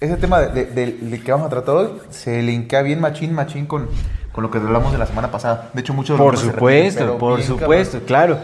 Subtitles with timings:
[0.00, 3.66] Ese tema de, de- del que vamos a tratar hoy se linkea bien machín, machín
[3.66, 3.86] con,
[4.32, 5.70] con lo que hablamos de la semana pasada.
[5.72, 8.06] De hecho, muchos de los Por repiten, supuesto, por supuesto, cabrón.
[8.06, 8.38] claro.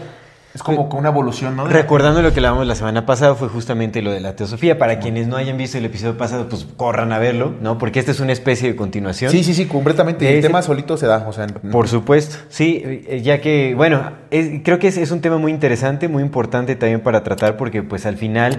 [0.53, 1.65] Es como una evolución, ¿no?
[1.67, 4.77] De- Recordando lo que hablábamos la semana pasada fue justamente lo de la teosofía.
[4.79, 7.77] Para quienes no hayan visto el episodio pasado, pues corran a verlo, ¿no?
[7.77, 9.29] Porque esta es una especie de continuación.
[9.31, 10.23] Sí, sí, sí, completamente.
[10.23, 11.47] De El ese- tema solito se da, o sea...
[11.47, 15.51] Por supuesto, sí, eh, ya que, bueno, es- creo que es, es un tema muy
[15.51, 18.57] interesante, muy importante también para tratar, porque pues al final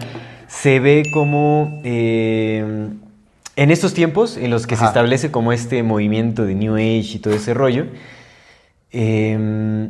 [0.52, 2.88] se ve como eh,
[3.56, 7.18] en estos tiempos en los que se establece como este movimiento de New Age y
[7.20, 7.86] todo ese rollo,
[8.92, 9.88] eh,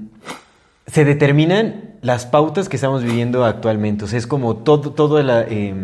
[0.87, 4.05] se determinan las pautas que estamos viviendo actualmente.
[4.05, 5.43] O sea, es como todo, todo la...
[5.49, 5.75] eh,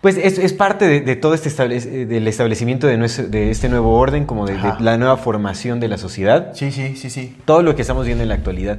[0.00, 3.50] pues es, es parte de, de todo este establec- eh, del establecimiento de, nuestro- de
[3.50, 6.52] este nuevo orden, como de, de la nueva formación de la sociedad.
[6.54, 7.36] Sí, sí, sí, sí.
[7.44, 8.78] Todo lo que estamos viendo en la actualidad.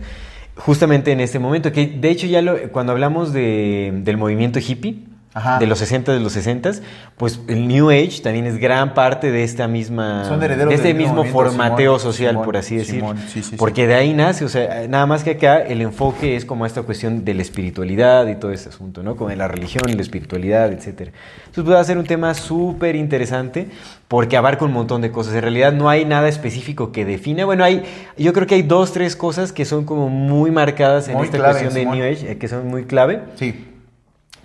[0.60, 5.00] Justamente en este momento, que de hecho ya lo- cuando hablamos de- del movimiento hippie,
[5.40, 5.60] Ajá.
[5.60, 6.72] de los 60 de los 60
[7.18, 10.94] pues el New Age también es gran parte de esta misma Son herederos de este
[10.94, 13.56] mismo formateo Simón, social Simón, por así decir Simón, sí, sí, sí.
[13.56, 16.82] porque de ahí nace o sea nada más que acá el enfoque es como esta
[16.84, 20.02] cuestión de la espiritualidad y todo este asunto no como de la religión y la
[20.02, 21.12] espiritualidad etcétera
[21.48, 23.68] entonces puede ser un tema súper interesante
[24.08, 27.64] porque abarca un montón de cosas en realidad no hay nada específico que defina bueno
[27.64, 27.84] hay
[28.18, 31.38] yo creo que hay dos tres cosas que son como muy marcadas en Muy esta
[31.38, 31.86] clave, cuestión de.
[31.86, 33.66] New Age eh, que son muy clave Sí.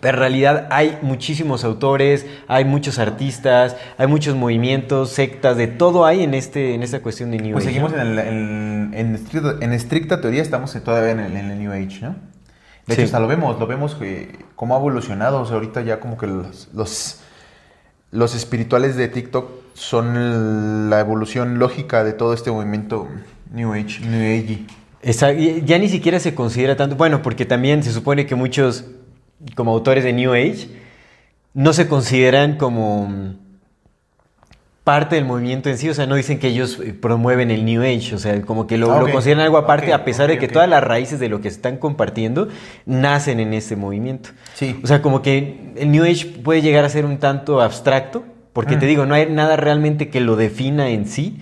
[0.05, 6.05] Pero en realidad hay muchísimos autores, hay muchos artistas, hay muchos movimientos, sectas, de todo
[6.05, 7.73] hay en este en esta cuestión de New Pues Age.
[7.73, 8.03] seguimos ¿no?
[8.03, 12.11] en, el- en, en estricta, en estricta teoría, estamos todavía en el, New Age, ¿no?
[12.87, 13.01] De Sí.
[13.01, 15.41] hecho, hasta lo vemos, lo vemos que cómo ha evolucionado.
[15.41, 17.21] O sea, ahorita ya como que los, los,
[18.11, 23.09] los espirituales de TikTok son la evolución lógica de todo este movimiento
[23.51, 24.67] New Age, New Age.
[25.01, 28.85] Esa- ya ni siquiera se considera tanto, bueno, porque también se supone que muchos
[29.55, 30.69] como autores de New Age
[31.55, 33.35] no se consideran como
[34.83, 37.81] parte del movimiento en sí, o sea, no dicen que ellos eh, promueven el New
[37.83, 40.47] Age, o sea, como que lo, Ah, lo consideran algo aparte, a pesar de que
[40.47, 42.49] todas las raíces de lo que están compartiendo
[42.85, 44.31] nacen en este movimiento.
[44.55, 44.79] Sí.
[44.85, 48.77] O sea, como que el New Age puede llegar a ser un tanto abstracto, porque
[48.77, 48.81] Mm.
[48.81, 51.39] te digo, no hay nada realmente que lo defina en sí,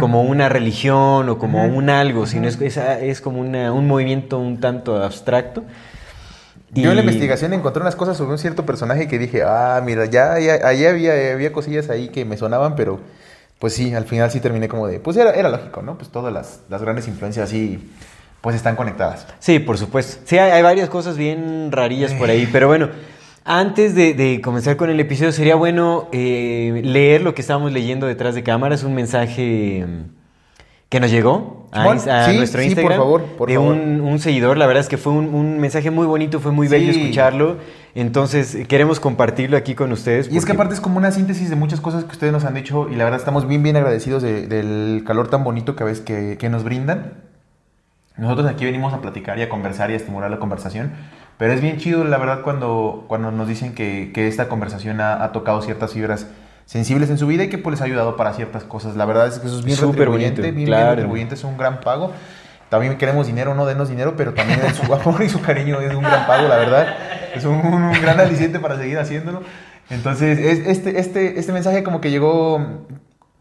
[0.00, 4.38] como una religión o como un algo, sino es, es, es como una- un movimiento
[4.38, 5.64] un tanto abstracto.
[6.74, 10.06] Yo en la investigación encontré unas cosas sobre un cierto personaje que dije, ah, mira,
[10.06, 13.00] ya, ya, ahí había, había cosillas ahí que me sonaban, pero
[13.58, 15.98] pues sí, al final sí terminé como de, pues era, era lógico, ¿no?
[15.98, 17.92] Pues todas las, las grandes influencias sí,
[18.40, 19.26] pues están conectadas.
[19.38, 20.22] Sí, por supuesto.
[20.24, 22.88] Sí, hay, hay varias cosas bien rarillas por ahí, pero bueno,
[23.44, 28.06] antes de, de comenzar con el episodio, sería bueno eh, leer lo que estábamos leyendo
[28.06, 30.21] detrás de cámaras, un mensaje mm,
[30.92, 33.72] que nos llegó a, a sí, nuestro sí, por Instagram favor, por de favor.
[33.72, 34.58] Un, un seguidor.
[34.58, 37.00] La verdad es que fue un, un mensaje muy bonito, fue muy bello Sí.
[37.00, 37.56] escucharlo.
[37.94, 40.26] Entonces, queremos compartirlo aquí con ustedes.
[40.30, 42.44] Y es que porque- aparte es como una síntesis de muchas cosas que ustedes nos
[42.44, 45.82] han dicho y la verdad estamos bien, bien agradecidos de- del calor tan bonito que
[45.82, 47.14] a veces que, que nos brindan.
[48.18, 50.92] Nosotros aquí venimos a platicar y a conversar y a estimular la conversación,
[51.38, 55.24] pero es bien chido la verdad cuando, cuando nos dicen que, que esta conversación ha,
[55.24, 56.26] ha tocado ciertas fibras
[56.72, 58.96] sensibles en su vida y que pues les ha ayudado para ciertas cosas.
[58.96, 60.84] La verdad es que eso es bien Súper retribuyente, bonito, bien, claro.
[60.86, 62.12] bien retribuyente, es un gran pago.
[62.70, 66.00] También queremos dinero, no denos dinero, pero también su amor y su cariño es un
[66.02, 66.86] gran pago, la verdad.
[67.34, 69.42] Es un, un gran aliciente para seguir haciéndolo.
[69.90, 72.86] Entonces, es- este, este, este mensaje como que llegó,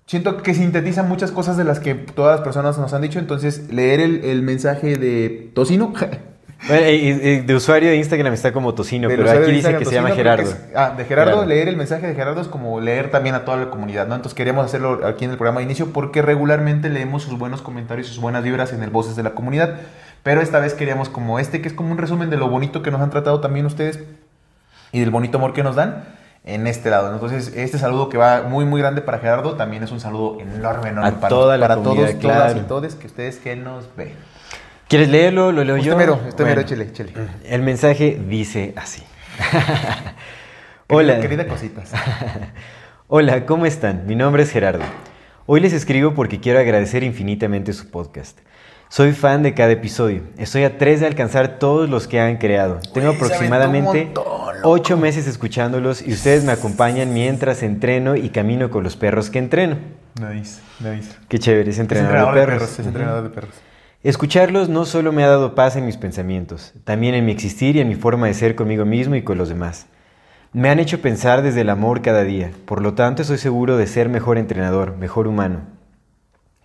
[0.07, 3.19] siento que sintetiza muchas cosas de las que todas las personas nos han dicho.
[3.19, 5.93] Entonces, leer el, el mensaje de Tocino.
[6.67, 9.75] Bueno, eh, eh, de usuario de Instagram está como Tocino, del pero aquí de dice
[9.77, 10.43] que se llama Gerardo.
[10.49, 11.45] es- ah, de Gerardo, Gerardo.
[11.45, 14.13] leer el mensaje de Gerardo es como leer también a toda la comunidad, ¿no?
[14.15, 18.07] Entonces queríamos hacerlo aquí en el programa de inicio porque regularmente leemos sus buenos comentarios,
[18.07, 19.75] sus buenas vibras en el Voces de la Comunidad.
[20.23, 22.91] Pero esta vez queríamos como este, que es como un resumen de lo bonito que
[22.91, 23.99] nos han tratado también ustedes
[24.91, 26.03] y del bonito amor que nos dan
[26.45, 27.11] en este lado.
[27.11, 30.89] Entonces, este saludo que va muy, muy grande para Gerardo también es un saludo enorme,
[30.89, 32.59] enorme A para, toda la para comunidad, todos, todas claro.
[32.59, 34.13] y todos que ustedes que nos ven.
[34.91, 35.53] ¿Quieres leerlo?
[35.53, 35.95] ¿Lo leo Usted yo?
[35.95, 36.61] mero, usted mero, Bueno.
[36.61, 37.13] échele, échele.
[37.45, 39.01] El mensaje dice así.
[40.89, 41.21] Hola.
[41.21, 41.91] Querida cositas.
[43.07, 44.05] Hola, ¿cómo están?
[44.05, 44.83] Mi nombre es Gerardo.
[45.45, 48.37] Hoy les escribo porque quiero agradecer infinitamente su podcast.
[48.89, 50.23] Soy fan de cada episodio.
[50.37, 52.81] Estoy a tres de alcanzar todos los que han creado.
[52.93, 54.25] Tengo aproximadamente montón,
[54.63, 59.39] ocho meses escuchándolos y ustedes me acompañan mientras entreno y camino con los perros que
[59.39, 59.77] entreno.
[60.19, 61.13] Nice, nice.
[61.29, 62.59] Qué chévere, es Es entrenador, de de perros.
[62.63, 62.79] perros.
[62.79, 63.55] Es entrenador de perros.
[64.03, 67.81] Escucharlos no solo me ha dado paz en mis pensamientos, también en mi existir y
[67.81, 69.85] en mi forma de ser conmigo mismo y con los demás.
[70.53, 73.85] Me han hecho pensar desde el amor cada día, por lo tanto estoy seguro de
[73.85, 75.67] ser mejor entrenador, mejor humano.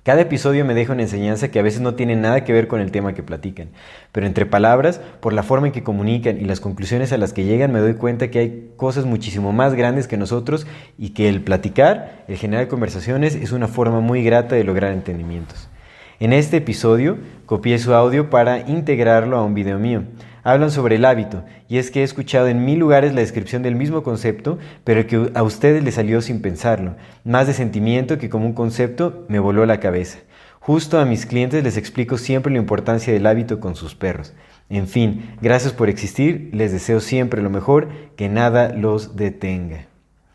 [0.03, 2.81] Cada episodio me deja una enseñanza que a veces no tiene nada que ver con
[2.81, 3.69] el tema que platican,
[4.13, 7.45] pero entre palabras, por la forma en que comunican y las conclusiones a las que
[7.45, 10.67] llegan, me doy cuenta que hay cosas muchísimo más grandes que nosotros
[10.97, 15.69] y que el platicar, el generar conversaciones, es una forma muy grata de lograr entendimientos.
[16.19, 20.05] En este episodio copié su audio para integrarlo a un video mío.
[20.45, 23.75] Hablan sobre el hábito, y es que he escuchado en mil lugares la descripción del
[23.75, 28.47] mismo concepto, pero que a ustedes les salió sin pensarlo, más de sentimiento que como
[28.47, 30.21] un concepto me voló la cabeza.
[30.59, 34.33] Justo a mis clientes les explico siempre la importancia del hábito con sus perros.
[34.71, 39.87] En fin, gracias por existir, les deseo siempre lo mejor, que nada los detenga.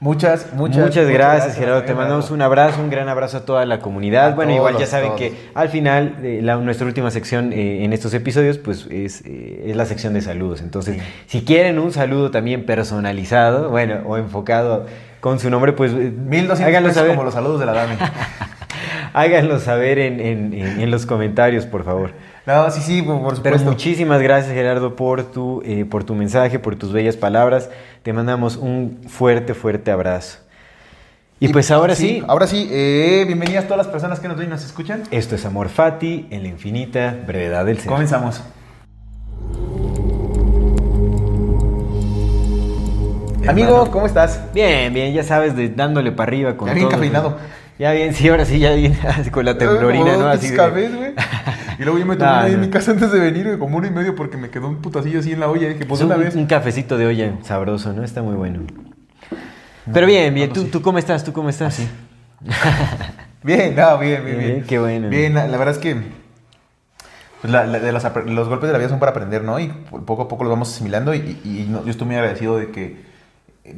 [0.02, 1.84] Muchas, muchas, Muchas, gracias, Gerardo.
[1.84, 4.32] Te mandamos un abrazo, un gran abrazo a toda la comunidad.
[4.32, 5.20] A bueno, igual ya saben todos.
[5.22, 9.66] que al final, eh, la- nuestra última sección eh, en estos episodios, pues es, eh,
[9.68, 10.62] es la sección de saludos.
[10.62, 14.88] Entonces, si quieren un saludo también personalizado, bueno, o enfocado
[15.20, 17.94] con su nombre, pues eh, 1200 háganlo saber, como los saludos de la dame.
[19.14, 22.12] háganlo saber en, en- en- en los comentarios, por favor.
[22.48, 23.70] No, sí, sí, por por Pero supuesto.
[23.70, 27.70] muchísimas gracias Gerardo por tu, eh, por tu mensaje, por tus bellas palabras.
[28.04, 30.40] Te mandamos un fuerte, fuerte abrazo.
[31.40, 34.50] Y, pues ahora sí, Ahora sí, eh, bienvenidas todas las personas que nos ven y
[34.52, 35.04] nos escuchan.
[35.12, 37.88] Esto es Amor Fati en la infinita brevedad del ser.
[37.88, 38.42] Comenzamos.
[43.48, 44.40] Amigo, ¿cómo estás?
[44.54, 46.98] Bien, bien, ya sabes, de, dándole para arriba con Ya bien todo.
[46.98, 47.38] cafeinado.
[47.80, 48.98] Ya bien, sí, ahora sí, ya bien,
[49.32, 50.28] con la temblorina, ¿no?
[50.28, 50.58] Así de-
[50.90, 51.14] güey.
[51.82, 53.78] Y luego yo me tomé No, ahí en mi casa antes de venir, güey, como
[53.78, 55.68] uno y medio, porque me quedó un putacillo así en la olla.
[55.68, 56.36] Dije, pues Es una un, vez.
[56.36, 58.04] un cafecito de olla sabroso, ¿no?
[58.04, 58.60] Está muy bueno.
[59.92, 61.24] Pero bien, bien, ¿tú, tú cómo estás?
[61.24, 61.82] ¿Tú cómo estás?
[63.44, 64.64] Bien, no, bien, bien, Bien, bien.
[64.68, 65.10] qué bueno.
[65.10, 65.96] Bien, la, la verdad es que
[67.42, 69.60] pues, la- la- de los, golpes de la vida son para aprender, ¿no?
[69.60, 69.68] Y
[70.06, 71.16] poco a poco los vamos asimilando.
[71.16, 72.98] Y, y- y no- yo estoy muy agradecido de que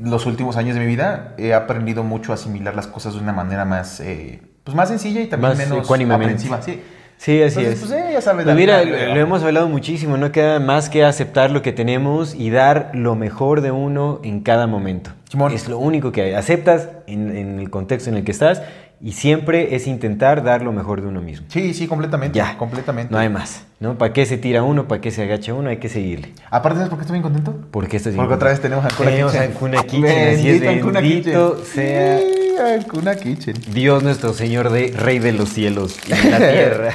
[0.03, 3.31] los últimos años de mi vida he aprendido mucho a asimilar las cosas de una
[3.31, 6.61] manera más, eh, pues más sencilla y también Más menos aprensiva.
[6.61, 6.81] Sí.
[7.17, 7.89] Sí, así Entonces, es.
[7.89, 10.59] pues, eh, ya sabes, Pues la mira, vida, lo, lo hemos hablado muchísimo, no queda
[10.59, 15.11] más que aceptar lo que tenemos y dar lo mejor de uno en cada momento.
[15.29, 15.53] Simón.
[15.53, 16.33] Es lo único que hay.
[16.33, 18.61] Aceptas en, en el contexto en el que estás
[19.03, 21.45] y siempre es intentar dar lo mejor de uno mismo.
[21.49, 22.37] Sí, sí, completamente.
[22.37, 23.11] Ya, Completamente.
[23.11, 23.97] No hay más, ¿no?
[23.97, 24.87] ¿Para qué se tira uno?
[24.87, 25.69] ¿Para qué se agacha uno?
[25.69, 26.31] Hay que seguirle.
[26.49, 27.67] Aparte, ¿sabes por qué estoy bien contento?
[27.69, 29.51] Porque esto es Porque otra vez tenemos Ancuna Tenemos Kitchen.
[29.51, 31.65] Ancuna Kitchen, así es, Bendito bendito Kitchen.
[31.75, 33.55] sea Sí, Ancuna Kitchen.
[33.73, 36.91] Dios nuestro Señor de Rey de los cielos y de la tierra.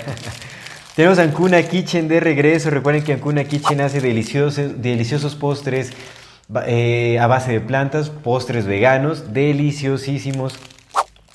[0.96, 2.70] Tenemos Ancuna Kitchen de regreso.
[2.70, 5.92] Recuerden que Ancuna Kitchen hace deliciosos, deliciosos postres
[6.66, 10.58] eh, a base de plantas, postres veganos, deliciosísimos.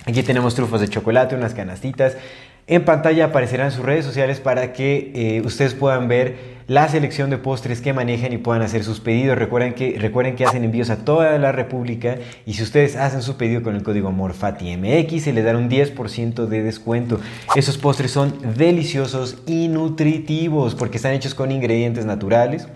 [0.06, 2.18] Aquí tenemos trufas de chocolate, unas canastitas.
[2.66, 7.38] En pantalla aparecerán sus redes sociales para que eh, ustedes puedan ver la selección de
[7.38, 9.38] postres que manejan y puedan hacer sus pedidos.
[9.38, 13.36] Recuerden que, recuerden que hacen envíos a toda la República y si ustedes hacen su
[13.36, 17.20] pedido con el código AMORFATIMX se les dará un 10% de descuento.
[17.56, 22.68] Esos postres son deliciosos y nutritivos porque están hechos con ingredientes naturales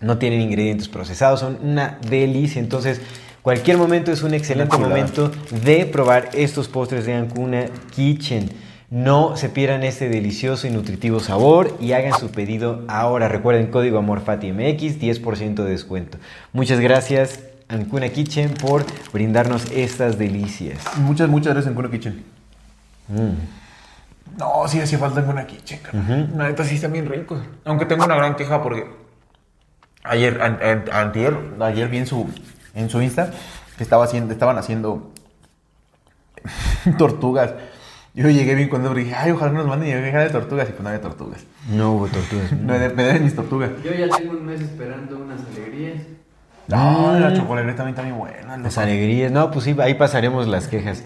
[0.00, 2.60] no tienen ingredientes procesados, son una delicia.
[2.60, 3.00] Entonces,
[3.42, 5.30] cualquier momento es un excelente Una momento
[5.64, 8.50] de probar estos postres de Ancuna Kitchen.
[8.90, 13.28] No se pierdan este delicioso y nutritivo sabor y hagan su pedido ahora.
[13.28, 16.18] Recuerden código AMORFATIMX, 10% de descuento.
[16.52, 20.78] Muchas gracias Ancuna Kitchen por brindarnos estas delicias.
[20.98, 22.24] Muchas, muchas gracias, Ancuna Kitchen.
[23.08, 24.38] Mm.
[24.38, 26.24] No, sí hacía falta Ancuna Kitchen, carnal.
[26.28, 26.36] Ujú.
[26.38, 27.40] La neta sí están bien ricos.
[27.64, 28.86] Aunque tengo una gran queja porque
[30.02, 32.26] ayer, an- an- antier, ayer vi en su,
[32.74, 33.30] en su Insta
[33.76, 35.10] que estaba haciendo, estaban haciendo
[36.98, 37.52] tortugas.
[38.12, 40.68] Yo llegué bien cuando dije, ay, ojalá nos manden y de tortugas.
[40.68, 41.44] Y pues no había tortugas.
[41.70, 42.52] No hubo tortugas.
[42.52, 43.70] No, me me deben mis tortugas.
[43.84, 46.02] Yo ya tengo un mes esperando unas alegrías.
[46.66, 48.56] No, la chocolate también está bien buena.
[48.56, 49.30] Las alegrías.
[49.30, 51.04] No, pues sí, ahí pasaremos las quejas.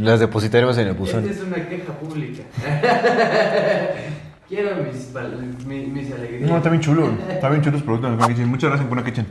[0.00, 1.20] Las depositaremos en el buzón.
[1.28, 2.42] Esta es una queja pública.
[4.48, 6.48] Quiero mis, pal- mi- mis alegrías.
[6.50, 7.10] No, está bien chulo.
[7.28, 8.10] Está bien chulo los productos.
[8.46, 9.26] Muchas gracias, Ancuna Kitchen.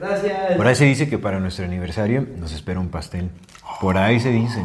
[0.00, 0.56] Gracias.
[0.56, 3.30] Por ahí se dice que para nuestro aniversario nos espera un pastel.
[3.80, 4.64] Por ahí se dice.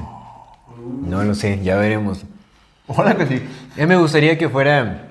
[1.01, 2.25] No lo sé, ya veremos.
[2.87, 3.43] Ojalá que sí.
[3.77, 5.07] Ya me gustaría que fuera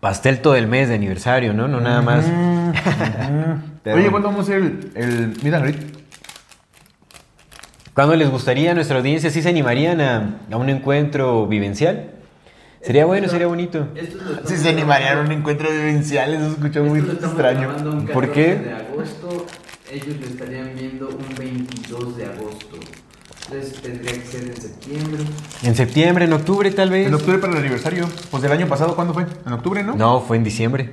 [0.00, 1.68] pastel todo el mes de aniversario, ¿no?
[1.68, 2.24] No nada más.
[3.86, 4.10] Oye.
[4.10, 4.62] ¿cuándo vamos a hacer
[4.94, 6.02] el, and greet?
[7.94, 9.30] ¿Cuándo les gustaría a nuestra audiencia?
[9.30, 12.10] ¿Sí se animarían a, a un encuentro vivencial?
[12.82, 13.88] Sería bueno, sería bonito.
[14.44, 17.72] Si se animarían a un encuentro vivencial, eso escuchó muy extraño.
[18.12, 18.54] ¿Por 14 qué?
[18.56, 19.46] de agosto,
[19.90, 22.76] ellos lo estarían viendo un 22 de agosto.
[23.46, 25.24] Entonces tendría que ser en septiembre.
[25.62, 27.06] En septiembre, en octubre tal vez.
[27.06, 28.08] En octubre para el aniversario.
[28.30, 29.26] Pues del año pasado, ¿cuándo fue?
[29.46, 29.94] En octubre, ¿no?
[29.94, 30.90] No, fue en diciembre.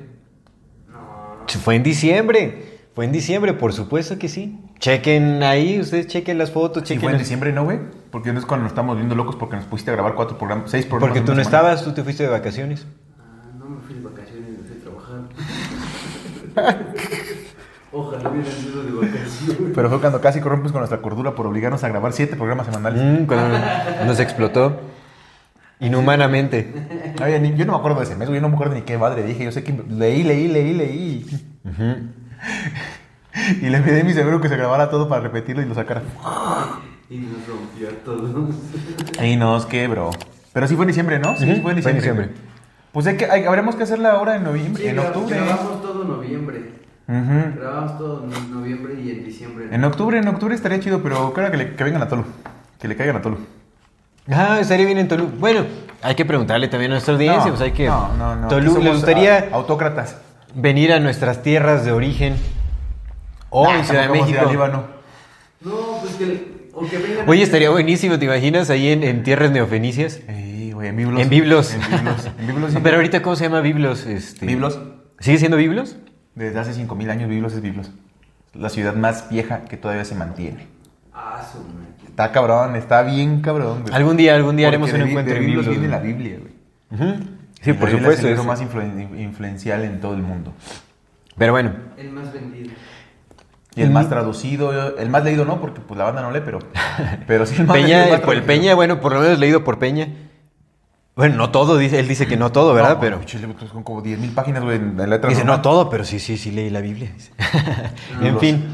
[0.92, 2.69] No, Fue en diciembre.
[3.00, 4.60] Fue en diciembre, por supuesto que sí.
[4.78, 7.02] Chequen ahí, ustedes chequen las fotos, chequen.
[7.02, 7.80] fue en diciembre, ¿no, güey?
[8.12, 10.70] Porque no es cuando nos estamos viendo locos porque nos pusiste a grabar cuatro programas,
[10.70, 11.14] seis programas.
[11.14, 11.70] Porque tú no semana.
[11.70, 12.86] estabas, tú te fuiste de vacaciones.
[13.18, 16.80] ah, no me fui de vacaciones, me fui a trabajar.
[17.94, 19.72] Ojalá hubieran sido de vacaciones.
[19.74, 23.02] Pero fue cuando casi corrompes con nuestra cordura por obligarnos a grabar siete programas semanales.
[23.02, 23.58] Mm, cuando
[24.08, 24.78] nos explotó.
[25.80, 27.16] Inhumanamente.
[27.24, 28.98] Oye, yo no me acuerdo de ese mes, güey, yo no me acuerdo ni qué
[28.98, 29.46] madre dije.
[29.46, 31.26] Yo sé que leí, leí, leí, leí.
[33.62, 36.02] Y le pedí a mi seguro que se grabara todo para repetirlo y lo sacara.
[37.10, 38.56] Y nos rompió a todos.
[39.24, 40.12] Y nos quebró.
[40.54, 41.38] Pero sí fue en diciembre, ¿no?
[41.38, 42.28] Sí, sí fue en fue en diciembre.
[42.28, 42.30] diciembre.
[42.92, 45.36] Pues hay que, hay, habremos que hacerla ahora en noviembre, Sí, en octubre.
[45.36, 46.72] Grabamos todo noviembre.
[47.08, 47.60] Ujú.
[47.60, 49.68] Grabamos todo en noviembre y en diciembre.
[49.72, 52.26] En octubre, en octubre estaría chido, pero claro que, le- que vengan a Tolu.
[52.80, 53.38] Que le caigan a Tolu.
[54.32, 55.28] Ah, estaría bien en Tolu.
[55.40, 55.66] Bueno,
[56.02, 57.88] hay que preguntarle también a nuestra audiencia, No, pues hay que...
[57.88, 58.48] No, no, no.
[58.48, 60.18] Tolu, Aquí ¿les somos, gustaría autócratas.
[60.54, 62.36] Venir a nuestras tierras de origen?
[63.50, 64.46] O Nah, en Ciudad de a México.
[64.50, 64.84] Líbano.
[65.62, 66.70] No, pues que.
[66.74, 67.28] O que vengan.
[67.30, 68.70] Oye, estaría buenísimo, ¿te imaginas?
[68.70, 70.22] Ahí en, en tierras neofenicias.
[70.28, 71.22] Ey, güey, en Biblos.
[71.22, 71.74] En Biblos.
[71.74, 72.26] En Biblos.
[72.40, 72.72] En Biblos.
[72.74, 72.80] sí.
[72.82, 74.06] Pero ahorita, ¿cómo se llama Biblos?
[74.06, 74.46] Este...
[74.46, 74.80] Biblos.
[75.20, 75.98] ¿Sigue siendo Biblos?
[76.36, 77.92] Desde hace 5000 años, Biblos es Biblos.
[78.54, 80.68] La ciudad más vieja que todavía se mantiene.
[81.14, 81.60] Ah, su.
[82.08, 83.94] Está cabrón, está bien cabrón, güey.
[83.94, 85.80] Algún día, algún día Porque haremos un encuentro de Biblos Biblos.
[85.82, 86.00] viene la.
[86.00, 87.14] Biblia, güey.
[87.62, 88.28] Sí, la por Biblia supuesto.
[88.28, 90.54] Es el libro más influen- influencial en todo el mundo.
[91.38, 92.72] Pero bueno, El más vendido.
[93.76, 96.60] Y el más traducido, el más leído no, porque pues la banda no lee, pero,
[97.28, 98.48] pero sí el más Peña, leído, el más por el traducido.
[98.62, 100.08] Peña, bueno, por lo menos leído por Peña.
[101.16, 102.96] Bueno, no todo, dice, él dice que no todo, ¿verdad?
[102.96, 103.20] No, pero
[103.72, 105.30] Son como 10.000 páginas, güey, en letras.
[105.30, 105.62] dice, no normal.
[105.62, 107.12] todo, pero sí, sí, sí leí la Biblia.
[108.22, 108.66] en fin,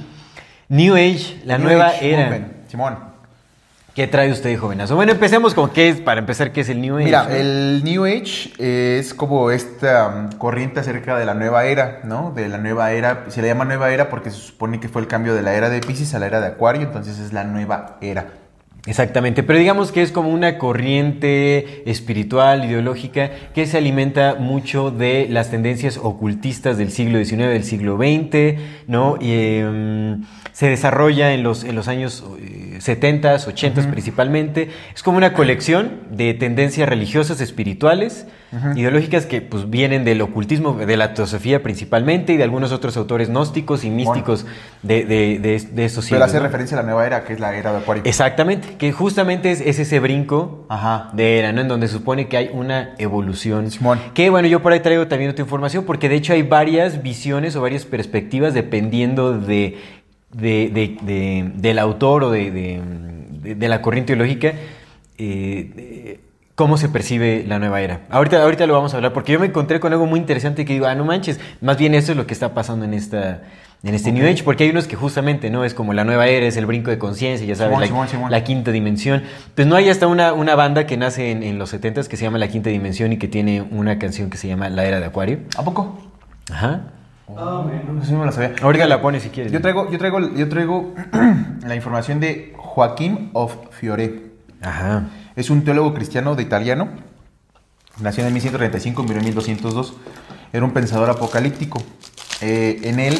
[0.69, 2.25] New Age, la New nueva Age era.
[2.25, 2.47] Movement.
[2.69, 2.97] Simón.
[3.95, 4.97] ¿Qué trae usted, jovenazo?
[4.97, 7.05] Bueno, empecemos con qué es, para empezar, ¿qué es el New Age?
[7.05, 8.51] Mira, el New Age
[8.99, 12.33] es como esta um, corriente acerca de la nueva era, ¿no?
[12.35, 15.07] De la nueva era, se le llama nueva era porque se supone que fue el
[15.07, 17.97] cambio de la era de Pisces a la era de Acuario, entonces es la nueva
[18.01, 18.33] era.
[18.85, 25.27] Exactamente, pero digamos que es como una corriente espiritual, ideológica, que se alimenta mucho de
[25.29, 29.17] las tendencias ocultistas del siglo XIX, del siglo XX, ¿no?
[29.19, 34.69] Y em, se desarrolla en los, en los años eh, 70, 80 principalmente.
[34.93, 38.27] Es como una colección de tendencias religiosas, espirituales,
[38.75, 43.27] ideológicas que pues vienen del ocultismo, de la teosofía principalmente y de algunos otros autores
[43.27, 44.45] gnósticos y místicos
[44.81, 46.21] de, de, de, de estos Pero siglos.
[46.21, 46.43] hace ¿no?
[46.43, 48.03] referencia a la nueva era, que es la era de Acuario.
[48.05, 51.09] Exactamente, que justamente es, es ese brinco Ajá.
[51.11, 51.61] de era, ¿no?
[51.61, 53.71] En donde se supone que hay una evolución.
[53.71, 53.99] Simón.
[54.13, 57.57] Que bueno, yo por ahí traigo también otra información, porque de hecho hay varias visiones
[57.57, 59.77] o varias perspectivas dependiendo de,
[60.35, 62.81] de- de- de- del autor o de, de-
[63.41, 64.53] de- de la corriente ideológica.
[65.17, 66.19] eh,
[66.55, 68.01] cómo se percibe la nueva era.
[68.09, 70.71] Ahorita, ahorita lo vamos a hablar, porque yo me encontré con algo muy interesante que
[70.71, 73.43] digo, ah, no manches, más bien eso es lo que está pasando en esta...
[73.83, 75.63] En este New Age, porque hay unos que justamente, ¿no?
[75.63, 77.85] Es como la nueva era, es el brinco de conciencia, ya sabes, la,
[78.31, 79.21] la quinta dimensión.
[79.53, 82.23] Pues no hay hasta una, una banda que nace en, en los 70 que se
[82.23, 85.05] llama La Quinta Dimensión y que tiene una canción que se llama La Era de
[85.05, 85.39] Acuario.
[85.55, 85.99] ¿A poco?
[86.51, 86.93] Ajá.
[87.27, 88.53] Eso me lo sabía.
[88.61, 89.51] Ahorita la pones si quieres.
[89.51, 90.93] Yo traigo, yo traigo, yo traigo
[91.65, 94.31] la información de Joaquín of Fiore.
[94.61, 95.07] Ajá.
[95.35, 96.89] Es un teólogo cristiano de italiano.
[97.99, 99.95] Nació en 1135, murió en 1202.
[100.53, 101.81] Era un pensador apocalíptico.
[102.41, 103.17] Eh, en él,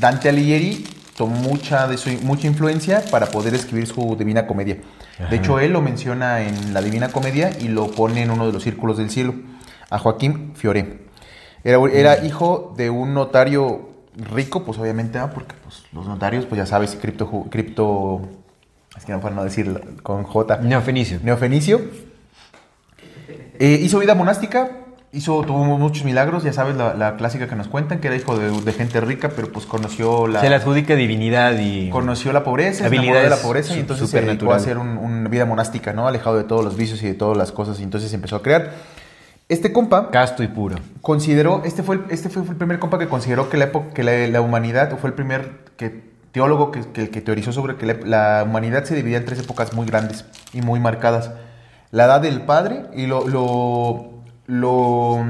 [0.00, 4.78] Dante Alighieri tomó mucha, de su, mucha influencia para poder escribir su Divina Comedia.
[5.18, 5.28] Ajá.
[5.28, 8.52] De hecho, él lo menciona en la Divina Comedia y lo pone en uno de
[8.52, 9.34] los círculos del cielo.
[9.90, 11.05] A Joaquín Fiore.
[11.68, 15.30] Era, era hijo de un notario rico, pues obviamente, ¿ah?
[15.34, 18.20] porque pues, los notarios, pues ya sabes, cripto, cripto,
[18.96, 21.18] es que no para no decir con J, Neofenicio.
[21.22, 21.80] neofenicio.
[23.58, 24.70] Eh, hizo vida monástica,
[25.12, 28.38] hizo, tuvo muchos milagros, ya sabes, la, la clásica que nos cuentan, que era hijo
[28.38, 31.88] de, de gente rica, pero pues conoció la, Se le adjudica divinidad y...
[31.90, 35.28] conoció la pobreza, enamoró de la pobreza y entonces se dedicó a hacer un- una
[35.28, 36.06] vida monástica, ¿no?
[36.06, 38.72] Alejado de todos los vicios y de todas las cosas, y entonces empezó a crear.
[39.48, 40.76] Este compa Casto y puro.
[41.02, 44.02] consideró, este fue el, este fue, el primer compa que consideró que la, época, que
[44.02, 47.86] la, la humanidad, o fue el primer que, teólogo que, que, que teorizó sobre que
[47.86, 51.30] la, la humanidad se dividía en tres épocas muy grandes y muy marcadas.
[51.92, 54.10] La edad del padre y lo, lo,
[54.48, 55.24] lo,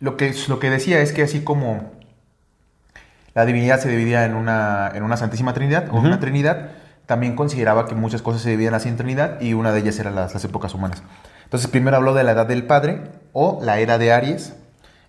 [0.00, 1.92] lo que, lo que decía es que así como
[3.34, 6.06] la divinidad se dividía en una, en una santísima trinidad o Ujú.
[6.06, 6.70] una trinidad,
[7.04, 10.14] también consideraba que muchas cosas se dividían así en trinidad y una de ellas eran
[10.14, 11.02] las, las épocas humanas.
[11.44, 13.02] Entonces primero habló de la edad del Padre
[13.38, 14.54] o la era de Aries,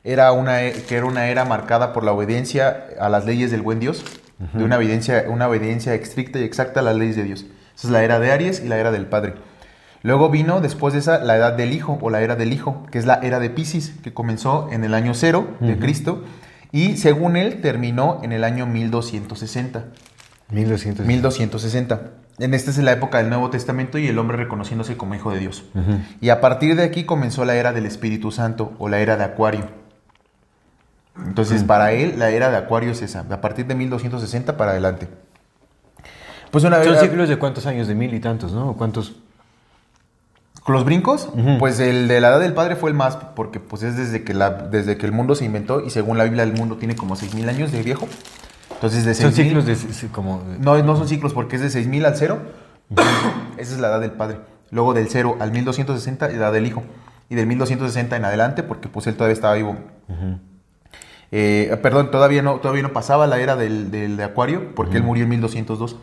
[0.03, 3.61] era una, e- que era una era marcada por la obediencia a las leyes del
[3.61, 4.03] buen Dios,
[4.53, 7.45] de una obediencia, una obediencia estricta y exacta a las leyes de Dios.
[7.73, 9.35] Esa es la era de Aries y la era del Padre.
[10.03, 12.97] Luego vino después de esa la edad del Hijo o la era del Hijo, que
[12.99, 16.25] es la era de Pisces, que comenzó en el año cero de Cristo
[16.73, 19.85] y según él terminó en el año 1260.
[20.49, 21.05] 1200.
[21.05, 22.01] 1260.
[22.39, 25.39] En esta es la época del Nuevo Testamento y el hombre reconociéndose como hijo de
[25.39, 25.63] Dios.
[26.21, 29.23] Y a partir de aquí comenzó la era del Espíritu Santo o la era de
[29.23, 29.65] Acuario.
[31.25, 35.07] Entonces, para él, la era de Acuario es esa, a partir de 1260 para adelante.
[36.51, 37.01] Pues una Son vez.
[37.01, 38.69] ciclos de cuántos años, de mil y tantos, ¿no?
[38.69, 39.15] ¿O ¿Cuántos?
[40.63, 41.29] ¿Con los brincos?
[41.59, 44.33] Pues el de la edad del padre fue el más, porque pues es desde que,
[44.33, 47.15] la, desde que el mundo se inventó y según la Biblia el mundo tiene como
[47.15, 48.07] 6.000 años de viejo.
[48.77, 50.43] Entonces de Son 6.000 ciclos de sí, como...
[50.43, 52.37] de- No, no son ciclos porque es de 6000 al 0.
[53.57, 54.37] Esa es la edad del padre.
[54.71, 56.83] Luego del 0 al 1260, edad del hijo.
[57.29, 59.75] Y del 1260 en adelante, porque pues él todavía estaba vivo.
[61.31, 65.03] Eh, perdón, todavía no, todavía no pasaba la era del, del de Acuario, porque él
[65.03, 65.97] murió en 1202.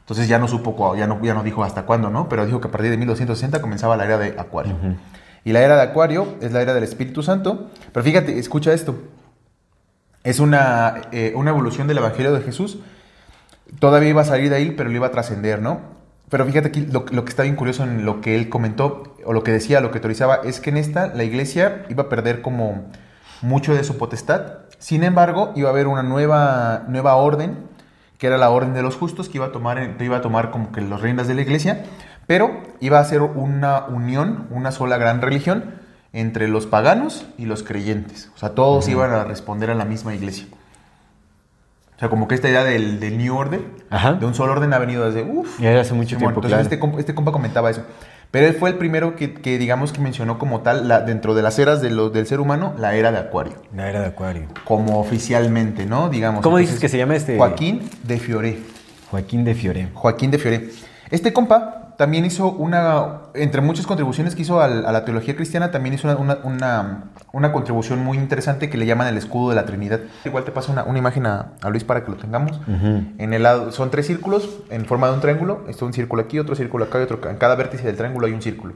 [0.00, 2.28] Entonces ya no supo, ya no, ya no dijo hasta cuándo, ¿no?
[2.28, 4.74] Pero dijo que a partir de 1260 comenzaba la era de Acuario.
[5.44, 7.70] Y la era de Acuario es la era del Espíritu Santo.
[7.92, 8.96] Pero fíjate, escucha esto.
[10.28, 12.80] Es una, eh, una evolución del Evangelio de Jesús.
[13.78, 15.80] Todavía iba a salir de ahí, pero lo iba a trascender, ¿no?
[16.28, 19.32] Pero fíjate aquí, lo, lo que está bien curioso en lo que él comentó, o
[19.32, 22.42] lo que decía, lo que teorizaba, es que en esta la iglesia iba a perder
[22.42, 22.90] como
[23.40, 24.58] mucho de su potestad.
[24.78, 27.56] Sin embargo, iba a haber una nueva, nueva orden,
[28.18, 30.72] que era la orden de los justos, que iba a tomar, iba a tomar como
[30.72, 31.86] que las reinas de la iglesia,
[32.26, 37.62] pero iba a ser una unión, una sola gran religión entre los paganos y los
[37.62, 38.30] creyentes.
[38.34, 40.46] O sea, todos iban a responder a la misma iglesia.
[41.96, 43.60] O sea, como que esta idea del, del New Order,
[43.90, 44.12] Ajá.
[44.12, 45.58] de un solo orden, ha venido desde uff.
[45.58, 46.62] Ya hace mucho tiempo, Entonces claro.
[46.62, 47.82] este, compa, este compa comentaba eso.
[48.30, 51.42] Pero él fue el primero que, que, digamos, que mencionó como tal, la, dentro de
[51.42, 53.54] las eras de lo- del ser humano, la era de Acuario.
[53.74, 54.46] La era de Acuario.
[54.64, 56.08] Como oficialmente, ¿no?
[56.08, 56.42] Digamos.
[56.42, 57.36] ¿Cómo dices que se llama este?
[57.36, 58.58] Joaquín de Fioré.
[59.10, 59.88] Joaquín de Fiore.
[59.94, 60.68] Joaquín de Fioré.
[61.10, 65.94] Este compa también hizo una, entre muchas contribuciones que hizo a, la teología cristiana, también
[65.94, 69.66] hizo una, una, una- una contribución muy interesante que le llaman el escudo de la
[69.66, 70.00] Trinidad.
[70.24, 72.58] Igual te paso una, una imagen a, a Luis para que lo tengamos.
[73.18, 75.64] En el lado, son tres círculos en forma de un triángulo.
[75.68, 77.30] Está un círculo aquí, otro círculo acá y otro acá.
[77.30, 78.74] En cada vértice del triángulo hay un círculo.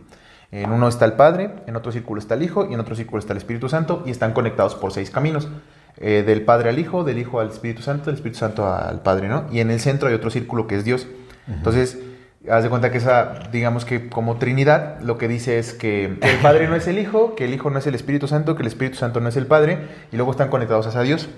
[0.50, 3.20] En uno está el Padre, en otro círculo está el Hijo y en otro círculo
[3.20, 5.48] está el Espíritu Santo y están conectados por seis caminos.
[5.96, 9.28] Eh, del Padre al Hijo, del Hijo al Espíritu Santo, del Espíritu Santo al Padre,
[9.28, 9.44] ¿no?
[9.52, 11.06] Y en el centro hay otro círculo que es Dios.
[11.48, 11.98] Entonces,
[12.50, 16.36] haz de cuenta que esa, digamos que como Trinidad, lo que dice es que el
[16.42, 18.68] Padre no es el Hijo, que el Hijo no es el Espíritu Santo, que el
[18.68, 19.78] Espíritu Santo no es el Padre,
[20.10, 21.28] y luego están conectados hacia Dios.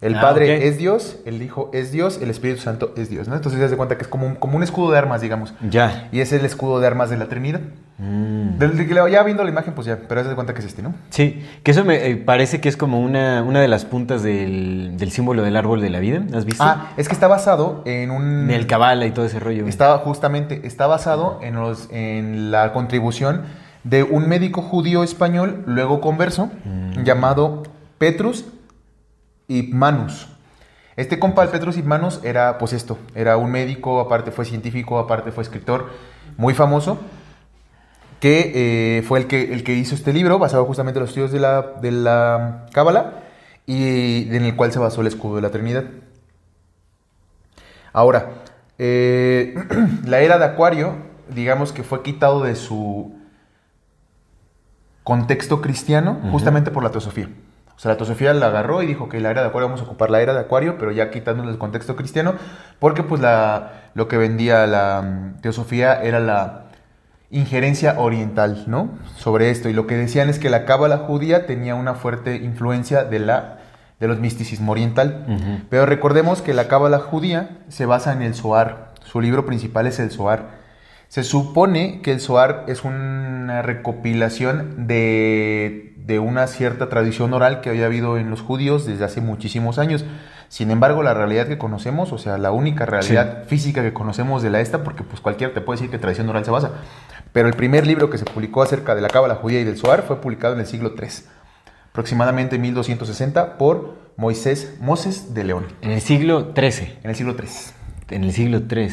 [0.00, 3.34] El Ah, Padre es Dios, el Hijo es Dios, el Espíritu Santo es Dios, ¿no?
[3.34, 5.54] Entonces, haz de cuenta que es como un, como un escudo de armas, digamos.
[5.68, 6.08] Ya.
[6.12, 7.60] Y es el escudo de armas de la Trinidad.
[7.98, 8.58] Mm.
[8.58, 10.66] De que la- ya viendo la imagen, pues ya, pero haz de cuenta que es
[10.66, 10.94] este, ¿no?
[11.10, 14.96] Sí, que eso me eh, parece que es como una, una de las puntas del,
[14.96, 16.22] del símbolo del árbol de la vida.
[16.32, 16.62] ¿Has visto?
[16.62, 18.44] Ah, es que está basado en un...
[18.44, 19.62] En el cabala y todo ese rollo.
[19.62, 19.68] güey.
[19.70, 23.42] Estaba justamente, está basado en, los, en la contribución
[23.82, 26.50] de un médico judío español, luego converso,
[27.02, 27.64] llamado
[27.98, 28.44] Petrus
[29.48, 30.28] Manus.
[30.96, 35.32] Este compa, el Petrus Manus, era pues esto, era un médico, aparte fue científico, aparte
[35.32, 35.90] fue escritor,
[36.36, 36.98] muy famoso,
[38.20, 41.30] que eh, fue el que, el que hizo este libro, basado justamente en los estudios
[41.30, 43.22] de la, de la Cábala,
[43.64, 45.84] y en el cual se basó el escudo de la Trinidad.
[47.92, 48.30] Ahora,
[48.78, 49.54] eh,
[50.04, 50.96] la era de Acuario,
[51.28, 53.14] digamos que fue quitado de su
[55.04, 57.28] contexto cristiano justamente por la teosofía.
[57.78, 59.84] O sea, la teosofía la agarró y dijo que la era de Acuario vamos a
[59.84, 62.34] ocupar la era de Acuario, pero ya quitándole el contexto cristiano,
[62.80, 66.64] porque pues la, lo que vendía la mm, teosofía era la
[67.30, 68.90] injerencia oriental, ¿no?
[69.16, 69.68] Sobre esto.
[69.68, 73.58] Y lo que decían es que la cábala judía tenía una fuerte influencia de la
[74.00, 75.64] de los misticismo oriental.
[75.70, 78.92] Pero recordemos que la cábala judía se basa en el Zohar.
[79.04, 80.50] Su libro principal es el Zohar.
[81.08, 87.70] Se supone que el Zohar es una recopilación de, de una cierta tradición oral que
[87.70, 90.04] había habido en los judíos desde hace muchísimos años.
[90.48, 94.50] Sin embargo, la realidad que conocemos, o sea, la única realidad física que conocemos de
[94.50, 96.72] la esta, porque pues cualquiera te puede decir que tradición oral se basa,
[97.32, 100.02] pero el primer libro que se publicó acerca de la cábala judía y del Zohar
[100.02, 101.08] fue publicado en el siglo III,
[101.90, 106.98] aproximadamente en 1260 por Moisés Moses de León, En el siglo XIII.
[107.02, 108.16] en el siglo III.
[108.16, 108.90] En el siglo III.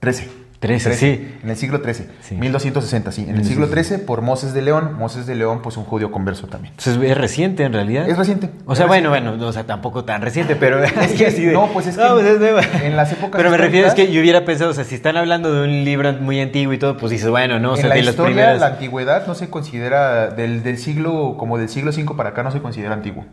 [0.00, 0.39] 13.
[0.60, 1.36] 13, sí.
[1.42, 2.06] En el siglo XIII.
[2.20, 2.34] Sí.
[2.34, 3.24] 1260, sí.
[3.26, 4.94] En el siglo XIII por Moses de León.
[4.98, 6.74] Moses de León, pues un judío converso también.
[6.76, 8.06] Entonces es reciente en realidad.
[8.08, 8.50] Es reciente.
[8.66, 9.30] O sea, bueno, reciente.
[9.38, 12.02] bueno, o sea, tampoco tan reciente, pero es que- así de- no, pues es que
[12.02, 14.94] de- en las épocas Pero me refiero es que yo hubiera pensado, o sea, si
[14.94, 17.84] están hablando de un libro muy antiguo y todo, pues dices, bueno, no, o sea,
[17.84, 21.90] en la de historia, la antigüedad no se considera, del, del siglo, como del siglo
[21.90, 23.24] V para acá, no se considera antiguo.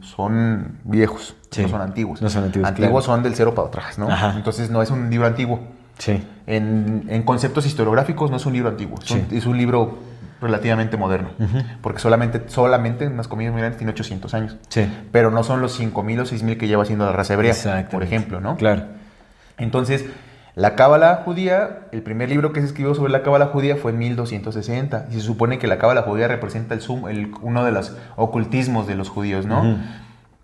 [0.00, 1.62] Son viejos, Sí.
[1.62, 2.20] no son antiguos.
[2.20, 3.16] No son antiguos, Antiguos claro.
[3.18, 4.10] son del cero para atrás, ¿no?
[4.10, 4.34] Ajá.
[4.36, 5.60] Entonces no es un libro antiguo.
[5.98, 6.22] Sí.
[6.46, 9.36] En, en conceptos historiográficos no es un libro antiguo, es, un, Sí.
[9.36, 9.98] es un libro
[10.40, 11.30] relativamente moderno.
[11.80, 14.56] Porque solamente, solamente, en unas comillas muy grandes, tiene 800 años.
[14.68, 14.86] Sí.
[15.10, 17.54] Pero no son los 5.000 o 6.000 que lleva haciendo la raza hebrea,
[17.90, 18.56] por ejemplo, ¿no?
[18.56, 18.82] Claro.
[19.58, 20.04] Entonces,
[20.54, 23.98] la cábala judía, el primer libro que se escribió sobre la cábala judía fue en
[23.98, 25.06] 1260.
[25.10, 28.86] Y se supone que la cábala judía representa el, sum- el- uno de los ocultismos
[28.86, 29.78] de los judíos, ¿no?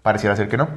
[0.03, 0.69] Pareciera ser que no.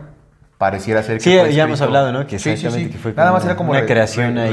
[0.57, 2.25] Pareciera ser que Sí, fue ya hemos hablado, ¿no?
[2.27, 2.93] Que sí, exactamente sí.
[2.93, 4.51] que fue Nada más era como una re- creación re- ahí.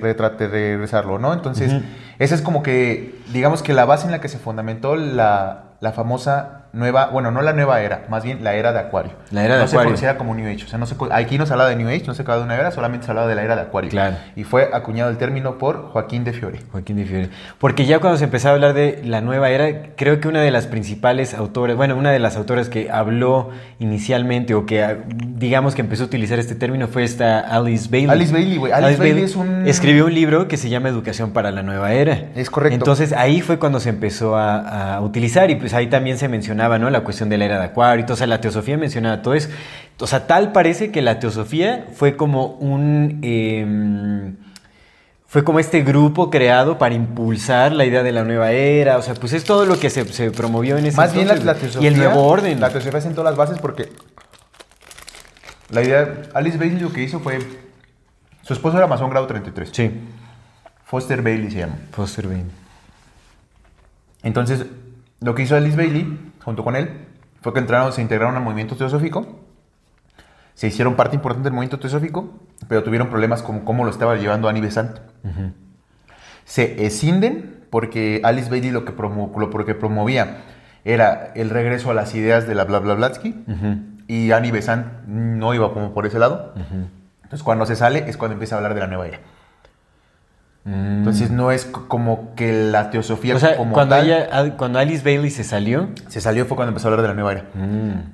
[0.16, 1.32] retrate- regresarlo, ¿no?
[1.32, 1.72] Entonces,
[2.20, 5.92] esa es como que, digamos que la base en la que se fundamentó la, la
[5.92, 9.12] famosa nueva, bueno, no la nueva era, más bien la era de Acuario.
[9.30, 9.82] La era de no Acuario.
[9.88, 10.64] se considera como New Age.
[10.64, 12.42] O sea, no se, aquí no se habla de New Age, no se habla de
[12.44, 13.90] una era, solamente se habla de la era de Acuario.
[13.90, 14.16] Claro.
[14.36, 16.60] Y fue acuñado el término por Joaquín de Fiore.
[16.72, 17.28] Joaquín de Fiore.
[17.58, 20.50] Porque ya cuando se empezó a hablar de la nueva era, creo que una de
[20.50, 25.82] las principales autoras, bueno, una de las autoras que habló inicialmente o que digamos que
[25.82, 28.10] empezó a utilizar este término fue esta Alice Bailey.
[28.10, 28.72] Alice Bailey, güey.
[28.72, 32.24] Alice Bailey es un- Escribió un libro que se llama Educación para la Nueva Era.
[32.34, 32.74] Es correcto.
[32.74, 36.63] Entonces ahí fue cuando se empezó a, a utilizar y pues ahí también se mencionaba,
[36.78, 36.90] ¿no?
[36.90, 39.48] La cuestión de la era de Acuario o sea, la teosofía mencionaba todo eso.
[39.98, 43.20] O sea, tal parece que la teosofía fue como un...
[43.22, 44.36] em,
[45.26, 49.14] fue como este grupo creado para impulsar la idea de la nueva era, o sea,
[49.14, 51.80] pues es todo lo que se, se promovió en ese Más bien la, teosofía.
[51.82, 52.60] Y el nuevo orden.
[52.60, 53.88] La teosofía sentó las bases porque
[55.70, 57.40] la idea, Alice Bailey lo que hizo fue,
[58.42, 59.70] su esposo era masón grado 33.
[59.72, 59.90] Sí,
[60.84, 61.78] Foster Bailey se llama.
[61.90, 62.46] Foster Bailey.
[64.22, 64.66] Entonces,
[65.20, 67.06] lo que hizo Alice Bailey, junto con él,
[67.40, 69.40] fue que entraron, se integraron al movimiento teosófico,
[70.54, 74.48] se hicieron parte importante del movimiento teosófico, pero tuvieron problemas con cómo lo estaba llevando
[74.48, 74.98] Annie Besant.
[76.44, 80.42] Se escinden porque Alice Bailey lo que, promo- lo porque promovía
[80.84, 83.44] era el regreso a las ideas de la bla bla Blatsky
[84.06, 86.52] y Annie Besant no iba como por ese lado.
[87.22, 89.18] Entonces, cuando se sale es cuando empieza a hablar de la nueva era.
[90.66, 95.04] Entonces, no es como que la teosofía O sea, como cuando, tal- ella, cuando Alice
[95.04, 97.44] Bailey se salió, se salió fue cuando empezó a hablar de la nueva era.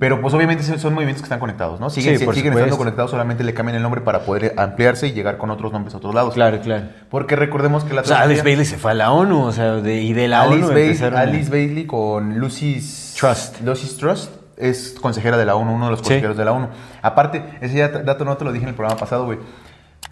[0.00, 1.90] Pero pues obviamente son- movimientos que están conectados, ¿no?
[1.90, 2.18] Siguen, Mm.
[2.18, 5.50] Sí, siguen estando conectados, solamente le cambian el nombre para poder ampliarse y llegar con
[5.50, 6.34] otros nombres a otros lados.
[6.34, 6.86] claro, claro.
[7.08, 9.52] Porque recordemos que la O sea, Alice teosofía- Bailey se fue a la ONU, o
[9.52, 13.60] sea, de- y de la Alice, ONU Bailey, a- Alice Bailey con Lucy's Trust.
[13.60, 16.04] Lucy's Trust es consejera de la ONU, uno de los Sí.
[16.06, 16.66] consejeros de la ONU.
[17.00, 19.38] Aparte, ese dato no te lo dije en el programa pasado, güey.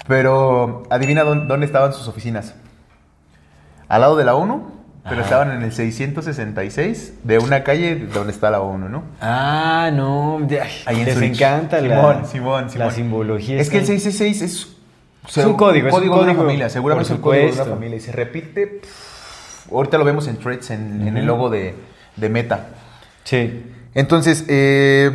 [0.07, 2.55] Pero adivina dónde, dónde estaban sus oficinas.
[3.89, 4.71] Al lado de la ONU,
[5.03, 5.23] pero Ajá.
[5.23, 9.03] estaban en el 666 de una calle donde está la ONU, ¿no?
[9.21, 10.39] Ah, no,
[10.87, 11.35] Ahí en les Zurich.
[11.37, 12.87] encanta la, Simón, Simón, Simón.
[12.89, 13.59] la simbología.
[13.61, 16.69] Es que el está- 666 es, Es un código, es un de una código, familia,
[16.71, 18.67] seguramente es un código de una familia y se repite.
[18.83, 21.75] pff, ahorita lo vemos en threads, en, en el logo de,
[22.17, 22.67] de Meta.
[23.25, 23.63] Sí.
[23.95, 25.11] Entonces, eh,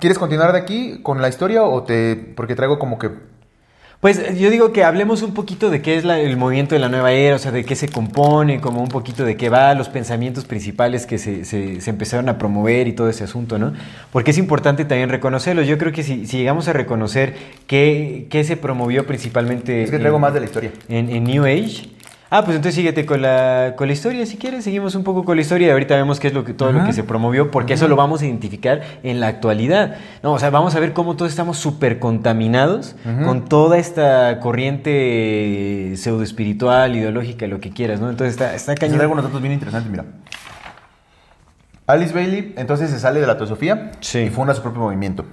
[0.00, 2.32] ¿quieres continuar de aquí con la historia o te...?
[2.36, 3.10] Porque traigo como que...
[4.00, 6.88] Pues yo digo que hablemos un poquito de qué es la- el movimiento de la
[6.88, 9.88] nueva era, o sea, de qué se compone, como un poquito de qué va, los
[9.88, 13.72] pensamientos principales que se, se- se empezaron a promover y todo ese asunto, ¿no?
[14.12, 15.66] Porque es importante también reconocerlos.
[15.66, 17.34] Yo creo que si, si llegamos a reconocer
[17.66, 19.82] qué, qué se promovió principalmente...
[19.82, 20.70] Es que traigo en- más de la historia.
[20.88, 21.88] en, en New Age.
[22.30, 25.36] Ah, pues entonces síguete con la, con la historia, si quieres, seguimos un poco con
[25.36, 27.72] la historia y ahorita vemos qué es lo que, todo lo que se promovió, porque
[27.72, 29.96] eso lo vamos a identificar en la actualidad.
[30.22, 35.94] No, o sea, vamos a ver cómo todos estamos súper contaminados con toda esta corriente
[35.96, 38.10] pseudo espiritual, ideológica, lo que quieras, ¿no?
[38.10, 38.96] Entonces está, está cañón.
[38.98, 40.04] traigo unos datos bien interesantes, mira.
[41.86, 44.18] Alice Bailey entonces se sale de la teosofía Sí.
[44.18, 45.24] y funda su propio movimiento.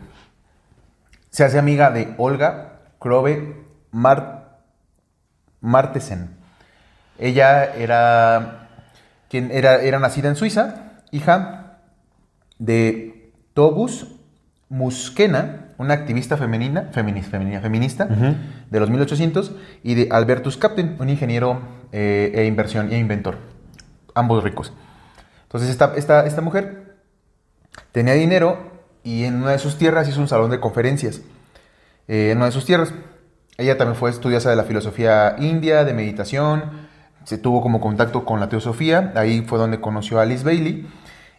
[1.29, 3.57] Se hace amiga de Olga Krove
[3.91, 4.61] Mar
[5.59, 6.34] Martesen.
[7.19, 8.67] Ella era,
[9.29, 11.77] quien era, era nacida en Suiza, hija
[12.59, 14.07] de Tobus
[14.69, 18.35] Muskena, una activista femenina, femini- femenina- feminista Ujú.
[18.69, 23.37] de los 1800, y de Albertus Capten, un ingeniero eh, e inversión e inventor,
[24.13, 24.73] ambos ricos.
[25.43, 26.95] Entonces esta, esta, esta mujer
[27.91, 28.71] tenía dinero
[29.03, 31.21] y en una de sus tierras hizo un salón de conferencias.
[32.07, 32.93] eh, en una de sus tierras.
[33.57, 36.84] Ella también fue estudiosa de la filosofía india, de meditación,
[37.25, 40.87] se tuvo como contacto con la teosofía, ahí fue donde conoció a Alice Bailey,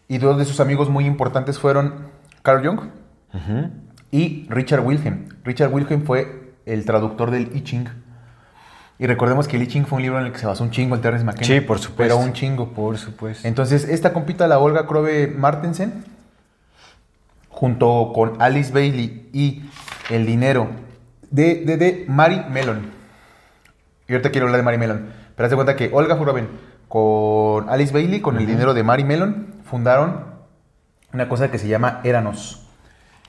[0.07, 2.07] y dos de sus amigos muy importantes fueron
[2.43, 2.81] Carl Jung
[4.11, 5.29] y Richard Wilhelm.
[5.43, 7.87] Richard Wilhelm fue el traductor del I Ching.
[8.99, 10.71] Y recordemos que el I Ching fue un libro en el que se basó un
[10.71, 11.45] chingo el Terrence McKenna.
[11.45, 12.15] Sí, por supuesto.
[12.15, 12.69] Pero un chingo.
[12.69, 13.47] Por supuesto.
[13.47, 16.03] Entonces, esta compita, la Olga Krobe Martensen,
[17.49, 19.69] junto con Alice Bailey y
[20.09, 20.69] el dinero
[21.29, 22.89] de, de, de Mary Mellon.
[24.07, 25.26] Y ahorita quiero hablar de Mary Mellon.
[25.37, 26.49] Pero haz de cuenta que Olga Kroben
[26.89, 30.25] con Alice Bailey, con el dinero de Mary Mellon, fundaron
[31.13, 32.63] una cosa que se llama Eranos.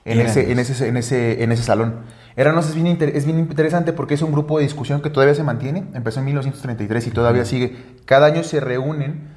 [0.05, 1.97] En ese, en, ese, en, ese, en ese salón.
[2.35, 5.35] Eranos es bien, inter- es bien interesante porque es un grupo de discusión que todavía
[5.35, 5.85] se mantiene.
[5.93, 7.77] Empezó en 1933 y todavía sigue.
[8.07, 9.29] Cada año se reúnen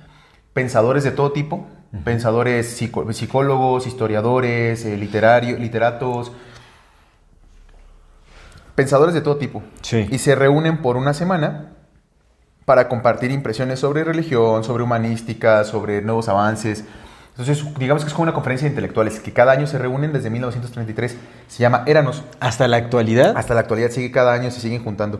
[0.53, 1.67] pensadores de todo tipo,
[2.05, 6.31] pensadores psicólogos, historiadores, eh, literario- literatos,
[8.75, 9.63] pensadores de todo tipo.
[9.81, 10.07] Sí.
[10.09, 11.73] Y se reúnen por una semana
[12.71, 16.85] para compartir impresiones sobre religión, sobre humanística, sobre nuevos avances.
[17.31, 20.29] Entonces, digamos que es como una conferencia de intelectuales que cada año se reúnen desde
[20.29, 21.17] 1933.
[21.49, 22.23] Se llama Eranos.
[22.39, 23.33] Hasta la actualidad.
[23.35, 25.19] Hasta la actualidad sigue cada año, se siguen juntando.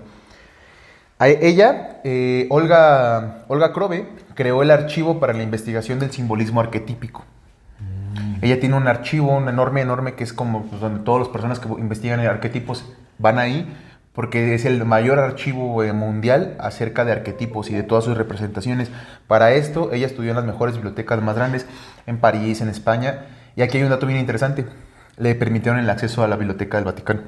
[1.19, 7.25] A ella, eh, Olga, Olga Krobe, creó el archivo para la investigación del simbolismo arquetípico.
[8.41, 11.59] Ella tiene un archivo, un enorme, enorme, que es como pues, donde todas las personas
[11.59, 12.85] que investigan arquetipos
[13.17, 13.67] van ahí,
[14.13, 18.91] porque es el mayor archivo eh, mundial acerca de arquetipos y de todas sus representaciones.
[19.27, 21.65] Para esto, ella estudió en las mejores bibliotecas más grandes,
[22.07, 24.65] en París, en España, y aquí hay un dato bien interesante.
[25.17, 27.21] Le permitieron el acceso a la biblioteca del Vaticano.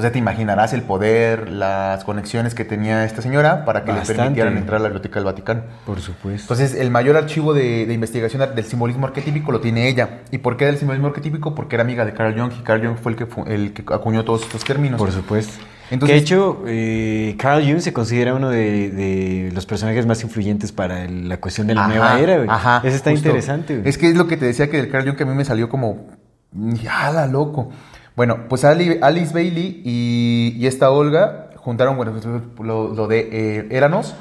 [0.00, 4.12] Entonces ya te imaginarás el poder, las conexiones que tenía esta señora para que Bastante.
[4.14, 5.62] le permitieran entrar a la biblioteca del Vaticano.
[5.84, 6.42] Por supuesto.
[6.54, 10.20] Entonces, el mayor archivo de, de investigación del simbolismo arquetípico lo tiene ella.
[10.30, 11.54] ¿Y por qué del simbolismo arquetípico?
[11.54, 14.24] Porque era amiga de Carl Jung y Carl Jung fue el que, el que acuñó
[14.24, 14.98] todos estos términos.
[14.98, 15.52] Por supuesto.
[15.90, 20.72] Entonces- de hecho, eh, Carl Jung se considera uno de, de los personajes más influyentes
[20.72, 22.36] para el- la cuestión de la Ajá, nueva era.
[22.36, 22.48] güey.
[22.48, 23.28] Ajá, Eso está justo.
[23.28, 23.76] interesante.
[23.76, 23.88] güey.
[23.88, 25.44] Es que es lo que te decía que del Carl Jung que a mí me
[25.44, 26.06] salió como.
[26.52, 27.70] ¡Yala, loco!
[28.20, 32.26] Bueno, pues Ali- Alice Bailey y, y esta Olga juntaron, bueno, pues,
[32.66, 34.14] lo, lo de eh, Eranos,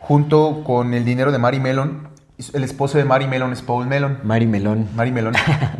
[0.00, 2.08] junto con el dinero de Mary Mellon.
[2.52, 4.18] El esposo de Mary Mellon es Paul Mellon.
[4.24, 4.88] Mari Melón.
[4.96, 5.32] Mary Mellon.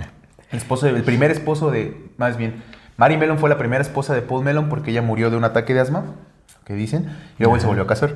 [0.53, 2.09] el, esposo de- el primer esposo de.
[2.19, 2.63] Más bien.
[2.97, 5.75] Mary Mellon fue la primera esposa de Paul Mellon porque ella murió de un ataque
[5.75, 6.05] de asma,
[6.65, 8.15] que dicen, y luego él se volvió a casar.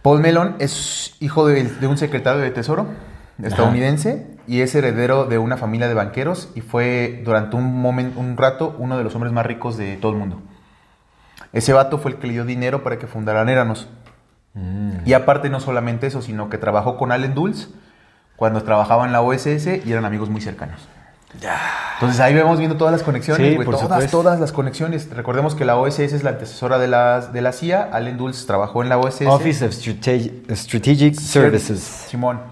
[0.00, 2.86] Paul Mellon es hijo de, de un secretario de Tesoro
[3.42, 8.36] estadounidense y es heredero de una familia de banqueros y fue durante un, momento, un
[8.36, 10.42] rato uno de los hombres más ricos de todo el mundo.
[11.54, 13.88] Ese vato fue el que le dio dinero para que fundaran Eranos.
[15.06, 17.70] Y aparte no solamente eso, sino que trabajó con Allen Dulles
[18.36, 20.86] cuando trabajaba en la OSS y eran amigos muy cercanos.
[21.94, 24.10] Entonces ahí vamos viendo todas las conexiones, Sí, todas, supuesto.
[24.18, 25.08] todas las conexiones.
[25.08, 28.82] Recordemos que la OSS es la antecesora de la, de la CIA, Allen Dulles trabajó
[28.82, 29.22] en la OSS.
[29.28, 31.80] Office of Strateg- Strategic Services.
[32.10, 32.51] Simón.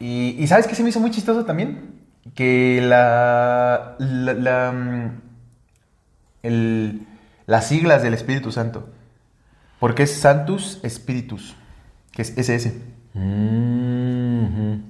[0.00, 1.94] Y, y ¿sabes qué se me hizo muy chistoso también?
[2.34, 5.20] Que la, la- la, mm,
[6.42, 7.06] el-
[7.46, 8.88] las siglas del Espíritu Santo.
[9.80, 11.54] Porque es Santus Spiritus,
[12.12, 12.72] que es SS.
[13.14, 14.82] Mhm.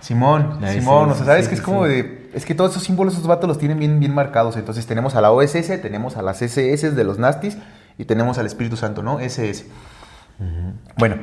[0.00, 2.30] Simón, Simón, o sea, ¿sabes sí, que es sí, como de...
[2.34, 4.56] Es que todos esos símbolos, esos vatos los tienen bien, bien marcados.
[4.56, 7.56] Entonces tenemos a la OSS, tenemos a las SS de los Nastis
[7.98, 9.18] y tenemos al Espíritu Santo, ¿no?
[9.20, 9.66] SS.
[10.96, 11.16] Bueno,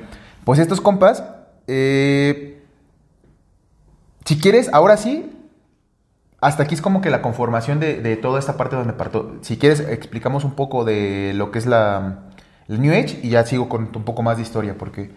[0.45, 1.23] pues estos compas,
[1.67, 2.59] eh,
[4.29, 5.25] si quieres, ahora sí,
[6.39, 9.37] hasta aquí es como que la conformación de, de toda esta parte donde parto.
[9.41, 12.25] Si quieres, explicamos un poco de lo que es la,
[12.67, 15.09] el New Age y ya sigo con un poco más de historia, porque...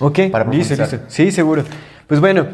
[0.00, 0.98] Ok, Para listo, listo.
[1.08, 1.64] Sí, seguro.
[2.06, 2.46] Pues bueno,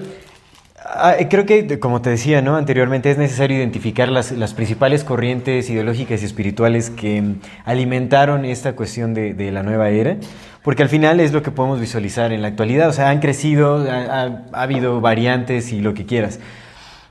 [0.84, 2.54] ah, creo que, como te decía ¿no?
[2.54, 8.76] anteriormente, es necesario identificar las, las principales corrientes ideológicas y espirituales que mm, alimentaron esta
[8.76, 10.16] cuestión de, de la nueva era,
[10.62, 12.88] porque al final es lo que podemos visualizar en la actualidad.
[12.88, 16.38] O sea, han crecido, ha, ha- ha habido variantes y lo que quieras.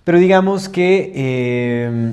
[0.04, 1.12] Pero digamos que...
[1.16, 2.12] eh,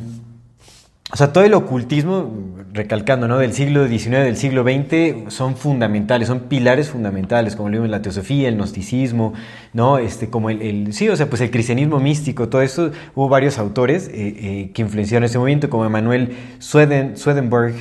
[1.12, 2.32] o sea, todo el ocultismo,
[2.72, 3.38] recalcando, ¿no?
[3.38, 7.90] Del siglo XIX, del siglo XX, son fundamentales, son pilares fundamentales, como lo vimos en
[7.92, 9.32] la teosofía, el gnosticismo,
[9.74, 9.98] ¿no?
[9.98, 13.58] Este, como el, el- sí, o sea, pues el cristianismo místico, todo esto, hubo varios
[13.58, 17.74] autores eh, eh, que influenciaron ese movimiento, como Emanuel Sweden, Swedenborg,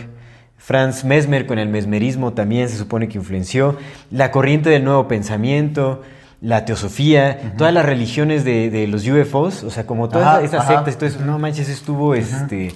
[0.64, 3.76] Franz Mesmer con el mesmerismo también se supone que influenció,
[4.12, 6.04] la corriente del nuevo pensamiento,
[6.40, 11.02] la teosofía, todas las religiones de, de los UFOs, o sea, como todas esas sectas
[11.02, 12.72] eso, no manches, estuvo este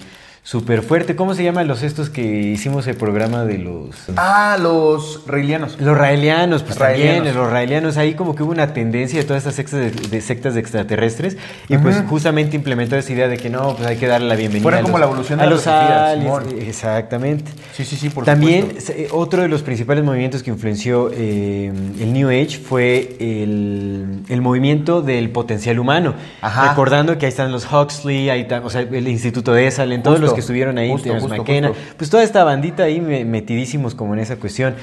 [0.48, 1.18] súper fuerte.
[1.18, 3.90] ¿Cómo se llaman los estos que hicimos el programa de los...
[4.16, 5.78] Ah, los reilianos.
[5.78, 7.16] Los raelianos, pues Raelianos.
[7.18, 10.22] también, los raelianos, ahí como que hubo una tendencia de todas estas sectas de, de
[10.22, 11.36] sectas de extraterrestres
[11.68, 14.64] y pues justamente implementó esa idea de que no, pues hay que darle la bienvenida
[14.64, 16.44] Fueron a como los, la evolución de a los aliens, Simón.
[16.66, 17.52] exactamente.
[17.74, 18.94] Sí, sí, sí, por También supuesto.
[18.94, 24.42] se- otro de los principales movimientos que influenció eh, el New Age fue el, el
[24.42, 26.14] movimiento del potencial humano.
[26.40, 26.70] Ajá.
[26.70, 30.22] Recordando que ahí están los Huxley, ahí está- o sea, el Instituto de Esalen, todos
[30.22, 31.84] los que estuvieron ahí, justo, justo, McKenna, justo.
[31.98, 34.76] pues toda esta bandita ahí me- metidísimos como en esa cuestión.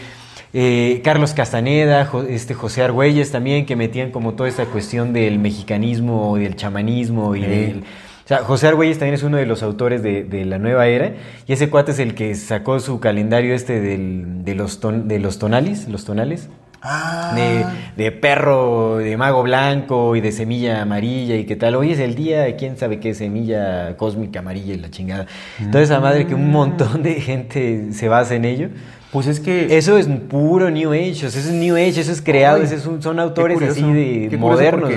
[0.53, 5.39] Eh, Carlos Castaneda, Jo- este José Argüelles también, que metían como toda esta cuestión del
[5.41, 7.47] mexicanismo, del chamanismo y Sí.
[7.47, 7.79] del...
[8.25, 11.13] O sea, José Argüelles también es uno de los autores de, de la nueva era,
[11.47, 15.19] y ese cuate es el que sacó su calendario este del- de, los ton- de
[15.19, 16.49] los tonales, los tonales,
[16.87, 21.77] Ah, de, de perro, de mago blanco y de semilla amarilla y qué tal.
[21.77, 25.27] Hoy es el día, de quién sabe qué semilla cósmica amarilla y la chingada.
[25.59, 28.69] Entonces, esa madre que un montón de gente se basa en ello.
[29.13, 29.79] pues es que...
[29.79, 32.83] Eso es puro New Age, eso es New Age, eso es creado, Ay, ese es
[32.83, 33.93] son autores curioso, así
[34.29, 34.93] de modernos.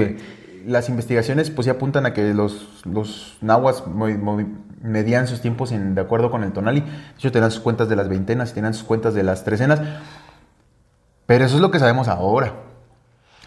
[0.65, 4.43] Las investigaciones pues sí apuntan a que los, los nahuas mo- mo-
[4.84, 6.82] medían sus tiempos en- de acuerdo con el tonali.
[6.82, 9.80] De hecho, tenían sus cuentas de las veintenas y tenían sus cuentas de las trecenas.
[11.28, 12.54] Pero eso es lo que sabemos ahora.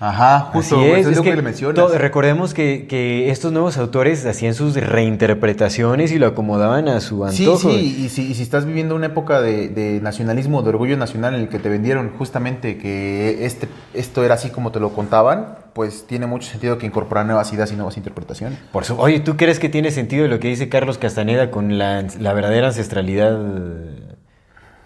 [0.03, 0.77] Ajá, justo.
[0.77, 1.95] Así eso es, es, es lo que, que le mencionas.
[1.99, 7.43] recordemos que, que estos nuevos autores hacían sus reinterpretaciones y lo acomodaban a su Sí,
[7.45, 7.71] antojo.
[7.71, 11.35] sí, y si, y si estás viviendo una época de, de nacionalismo, de orgullo nacional
[11.35, 15.57] en el que te vendieron justamente que este, esto era así como te lo contaban,
[15.75, 18.59] pues tiene mucho sentido que incorporar nuevas ideas y nuevas interpretaciones.
[18.73, 22.07] Por su- Oye, ¿tú crees que tiene sentido lo que dice Carlos Castaneda con la,
[22.19, 23.39] la verdadera ancestralidad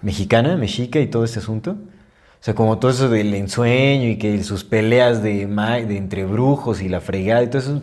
[0.03, 1.77] mexicana, mexica y todo este asunto?
[2.45, 6.83] O sea, como todo eso del ensueño y que sus peleas de, de entre brujos
[6.83, 7.81] y la fregada y todo eso.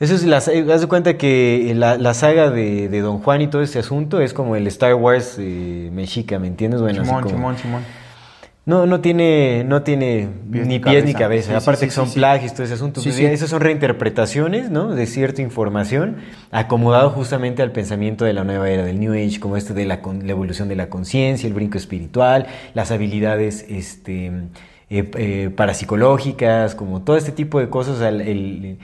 [0.00, 0.46] Eso es la, haz
[0.80, 4.32] de cuenta que la, la saga de, de Don Juan y todo este asunto es
[4.32, 6.80] como el Star Wars eh, mexica, ¿me entiendes?
[6.80, 7.82] Bueno, así Simón, como- Simón, Simón.
[8.68, 11.52] No, no tiene, no tiene Pies ni pies ni cabeza.
[11.52, 13.00] Sí, Aparte sí, que son sí, plagios, todo ese asunto.
[13.00, 14.94] Esas son reinterpretaciones, ¿no?
[14.94, 16.16] De cierta información
[16.50, 20.02] acomodado justamente al pensamiento de la nueva era del New Age, como este de la,
[20.02, 26.74] con- la evolución de la conciencia, el brinco espiritual, las habilidades este, eh, eh, parapsicológicas,
[26.74, 28.02] como todo este tipo de cosas.
[28.02, 28.76] el-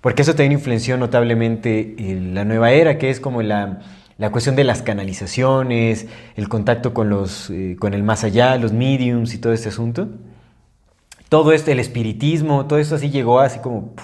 [0.00, 3.80] porque eso también influenció notablemente eh, la nueva era, que es como la,
[4.18, 8.72] la cuestión de las canalizaciones, el contacto con, los, eh, con el más allá, los
[8.72, 10.08] mediums y todo este asunto.
[11.28, 13.94] Todo esto, el espiritismo, todo esto así llegó así como...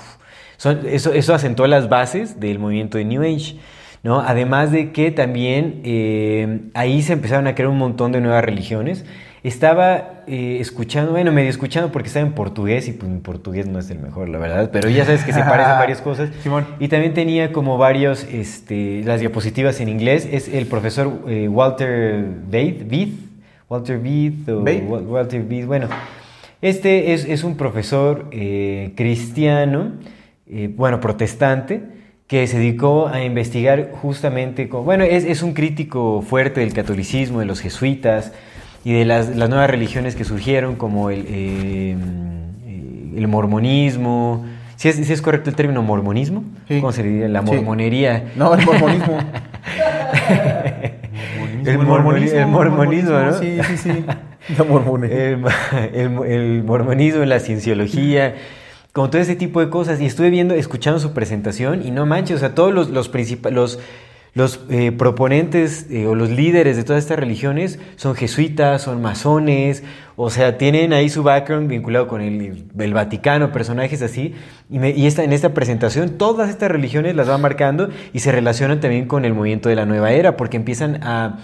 [0.58, 3.56] eso, eso asentó las bases del movimiento de New Age.
[4.02, 4.20] ¿no?
[4.20, 9.04] Además de que también eh, ahí se empezaron a crear un montón de nuevas religiones.
[9.42, 13.78] Estaba eh, escuchando, bueno, medio escuchando porque estaba en portugués y pues mi portugués no
[13.78, 16.30] es el mejor, la verdad, pero ya sabes que se parecen varias cosas.
[16.42, 16.66] Simón.
[16.78, 20.28] Y también tenía como varios, este, las diapositivas en inglés.
[20.30, 23.12] Es el profesor eh, Walter Beath,
[23.70, 24.82] Walter Beath o Bate.
[24.82, 25.88] Walter Beath, bueno.
[26.60, 29.92] Este es, es un profesor eh, cristiano,
[30.46, 31.80] eh, bueno, protestante,
[32.26, 37.40] que se dedicó a investigar justamente, con, bueno, es, es un crítico fuerte del catolicismo,
[37.40, 38.32] de los jesuitas
[38.84, 41.96] y de las, las nuevas religiones que surgieron, como el, eh,
[42.66, 44.44] eh, el mormonismo.
[44.76, 46.42] ¿Sí es, sí es correcto el término mormonismo?
[46.66, 46.80] Sí.
[46.80, 47.28] ¿Cómo se diría?
[47.28, 47.46] La Sí.
[47.46, 48.24] mormonería.
[48.36, 49.18] No, el mormonismo.
[51.64, 53.32] El mormoni- el mormonismo, ¿no?
[53.38, 54.04] Sí, sí, sí.
[54.56, 55.18] La mormonería.
[55.28, 55.44] el,
[55.94, 58.34] el- el mormonismo, la cienciología,
[58.92, 60.00] como todo ese tipo de cosas.
[60.00, 63.54] Y estuve viendo, escuchando su presentación y no manches, o sea, todos los, los, principales
[63.54, 63.78] los,
[64.34, 69.82] los eh, proponentes eh, o los líderes de todas estas religiones son jesuitas, son masones,
[70.16, 74.34] o sea, tienen ahí su background vinculado con el, el Vaticano, personajes así.
[74.70, 78.30] Y, me- y esta, en esta presentación todas estas religiones las va marcando y se
[78.30, 81.38] relacionan también con el movimiento de la nueva era, porque empiezan a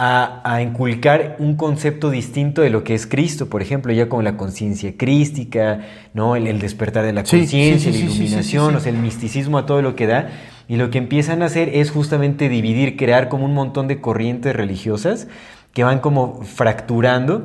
[0.00, 4.22] a, a inculcar un concepto distinto de lo que es Cristo, por ejemplo, ya como
[4.22, 5.80] la conciencia crística,
[6.14, 6.36] ¿no?
[6.36, 9.58] El, el despertar de la conciencia, sí, sí, la sí, iluminación, o sea, el misticismo
[9.58, 10.28] a todo lo que da.
[10.68, 14.54] Y lo que empiezan a hacer es justamente dividir, crear como un montón de corrientes
[14.54, 15.26] religiosas
[15.72, 17.42] que van como fracturando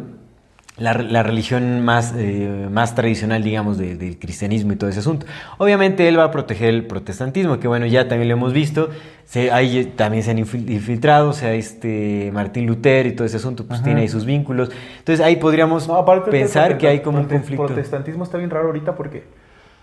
[0.75, 5.27] la, la religión más, eh, más tradicional, digamos, de- del cristianismo y todo ese asunto.
[5.59, 8.89] Obviamente él va a proteger el protestantismo, que bueno, ya también lo hemos visto.
[9.25, 13.25] Se, ahí eh, también se han infil- infiltrado, o sea, este Martín Lutero y todo
[13.27, 14.69] ese asunto, pues tiene ahí sus vínculos.
[14.97, 17.67] Entonces ahí podríamos No, pensar prote- que hay como un conflicto.
[17.67, 19.23] protestantismo está bien raro ahorita porque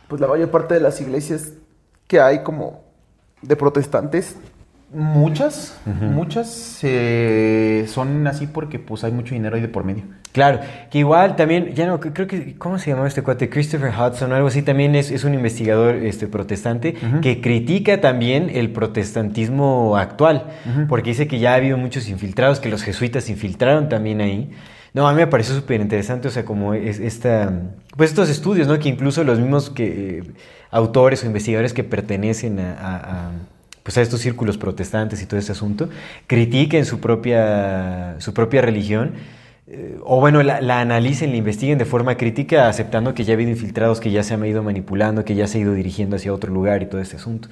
[0.09, 1.53] pues la mayor parte de las iglesias
[2.09, 2.83] que hay como
[3.43, 4.37] de protestantes
[4.93, 10.61] muchas muchas eh, son así porque pues hay mucho dinero ahí de por medio Claro,
[10.91, 13.51] que igual también, ya no, creo que, ¿cómo se llamaba este cuate?
[13.51, 18.49] Christopher Hudson o algo así, también es, es un investigador este, protestante que critica también
[18.53, 20.45] el protestantismo actual,
[20.89, 24.51] porque dice que ya ha habido muchos infiltrados, que los jesuitas infiltraron también ahí.
[24.93, 27.53] No, a mí me pareció súper interesante, o sea, como es, esta,
[27.97, 28.79] pues estos estudios, ¿no?
[28.79, 30.23] Que incluso los mismos que, eh,
[30.71, 33.31] autores o investigadores que pertenecen a- a- a
[33.83, 35.89] pues a estos círculos protestantes y todo ese asunto,
[36.27, 39.13] critiquen su propia, su propia religión
[39.73, 43.37] eh, o bueno, la, la analicen, la investiguen de forma crítica, aceptando que ya ha
[43.37, 46.35] habido infiltrados, que ya se han ido manipulando, que ya se ha ido dirigiendo hacia
[46.35, 47.49] otro lugar y todo este asunto.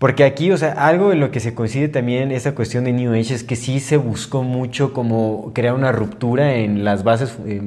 [0.00, 3.12] Porque aquí, o sea, algo en lo que se coincide también esa cuestión de New
[3.12, 7.62] Age es que sí se buscó mucho como crear una ruptura en las bases eh,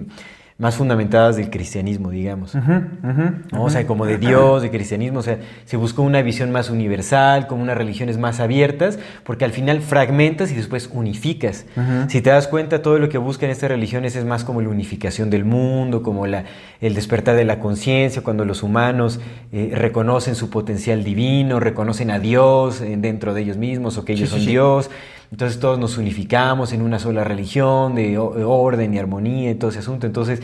[0.59, 2.53] más fundamentadas del cristianismo, digamos.
[2.53, 3.63] ¿no?
[3.63, 7.47] O sea, como de Dios, de cristianismo, o sea, se buscó una visión más universal,
[7.47, 11.65] como unas religiones más abiertas, porque al final fragmentas y después unificas.
[12.09, 15.29] Si te das cuenta, todo lo que buscan estas religiones es más como la unificación
[15.29, 16.43] del mundo, como la,
[16.81, 19.21] el despertar de la conciencia, cuando los humanos
[19.53, 24.11] eh, reconocen su potencial divino, reconocen a Dios eh, dentro de ellos mismos o que
[24.11, 24.51] ellos Sí, sí, son sí.
[24.51, 24.89] Dios.
[25.31, 29.79] Entonces todos nos unificamos en una sola religión, de orden y armonía y todo ese
[29.79, 30.07] asunto.
[30.07, 30.41] Entonces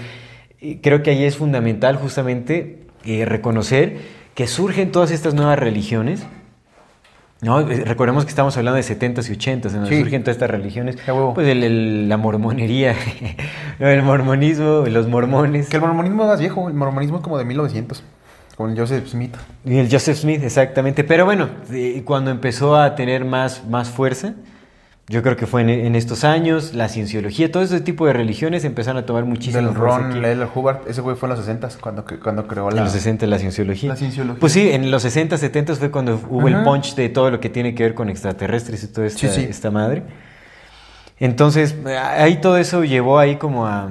[0.61, 3.97] eh, creo que ahí es fundamental justamente eh, reconocer
[4.35, 6.23] que surgen todas estas nuevas religiones.
[7.41, 7.59] ¿no?
[7.61, 9.99] Eh, Recordemos que estamos hablando de 70s y 80s, en donde Sí.
[10.01, 10.97] surgen todas estas religiones.
[11.33, 12.95] Pues el- el- la mormonería,
[13.79, 15.67] el mormonismo, los mormones.
[15.69, 18.03] Que el mormonismo es más viejo, el mormonismo es como de 1900,
[18.55, 19.35] con el Joseph Smith.
[19.65, 21.03] Y el Joseph Smith, exactamente.
[21.03, 21.49] Pero bueno,
[22.05, 24.33] cuando empezó a tener más, más fuerza,
[25.07, 28.65] yo creo que fue en, en estos años, la cienciología, todo ese tipo de religiones
[28.65, 30.25] empezaron a tomar muchísimo Del fuerza Ron.
[30.25, 30.47] L.
[30.53, 32.77] Hubbard, ese güey fue en los 60 cuando, cuando creó la...
[32.77, 33.89] En los 60 la cienciología.
[33.89, 34.39] La cienciología.
[34.39, 37.49] Pues sí, en los 60, 70 fue cuando hubo el punch de todo lo que
[37.49, 39.47] tiene que ver con extraterrestres y toda esta, Sí, sí.
[39.47, 40.01] esta madre.
[41.19, 43.87] Entonces, ahí todo eso llevó ahí como a...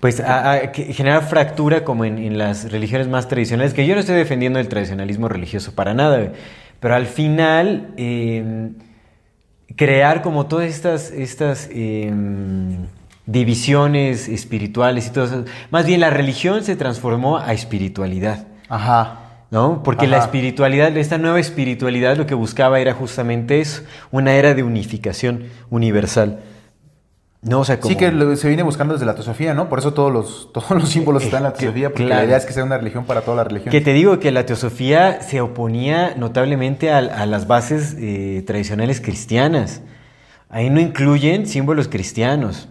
[0.00, 4.16] Pues a, generar fractura como en, en las religiones más tradicionales, que yo no estoy
[4.16, 6.32] defendiendo el tradicionalismo religioso para nada,
[6.78, 8.70] pero al final eh,
[9.76, 12.12] crear como todas estas, estas eh,
[13.26, 15.44] divisiones espirituales y todo eso.
[15.70, 18.46] Más bien la religión se transformó a espiritualidad.
[18.68, 19.16] Ajá.
[19.50, 19.82] ¿No?
[19.82, 24.62] Porque la espiritualidad, esta nueva espiritualidad lo que buscaba era justamente eso, una era de
[24.62, 26.38] unificación universal.
[27.42, 27.90] No, o sea, como...
[27.90, 29.68] Sí, que se viene buscando desde la teosofía, ¿no?
[29.70, 32.20] Por eso todos los, todos los símbolos están en la teosofía, porque claro.
[32.22, 33.70] la idea es que sea una religión para toda la religión.
[33.72, 39.00] Que te digo que la teosofía se oponía notablemente a, a las bases eh, tradicionales
[39.00, 39.80] cristianas.
[40.50, 42.68] Ahí no incluyen símbolos cristianos.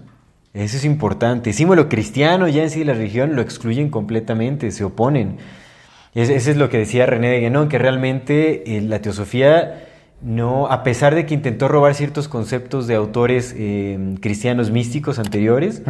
[0.54, 1.54] Eso es importante.
[1.54, 5.38] Símbolo cristiano ya en sí la religión lo excluyen completamente, se oponen.
[6.14, 9.89] Es- Eso es lo que decía René de Guénon, que realmente eh, la teosofía
[10.22, 15.82] no, a pesar de que intentó robar ciertos conceptos de autores eh, cristianos místicos anteriores,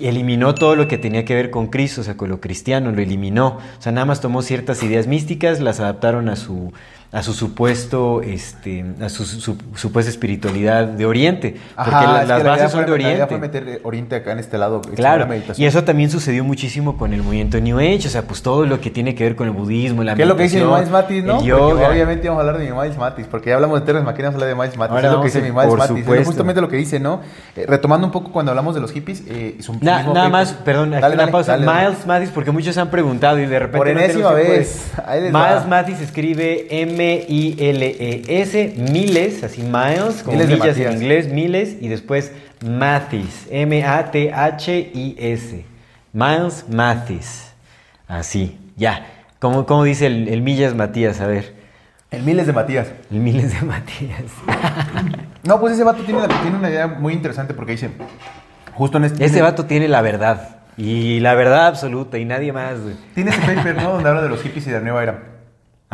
[0.00, 3.02] eliminó todo lo que tenía que ver con Cristo, o sea, con lo cristiano, lo
[3.02, 3.58] eliminó.
[3.78, 6.72] O sea, nada más tomó ciertas ideas místicas, las adaptaron a su,
[7.12, 11.56] a su supuesto, este, a su, su- supuesta espiritualidad de Oriente.
[11.76, 13.26] Porque la- es las la bases son de fue- La idea Oriente.
[13.28, 14.80] fue meter eh, Oriente acá en este lado.
[14.82, 15.26] Claro,
[15.56, 18.80] y eso también sucedió muchísimo con el movimiento New Age, o sea, pues todo lo
[18.80, 20.90] que tiene que ver con el budismo, la ¿Qué es lo que dice mi Miles
[20.90, 21.38] Matis, no?
[21.38, 24.34] Porque obviamente vamos a hablar de mi Miles Matis, porque ya hablamos de Terres Maquinas,
[24.34, 24.94] habla de Miles Matis.
[24.96, 25.90] Ahora es lo que dice mi Miles Matis.
[25.96, 26.24] Es supuesto.
[26.26, 27.20] justamente lo que dice, ¿no?
[27.56, 29.22] Eh, retomando un poco cuando hablamos de los hippies.
[29.28, 31.56] eh, su- Na- nada paper- más, perdón, aquí una dale, pausa.
[31.56, 31.66] dale.
[31.66, 33.78] Miles Mathis, porque muchos han preguntado y de repente.
[33.78, 34.92] Por enésima de- vez.
[35.32, 42.32] Miles Mathis escribe M-I-L-E-S, miles, así miles, como Miles millas en inglés, miles, y después
[42.64, 44.84] Mathis, M-A-T-H-I-S.
[46.12, 47.52] Miles Mathis.
[48.08, 49.06] Así, ya.
[49.38, 51.20] ¿Cómo, cómo dice el, el millas Matías?
[51.20, 51.54] A ver.
[52.10, 52.86] El Miles de Matías.
[53.10, 54.22] El miles de Matías.
[55.42, 57.90] No, pues ese vato tiene, tiene una idea muy interesante porque dice,
[58.74, 59.24] justo en este...
[59.24, 60.60] Ese vato tiene la verdad.
[60.78, 62.76] Y la verdad absoluta, y nadie más.
[63.14, 63.92] Tiene ese paper, ¿no?
[63.94, 65.35] Donde habla de los hippies y de la nueva era.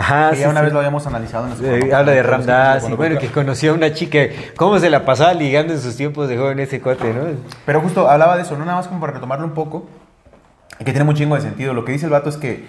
[0.03, 0.65] Ajá, que ya una sí.
[0.65, 3.93] vez lo habíamos analizado en Eh, habla de Ramdas y bueno, que conoció a una
[3.93, 4.19] chica,
[4.57, 7.23] cómo se la pasaba ligando en sus tiempos de joven ese cuate, ¿no?
[7.65, 9.89] Pero justo hablaba de eso, no nada más como para retomarlo un poco,
[10.79, 11.73] que tiene un chingo de sentido.
[11.73, 12.69] Lo que dice el vato es que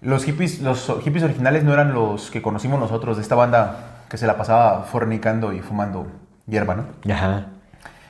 [0.00, 4.16] los hippies, los hippies originales no eran los que conocimos nosotros, de esta banda que
[4.16, 6.06] se la pasaba fornicando y fumando
[6.46, 7.12] hierba, ¿no?
[7.12, 7.46] Ajá.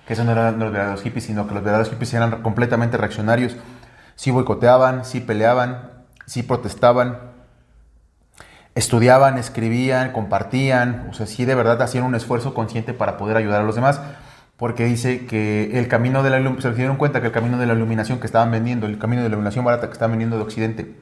[0.06, 3.56] Que esos no eran los verdaderos hippies, sino que los verdaderos hippies eran completamente reaccionarios.
[4.14, 5.90] Sí boicoteaban, sí peleaban,
[6.26, 7.27] sí protestaban,
[8.78, 13.60] estudiaban, escribían, compartían, o sea, sí de verdad hacían un esfuerzo consciente para poder ayudar
[13.60, 14.00] a los demás,
[14.56, 17.66] porque dice que el camino de la iluminación, se dieron cuenta que el camino de
[17.66, 20.42] la iluminación que estaban vendiendo, el camino de la iluminación barata que estaban vendiendo de
[20.42, 20.94] Occidente,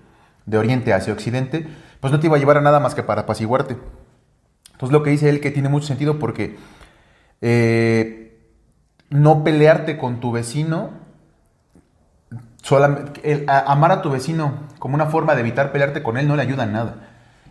[0.47, 1.67] de Oriente hacia Occidente,
[2.01, 3.77] pues no te iba a llevar a nada más que para apaciguarte.
[4.73, 6.57] Entonces lo que dice él que tiene mucho sentido porque
[7.43, 8.41] eh,
[9.11, 10.93] no pelearte con tu vecino,
[12.63, 16.43] solamente, amar a tu vecino como una forma de evitar pelearte con él no le
[16.43, 17.06] ayuda en nada.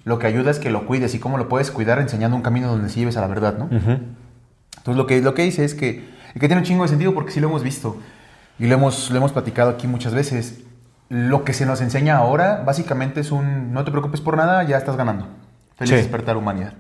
[0.06, 2.68] Lo que ayuda es que lo cuides y cómo lo puedes cuidar enseñando un camino
[2.70, 3.68] donde sí lleves a la verdad, ¿no?
[3.72, 7.32] Entonces lo que, lo que dice es que, que tiene un chingo de sentido porque
[7.32, 7.98] sí lo hemos visto
[8.60, 10.62] y lo hemos, lo hemos platicado aquí muchas veces.
[11.10, 14.78] Lo que se nos enseña ahora básicamente es un no te preocupes por nada, ya
[14.78, 15.28] estás ganando.
[15.76, 15.96] Feliz Sí.
[15.98, 16.74] despertar humanidad.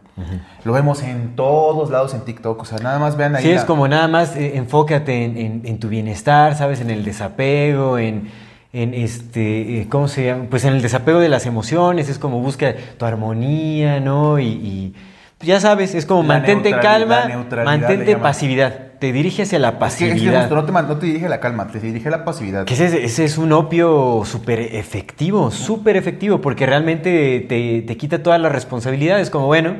[0.63, 2.61] Lo vemos en todos lados en TikTok.
[2.61, 3.43] O sea, nada más vean ahí.
[3.43, 6.79] Sí, es la- como nada más eh, enfócate en, en- en tu bienestar, ¿sabes?
[6.79, 8.29] En el desapego, en,
[8.75, 10.45] en este, eh, ¿cómo se llama?
[10.49, 14.37] Pues en el desapego de las emociones, es como busca tu armonía, ¿no?
[14.37, 14.93] Y, y,
[15.39, 17.27] ya sabes, es como La mantente calma,
[17.63, 20.39] mantente pasividad, te dirige hacia la Es que, es que pasividad.
[20.41, 22.65] justo no te, no te dirige a la calma, te dirige a la pasividad.
[22.65, 28.23] Que ese, ese es un opio súper efectivo, súper efectivo, porque realmente te, te quita
[28.23, 29.29] todas las responsabilidades.
[29.29, 29.75] Como, bueno,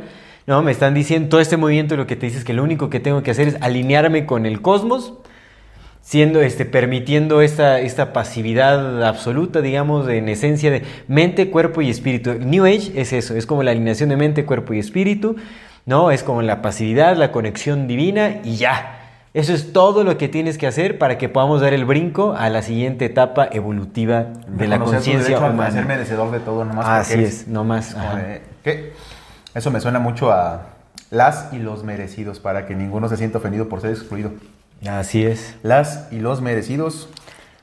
[0.48, 2.90] no, me están diciendo todo este movimiento, lo que te dice es que lo único
[2.90, 5.14] que tengo que hacer es alinearme con el cosmos,
[6.08, 12.36] siendo, este, permitiendo esta, esta pasividad absoluta, digamos, en esencia de mente, cuerpo y espíritu.
[12.40, 15.36] New Age es eso, es como la alineación de mente, cuerpo y espíritu,
[15.88, 16.12] ¿no?
[16.12, 19.00] Es como la pasividad, la conexión divina y ya.
[19.34, 22.50] Eso es todo lo que tienes que hacer para que podamos dar el brinco a
[22.52, 25.72] la siguiente etapa evolutiva de la conciencia humana.
[25.72, 27.90] ser merecedor de todo, nomás Así eres- es, no más.
[27.90, 28.18] Es como ajá.
[28.18, 28.94] de, ¿qué?
[29.56, 30.68] Eso me suena mucho a
[31.10, 34.32] las y los merecidos, para que ninguno se sienta ofendido por ser excluido.
[34.90, 35.56] Así es.
[35.64, 37.10] Las y los merecidos.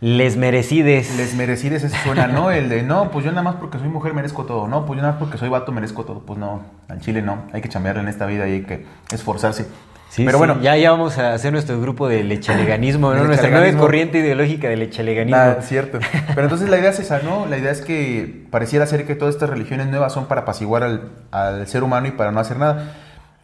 [0.00, 1.16] Les merecides.
[1.16, 2.50] Les merecides, eso suena, ¿no?
[2.50, 4.66] El de, no, pues yo nada más porque soy mujer merezco todo.
[4.66, 6.20] No, pues yo nada más porque soy vato merezco todo.
[6.20, 7.44] Pues no, al chile no.
[7.52, 9.66] Hay que chambearle en esta vida y hay que esforzarse.
[10.08, 13.78] Sí, Pero sí, bueno, ya, ya vamos a hacer nuestro grupo de lechaleganismo, Nuestra nueva
[13.78, 15.38] corriente ideológica de lechaleganismo.
[15.38, 16.00] Nada, cierto.
[16.34, 17.46] Pero entonces la idea es esa, ¿no?
[17.46, 21.10] La idea es que pareciera ser que todas estas religiones nuevas son para apaciguar al,
[21.30, 22.92] al ser humano y para no hacer nada.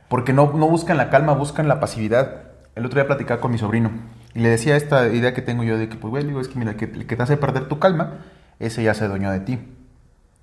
[0.09, 2.48] Porque no, no buscan la calma, buscan la pasividad.
[2.79, 3.91] El otro día platicaba con mi sobrino
[4.35, 6.61] y le decía esta idea que tengo yo de que, pues, güey, digo, es que
[6.61, 8.19] mira, que, el que te hace perder tu calma,
[8.61, 9.59] ese ya se dueñó de ti.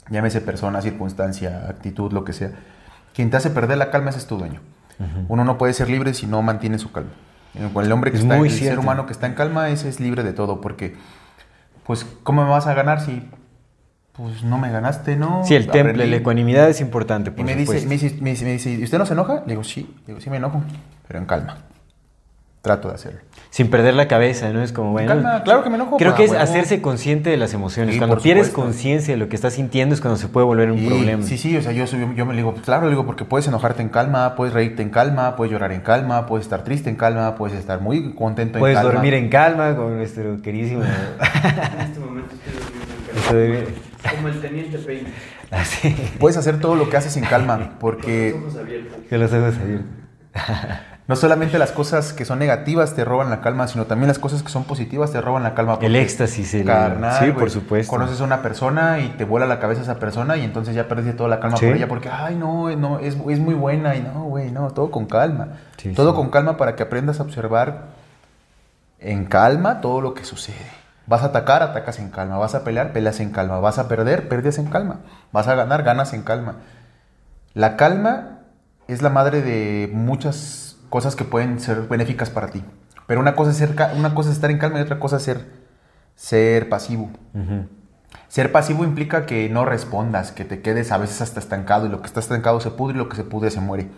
[0.10, 2.52] Llámese persona, circunstancia, actitud, lo que sea.
[3.14, 4.60] Quien te hace perder la calma, ese es tu dueño.
[5.30, 7.12] Uno no puede ser libre si no mantiene su calma.
[7.54, 10.02] El hombre que Es está, muy el ser humano que está en calma, ese es
[10.02, 10.98] libre de todo, porque,
[11.86, 13.30] pues, ¿cómo me vas a ganar si,
[14.12, 15.42] pues, no me ganaste, no?
[15.46, 16.10] Sí, el temple, Aprendí.
[16.12, 18.98] la ecuanimidad es importante, Y me dice, me, dice, me, dice, me dice, ¿y usted
[18.98, 19.36] no se enoja?
[19.46, 20.62] Le digo, sí, le digo, sí me enojo,
[21.08, 21.60] pero en calma.
[22.66, 23.20] Trato de hacerlo.
[23.52, 24.62] Sin perder la cabeza, ¿no?
[24.62, 25.08] Es como, bueno...
[25.08, 26.44] calma, claro que me enojo, Creo que es huevo.
[26.44, 27.94] hacerse consciente de las emociones.
[27.94, 30.80] Sí, Cuando pierdes conciencia de lo que estás sintiendo es cuando se puede volver un
[30.80, 31.24] Y- problema.
[31.24, 33.48] Sí, sí, o sea, yo, soy- yo me digo, pues, claro, le digo, porque puedes
[33.48, 36.96] enojarte en calma, puedes reírte en calma, puedes llorar en calma, puedes estar triste en
[36.98, 38.94] calma, puedes estar muy contento Puedes en calma.
[38.96, 40.82] dormir en calma con nuestro queridísimo...
[40.84, 44.16] En este momento estoy durmiendo en Estoy- calma.
[44.16, 45.08] Como el teniente Payne.
[45.52, 48.98] Así, Puedes hacer todo lo que haces en calma, Con porque los ojos abiertos.
[49.10, 49.88] con los ojos abiertos.
[51.08, 54.42] No solamente las cosas que son negativas te roban la calma, sino también las cosas
[54.42, 55.78] que son positivas te roban la calma.
[55.82, 57.90] El éxtasis, el- carnal, sí, por supuesto.
[57.92, 61.14] Conoces a una persona y te vuela la cabeza esa persona y entonces ya perdiste
[61.14, 61.68] toda la calma Sí.
[61.68, 64.90] por ella porque, ay, no, no es, es muy buena y no, güey, no, todo
[64.90, 65.50] con calma.
[65.78, 66.16] Sí, todo sí.
[66.16, 67.84] con calma para que aprendas a observar
[69.00, 70.72] en calma todo lo que sucede.
[71.08, 72.38] Vas a atacar, atacas en calma.
[72.40, 73.60] Vas a pelear, peleas en calma.
[73.60, 75.02] Vas a perder, perdes en calma.
[75.32, 76.56] Vas a ganar, ganas en calma.
[77.54, 78.40] La calma
[78.88, 80.65] es la madre de muchas
[80.96, 82.64] cosas que pueden ser benéficas para ti.
[83.06, 85.24] Pero una cosa es, ser una cosa es estar en calma y otra cosa es
[85.24, 85.46] ser,
[86.16, 87.10] ser pasivo.
[87.34, 87.68] Ujú.
[88.30, 92.00] Ser pasivo implica que no respondas, que te quedes a veces hasta estancado y lo
[92.00, 93.90] que está estancado se pudre y lo que se pudre se muere.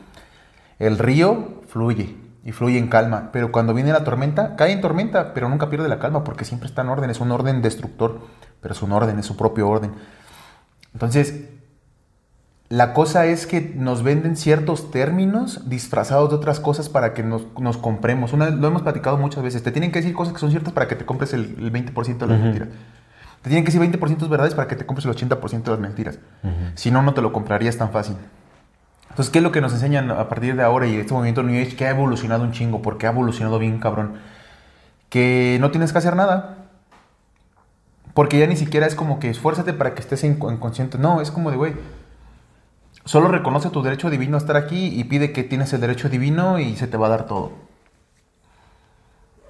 [0.79, 5.35] El río fluye y fluye en calma, pero cuando viene la tormenta, cae en tormenta,
[5.35, 8.21] pero nunca pierde la calma porque siempre está en orden, es un orden destructor,
[8.59, 9.91] pero es un orden, es su propio orden.
[10.93, 11.43] Entonces,
[12.69, 17.43] la cosa es que nos venden ciertos términos disfrazados de otras cosas para que nos,
[17.59, 18.33] nos compremos.
[18.33, 19.63] Una, lo hemos platicado muchas veces.
[19.63, 21.93] Te tienen que decir cosas que son ciertas para que te compres el, el 20%
[22.17, 22.43] de las Ujú.
[22.43, 22.67] mentiras.
[23.41, 26.19] Te tienen que decir 20% verdades para que te compres el 80% de las mentiras.
[26.75, 28.17] Si no, no te lo comprarías tan fácil.
[29.09, 31.43] Entonces, ¿qué es lo que nos enseñan a partir de ahora y de este movimiento
[31.43, 32.81] New Age que ha evolucionado un chingo?
[32.81, 34.15] Porque ha evolucionado bien cabrón.
[35.09, 36.57] Que no tienes que hacer nada.
[38.13, 40.97] Porque ya ni siquiera es como que esfuérzate para que estés en, en consciente.
[40.97, 41.73] No, es como de, güey,
[43.07, 46.59] solo reconoce tu derecho divino a estar aquí y pide que tienes el derecho divino
[46.59, 47.51] y se te va a dar todo.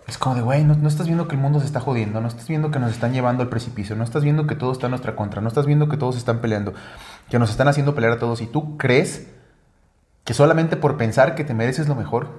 [0.07, 2.27] Es como de, güey, no, no estás viendo que el mundo se está jodiendo, no
[2.27, 4.91] estás viendo que nos están llevando al precipicio, no estás viendo que todo está en
[4.91, 6.73] nuestra contra, no estás viendo que todos están peleando,
[7.29, 9.27] que nos están haciendo pelear a todos y tú crees
[10.23, 12.29] que solamente por pensar que te mereces lo mejor,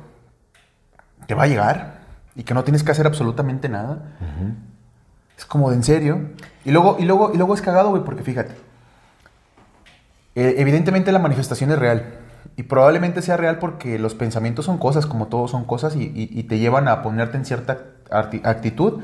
[1.27, 1.99] te va a llegar
[2.37, 4.17] y que no tienes que hacer absolutamente nada.
[5.37, 6.31] Es como de en serio.
[6.65, 8.68] Y luego, y luego, y luego es cagado, güey, porque fíjate.
[10.41, 12.15] Eh, evidentemente la manifestación es real.
[12.57, 16.29] Y probablemente sea real porque los pensamientos son cosas, como todos son cosas, y, y-
[16.33, 17.79] y te llevan a ponerte en cierta
[18.11, 19.03] actitud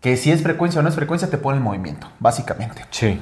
[0.00, 2.84] que si es frecuencia o no es frecuencia te pone en movimiento, básicamente.
[2.90, 3.20] Sí.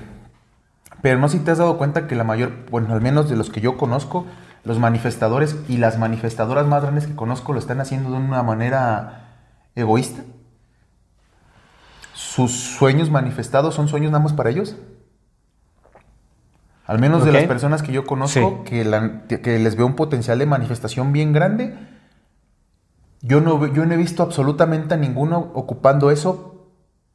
[1.03, 3.37] Pero no sé si te has dado cuenta que la mayor, bueno, al menos de
[3.37, 4.27] los que yo conozco,
[4.65, 9.27] los manifestadores y las manifestadoras más grandes que conozco lo están haciendo de una manera
[9.77, 10.23] egoísta.
[12.15, 14.77] Sus sueños manifestados son sueños nada más para ellos.
[16.89, 18.71] Al menos de las personas que yo conozco, Sí.
[18.71, 21.75] que, la- que les veo un potencial de manifestación bien grande,
[23.21, 26.71] yo no, yo no he visto absolutamente a ninguno ocupando eso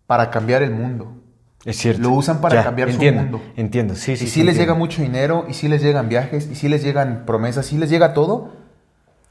[0.05, 1.17] para cambiar el mundo.
[1.65, 2.01] Es cierto.
[2.03, 3.41] Lo usan para cambiar su mundo.
[3.55, 4.25] Entiendo, sí, sí.
[4.25, 4.61] y sí, sí les entiendo.
[4.61, 7.89] llega mucho dinero, y sí les llegan viajes, y sí les llegan promesas, sí les
[7.89, 8.51] llega todo,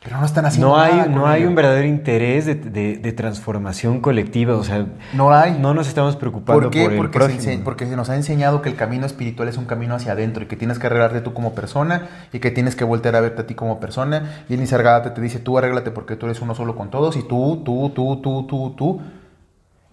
[0.04, 1.50] pero no están haciendo No hay, nada no hay ello.
[1.50, 5.56] un verdadero interés de, de- de transformación colectiva, o sea, No hay.
[5.60, 6.82] no nos estamos preocupando ¿Por qué?
[6.84, 7.64] por el porque, se prójimo.
[7.64, 10.46] porque se nos ha enseñado que el camino espiritual es un camino hacia adentro y
[10.46, 13.46] que tienes que arreglarte tú como persona y que tienes que voltear a verte a
[13.46, 14.44] ti como persona.
[14.48, 17.22] Y el Nisargadatta te dice, tú arréglate porque tú eres uno solo con todos y
[17.22, 19.00] tú, tú, tú, tú, tú, tú.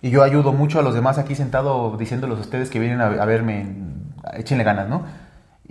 [0.01, 3.07] Y yo ayudo mucho a los demás aquí sentado diciéndoles a ustedes que vienen a,
[3.07, 3.67] a verme,
[4.33, 5.03] échenle ganas, ¿no?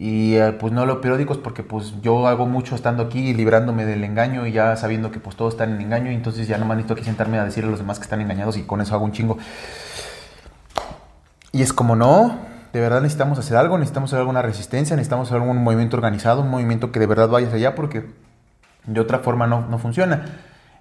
[0.01, 4.05] Y eh, pues no lo periódicos porque pues yo hago mucho estando aquí librándome del
[4.05, 7.03] engaño y ya sabiendo que pues todos están en engaño entonces ya nomás necesito aquí
[7.03, 9.39] sentarme a decirle a los demás que están engañados y con eso hago un chingo.
[11.53, 12.37] Y es como, no,
[12.73, 16.51] de verdad necesitamos hacer algo, necesitamos hacer alguna resistencia, necesitamos hacer un movimiento organizado, un
[16.51, 18.05] movimiento que de verdad vaya allá, porque
[18.87, 20.27] de otra forma no, no funciona.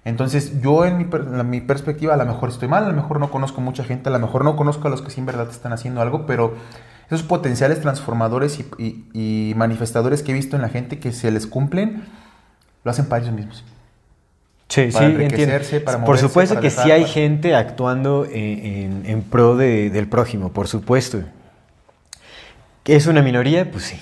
[0.04, 3.18] Entonces, yo en mi, la- mi perspectiva, a lo mejor estoy mal, a lo mejor
[3.18, 5.48] no conozco mucha gente, a lo mejor no conozco a los que sí en verdad
[5.50, 6.54] están haciendo algo, pero
[7.08, 11.30] esos potenciales transformadores y, y- y manifestadores que he visto en la gente que se
[11.30, 12.04] les cumplen,
[12.84, 13.64] lo hacen para ellos mismos.
[14.68, 17.54] Sí, para sí, enriquecerse, para Por moverse, supuesto para que dejar, sí hay para- gente
[17.54, 21.22] actuando en, en- en pro de- del prójimo, por supuesto.
[22.84, 23.70] ¿Que ¿Es una minoría?
[23.70, 23.98] Pues sí,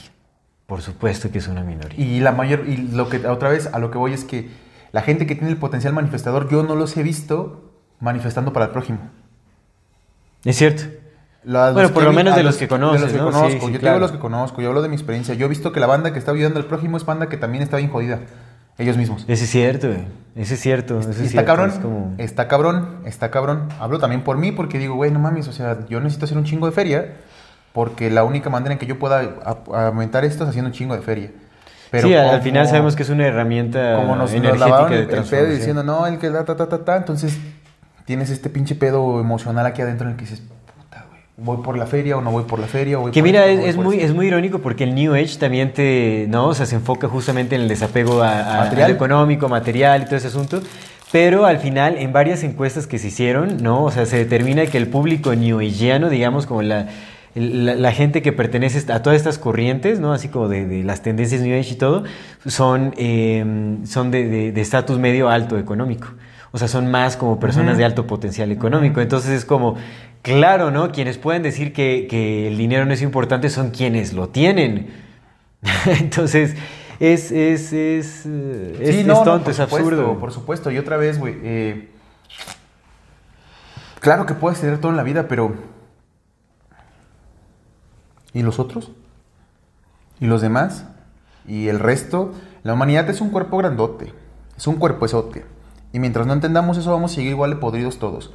[0.66, 1.98] por supuesto que es una minoría.
[2.04, 4.48] Y la mayor, y lo que otra vez a lo que voy es que
[4.92, 8.72] la gente que tiene el potencial manifestador, yo no los he visto manifestando para el
[8.72, 8.98] prójimo.
[10.44, 10.84] Es cierto.
[11.47, 13.49] La- Bueno, por lo menos de los que conoces, de los que conozco.
[13.49, 13.97] sí, yo te claro.
[13.97, 15.34] digo los que conozco, yo hablo de mi experiencia.
[15.34, 17.62] Yo he visto que la banda que está ayudando al prójimo es banda que también
[17.62, 18.18] está bien jodida.
[18.78, 19.24] Ellos mismos.
[19.28, 20.01] Ese es cierto, güey.
[20.34, 20.99] Ese es cierto.
[20.99, 21.47] Ese está cierto.
[21.47, 23.68] cabrón, es como- está cabrón, está cabrón.
[23.80, 26.44] Hablo también por mí porque digo, güey, no mames, o sea, yo necesito hacer un
[26.44, 27.14] chingo de feria
[27.72, 29.22] porque la única manera en que yo pueda
[29.72, 31.30] aumentar esto es haciendo un chingo de feria.
[31.92, 35.24] sí, al- final sabemos que es una herramienta como nos, nos energética lavaron de el,
[35.24, 37.38] pedo diciendo, no, el que da, ta, ta, ta, ta, entonces
[38.05, 40.42] tienes este pinche pedo emocional aquí adentro en el que dices,
[41.39, 43.47] voy por la feria o no voy por la feria o voy Que por mira,
[43.47, 44.07] es, es muy, esto".
[44.09, 46.49] es muy irónico porque el New Age también te, ¿no?
[46.49, 48.84] O sea, se enfoca justamente en el desapego a, a- Material.
[48.87, 50.61] a lo económico, material y todo ese asunto.
[51.12, 53.84] Pero al final, en varias encuestas que se hicieron, ¿no?
[53.84, 56.89] O sea, se determina que el público New Ageano, digamos, como la,
[57.34, 60.12] la, la gente que pertenece a todas estas corrientes, ¿no?
[60.12, 62.05] Así como de, de las tendencias New Age y todo,
[62.47, 63.45] son, eh,
[63.84, 66.09] son de de- de estatus medio alto económico.
[66.57, 69.02] O sea, son más como personas de alto potencial económico.
[69.02, 69.76] Entonces es como,
[70.22, 70.90] claro, ¿no?
[70.90, 74.90] Quienes pueden decir que, que el dinero no es importante son quienes lo tienen.
[76.00, 76.57] Entonces,
[76.98, 80.18] es, es, es, eh, es, Sí, es no, tonto, es supuesto, absurdo.
[80.18, 81.90] Por supuesto, y otra vez, güey, eh,
[84.00, 85.57] claro que puedes tener todo en la vida, pero
[88.32, 88.92] ¿y los otros?
[90.20, 90.86] ¿Y los demás?
[91.46, 92.32] ¿Y el resto?
[92.62, 94.14] La humanidad es un cuerpo grandote,
[94.57, 95.44] es un cuerpo esote.
[95.97, 98.30] Y mientras no entendamos eso, vamos a seguir igual de podridos todos.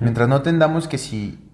[0.00, 1.50] Mientras no entendamos que si,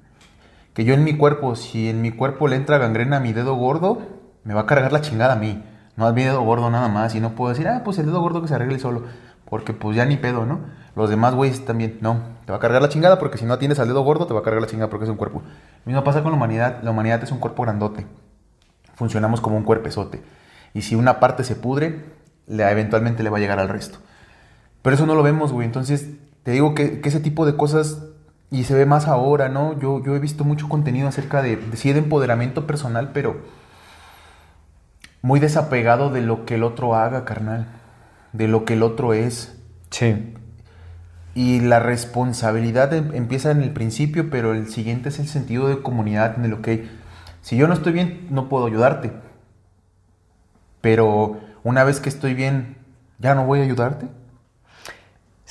[0.75, 3.55] que yo en mi cuerpo, si en mi cuerpo le entra gangrena a mi dedo
[3.55, 4.03] gordo,
[4.43, 5.63] me va a cargar la chingada a mí.
[5.95, 7.15] No a mi dedo gordo nada más.
[7.15, 9.05] Y no puedo decir, ah, pues el dedo gordo que se arregle solo.
[9.45, 10.63] Porque pues ya ni pedo, ¿no?
[10.97, 12.21] Los demás güeyes también, no.
[12.45, 14.41] Te va a cargar la chingada porque si no atiendes al dedo gordo, te va
[14.41, 15.43] a cargar la chingada porque es un cuerpo.
[15.85, 16.83] Lo mismo pasa con la humanidad.
[16.83, 18.05] La humanidad es un cuerpo grandote.
[18.97, 20.25] Funcionamos como un cuerpezote.
[20.75, 22.05] Y si una parte se pudre,
[22.49, 24.01] le, eventualmente le va a llegar al resto.
[24.83, 25.67] Pero eso no lo vemos, güey.
[25.67, 26.09] Entonces,
[26.43, 28.03] te digo que, que ese tipo de cosas,
[28.51, 29.79] y se ve más ahora, ¿no?
[29.79, 33.37] Yo, yo he visto mucho contenido acerca de, de, sí, de empoderamiento personal, pero
[35.23, 37.67] muy desapegado de lo que el otro haga, carnal.
[38.33, 39.57] De lo que el otro es.
[39.91, 40.35] Sí.
[41.35, 45.81] Y la responsabilidad em- empieza en el principio, pero el siguiente es el sentido de
[45.83, 46.89] comunidad, en el que
[47.41, 49.13] si yo no estoy bien, no puedo ayudarte.
[50.81, 52.77] Pero una vez que estoy bien,
[53.19, 54.07] ya no voy a ayudarte.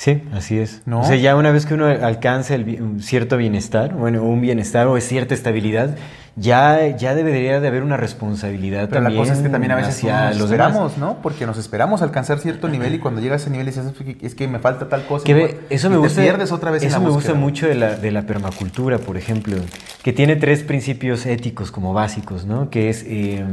[0.01, 0.81] Sí, así es.
[0.87, 1.01] ¿No?
[1.01, 4.87] O sea, ya una vez que uno alcanza el, un cierto bienestar, bueno, un bienestar
[4.87, 5.95] o cierta estabilidad,
[6.35, 10.03] ya, ya debería de haber una responsabilidad Pero la cosa es que también a veces
[10.03, 10.97] nos los esperamos, demás.
[10.97, 11.21] ¿no?
[11.21, 14.25] Porque nos esperamos alcanzar cierto nivel y cuando llegas a ese nivel dices, "Es que-
[14.25, 15.23] es que me falta tal cosa.
[15.23, 17.05] Que y ve, bueno", eso y me te gusta, pierdes otra vez en eso la
[17.05, 19.57] me gusta mucho de la, de la permacultura, por ejemplo,
[20.01, 22.71] que tiene tres principios éticos como básicos, ¿no?
[22.71, 23.45] Que es eh,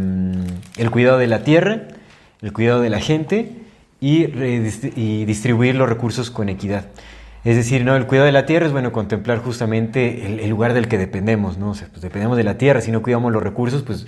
[0.79, 1.83] el cuidado de la tierra,
[2.41, 3.53] el cuidado de la gente
[4.01, 4.25] y,
[4.97, 6.87] y distribuir los recursos con equidad.
[7.45, 7.97] Es decir, ¿no?
[7.97, 11.57] el cuidado de la tierra es bueno contemplar justamente el, el lugar del que dependemos,
[11.57, 11.71] ¿no?
[11.71, 14.07] O sea, pues dependemos de la tierra, si no cuidamos los recursos, pues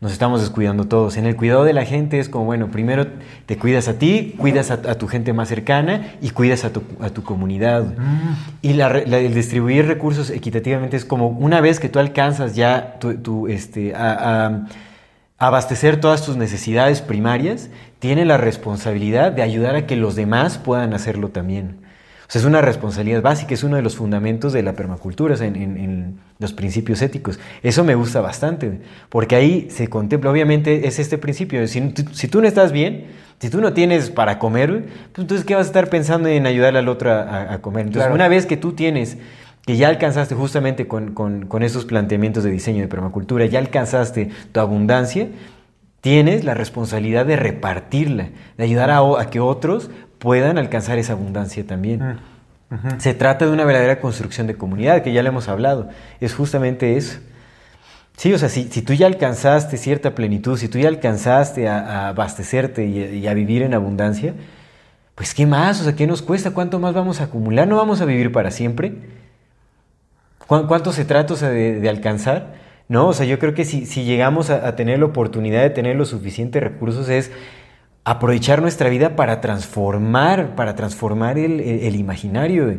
[0.00, 1.16] nos estamos descuidando todos.
[1.16, 3.06] En el cuidado de la gente es como, bueno, primero
[3.46, 6.82] te cuidas a ti, cuidas a, a tu gente más cercana y cuidas a tu,
[7.00, 7.86] a tu comunidad.
[8.60, 12.54] Y la re- la- el distribuir recursos equitativamente es como una vez que tú alcanzas
[12.54, 14.66] ya tu, tu, este, a, a-
[15.38, 17.70] abastecer todas tus necesidades primarias,
[18.04, 21.76] tiene la responsabilidad de ayudar a que los demás puedan hacerlo también.
[22.28, 25.36] O sea, es una responsabilidad básica, es uno de los fundamentos de la permacultura, o
[25.38, 27.40] sea, en, en- en los principios éticos.
[27.62, 32.28] Eso me gusta bastante, porque ahí se contempla, obviamente es este principio, si, tú- si
[32.28, 33.06] tú no estás bien,
[33.38, 36.80] si tú no tienes para comer, pues entonces ¿qué vas a estar pensando en ayudarle
[36.80, 37.86] al otro a, a- a comer?
[37.86, 38.14] Entonces, Claro.
[38.16, 39.16] una vez que tú tienes,
[39.64, 44.28] que ya alcanzaste justamente con, con, con esos planteamientos de diseño de permacultura, ya alcanzaste
[44.52, 45.28] tu abundancia,
[46.04, 48.28] tienes la responsabilidad de repartirla,
[48.58, 49.88] de ayudar a, que otros
[50.18, 52.18] puedan alcanzar esa abundancia también.
[52.98, 55.88] Se trata de una verdadera construcción de comunidad, que ya le hemos hablado.
[56.20, 57.20] Es justamente eso.
[58.18, 61.78] Sí, o sea, si, si tú ya alcanzaste cierta plenitud, si tú ya alcanzaste a,
[61.78, 64.34] a abastecerte y, a- y a vivir en abundancia,
[65.14, 65.80] pues ¿qué más?
[65.80, 66.50] O sea, ¿qué nos cuesta?
[66.50, 67.66] ¿Cuánto más vamos a acumular?
[67.66, 68.92] ¿No vamos a vivir para siempre?
[70.46, 72.62] ¿Cuán- ¿Cuánto se trata o sea, de, de alcanzar?
[72.88, 75.70] No, o sea, yo creo que si, si llegamos a, a tener la oportunidad de
[75.70, 77.30] tener los suficientes recursos es
[78.04, 82.74] aprovechar nuestra vida para transformar, para transformar el, el- el imaginario,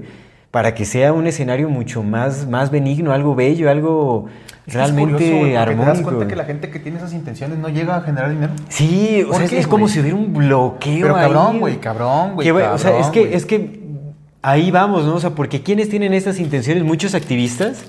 [0.52, 4.28] para que sea un escenario mucho más, más benigno, algo bello, algo
[4.68, 6.04] es realmente curioso, porque Te das armónico.
[6.04, 8.54] cuenta que la gente que tiene esas intenciones no llega a generar dinero.
[8.70, 11.78] Sí, o ¿Por sea, es, qué, es como si hubiera un bloqueo Pero cabrón, güey,
[11.78, 13.80] cabrón, güey, o sea, es que, es que
[14.44, 15.16] ahí vamos, ¿no?
[15.16, 16.84] O sea, porque ¿quiénes tienen estas intenciones?
[16.84, 17.84] Muchos activistas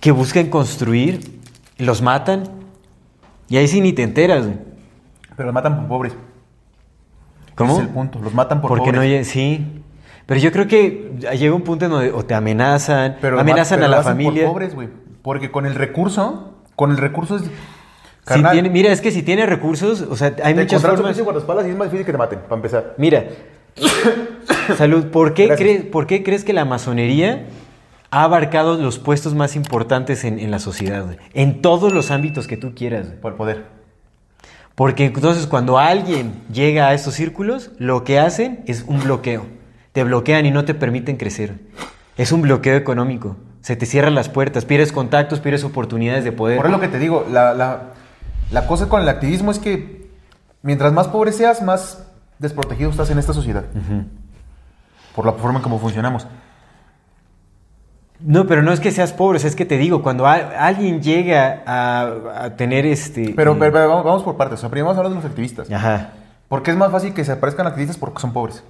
[0.00, 1.40] que buscan construir,
[1.78, 2.44] los matan,
[3.48, 4.58] y ahí sí ni te enteras, güey.
[5.36, 6.12] Pero los matan por pobres.
[7.54, 7.72] ¿Cómo?
[7.74, 8.18] Ese es el punto.
[8.20, 9.28] Los matan por Porque no pobres.
[9.28, 9.82] lle- sí.
[10.26, 13.86] Pero yo creo que llega un punto en donde o te amenazan, Pero amenazan ma-
[13.86, 14.44] a la familia.
[14.44, 14.88] Por pobres, güey.
[15.22, 17.42] Porque con el recurso, con el recurso es.
[18.26, 21.00] Si tiene- mira, es que si tiene recursos, o sea, hay te muchas formas.
[21.02, 22.94] pinche guardaespaldas y es más difícil que te maten, para empezar.
[22.96, 23.24] Mira,
[24.76, 27.46] salud, ¿por qué, crees, ¿por qué crees que la masonería
[28.10, 31.04] ha abarcado los puestos más importantes en, en la sociedad?
[31.04, 31.18] güey?
[31.34, 33.06] En todos los ámbitos que tú quieras.
[33.06, 33.20] güey.
[33.20, 33.64] Por el poder.
[34.74, 39.44] Porque entonces cuando alguien llega a estos círculos, lo que hacen es un bloqueo.
[39.92, 41.58] Te bloquean y no te permiten crecer.
[42.16, 43.36] Es un bloqueo económico.
[43.60, 46.56] Se te cierran las puertas, pierdes contactos, pierdes oportunidades de poder.
[46.56, 47.82] Por eso lo que te digo, la, la,
[48.50, 50.08] la cosa con el activismo es que
[50.62, 52.06] mientras más pobre seas, más
[52.38, 53.64] desprotegido estás en esta sociedad.
[55.14, 56.26] Por la forma en cómo funcionamos.
[58.22, 61.62] No, pero no es que seas pobre, es que te digo, cuando a- alguien llega
[61.66, 63.32] a, a tener este...
[63.34, 64.58] Pero, pero- pero vamos, vamos por partes.
[64.58, 65.70] O sea, primero vamos a hablar de los activistas.
[65.70, 66.10] Ajá.
[66.48, 68.62] ¿Por qué es más fácil que se aparezcan activistas porque son pobres?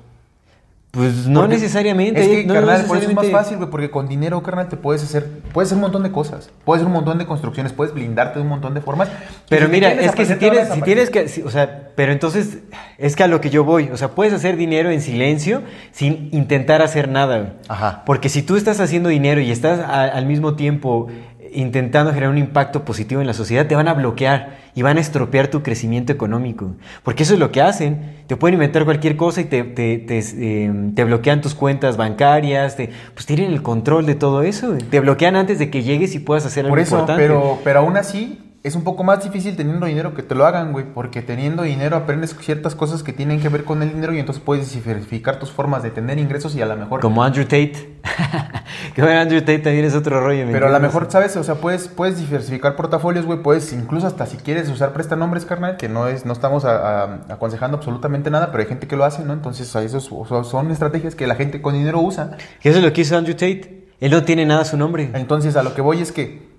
[0.93, 2.21] Pues no Porque necesariamente.
[2.21, 4.77] Es que, no carnal, por eso es más fácil, güey, porque con dinero, carnal, te
[4.77, 6.51] puedes hacer, puedes hacer un montón de cosas.
[6.65, 9.09] Puedes hacer un montón de construcciones, puedes blindarte de un montón de formas.
[9.49, 12.59] Pero si mira, es que si tienes, si tienes que, si- o sea, pero entonces
[12.99, 15.63] es que a lo que yo voy, o sea, puedes hacer dinero en silencio
[15.93, 17.39] sin intentar hacer nada.
[17.39, 17.51] güey.
[17.69, 18.03] Ajá.
[18.07, 21.09] Porque si tú estás haciendo dinero y estás a- al mismo tiempo
[21.53, 25.01] intentando generar un impacto positivo en la sociedad, te van a bloquear y van a
[25.01, 26.77] estropear tu crecimiento económico.
[27.03, 28.19] Porque eso es lo que hacen.
[28.29, 32.77] Te pueden inventar cualquier cosa y te, te, te, eh, te bloquean tus cuentas bancarias,
[32.77, 34.69] te, pues tienen el control de todo eso.
[34.69, 34.83] güey.
[34.83, 37.21] Te bloquean antes de que llegues y puedas hacer algo Por eso, importante.
[37.21, 40.73] pero, pero aún así, es un poco más difícil teniendo dinero que te lo hagan,
[40.73, 40.85] güey.
[40.93, 44.43] Porque teniendo dinero aprendes ciertas cosas que tienen que ver con el dinero y entonces
[44.45, 47.01] puedes diversificar tus formas de tener ingresos y a lo mejor.
[47.01, 47.97] Como Andrew Tate.
[48.95, 50.45] que bueno, Andrew Tate también es otro rollo.
[50.47, 51.37] ¿me Pero a lo mejor, ¿sabes?
[51.37, 53.43] O sea, puedes, puedes diversificar portafolios, güey.
[53.43, 57.21] Puedes, incluso hasta si quieres usar prestanombres, carnal, que no es, no estamos a- a-
[57.31, 59.33] aconsejando absolutamente nada, pero hay gente que lo hace, ¿no?
[59.33, 62.33] Entonces, o sea, esos o son estrategias que la gente con dinero usa.
[62.63, 63.87] Eso es lo que hizo Andrew Tate.
[64.01, 65.11] Él no tiene nada a su nombre.
[65.15, 66.50] Entonces, a lo que voy es que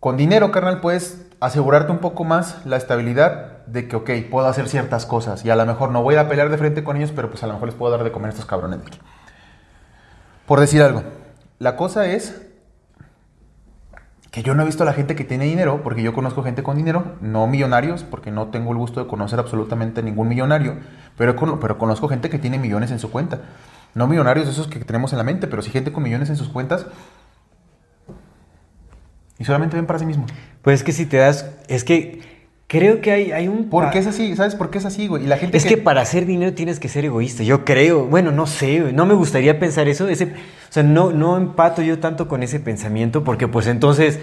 [0.00, 4.68] con dinero, carnal, puedes asegurarte un poco más la estabilidad de que, ok, puedo hacer
[4.68, 7.30] ciertas cosas y a lo mejor no voy a pelear de frente con ellos, pero
[7.30, 8.80] pues a lo mejor les puedo dar de comer a estos cabrones.
[10.46, 11.02] Por decir algo,
[11.58, 12.46] la cosa es
[14.30, 16.62] que yo no he visto a la gente que tiene dinero, porque yo conozco gente
[16.62, 20.78] con dinero, no millonarios, porque no tengo el gusto de conocer absolutamente ningún millonario,
[21.18, 23.40] pero, pero conozco gente que tiene millones en su cuenta.
[23.94, 26.48] No millonarios esos que tenemos en la mente, pero sí gente con millones en sus
[26.48, 26.86] cuentas
[29.40, 30.26] y solamente ven para sí mismo.
[30.62, 31.50] Pues es que si te das.
[31.66, 32.20] Es que
[32.68, 33.68] creo que hay, hay un.
[33.70, 34.36] ¿Por pa- qué es así?
[34.36, 35.24] ¿Sabes por qué es así, güey?
[35.24, 37.42] Y la gente Es que para hacer dinero tienes que ser egoísta.
[37.42, 38.04] Yo creo.
[38.06, 38.80] Bueno, no sé.
[38.80, 40.06] güey, No me gustaría pensar eso.
[40.08, 40.28] Ese, o
[40.72, 44.20] sea, no, no empato yo tanto con ese pensamiento porque, pues entonces.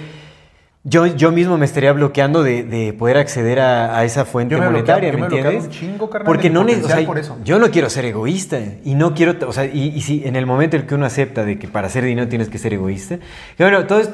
[0.84, 4.59] Yo, yo mismo me estaría bloqueando de, de poder acceder a, a esa fuente Yo
[4.61, 5.63] me he monetaria, ¿me yo me entiendes?
[5.65, 7.38] un chingo, carnal, Porque no, o potencial sea, por eso.
[7.43, 10.45] yo no quiero ser egoísta y no quiero, o sea, y, y si en el
[10.45, 13.18] momento en el que uno acepta de que para hacer dinero tienes que ser egoísta,
[13.57, 14.11] que bueno, entonces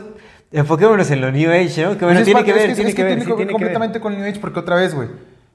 [0.54, 1.98] enfoquémonos en lo New Age, ¿no?
[1.98, 3.36] Que bueno, Pues es tiene que es ver, es tiene que ver, tiene que ver
[3.36, 3.52] tiene que ver.
[3.52, 5.10] completamente con el New Age porque otra vez, güey.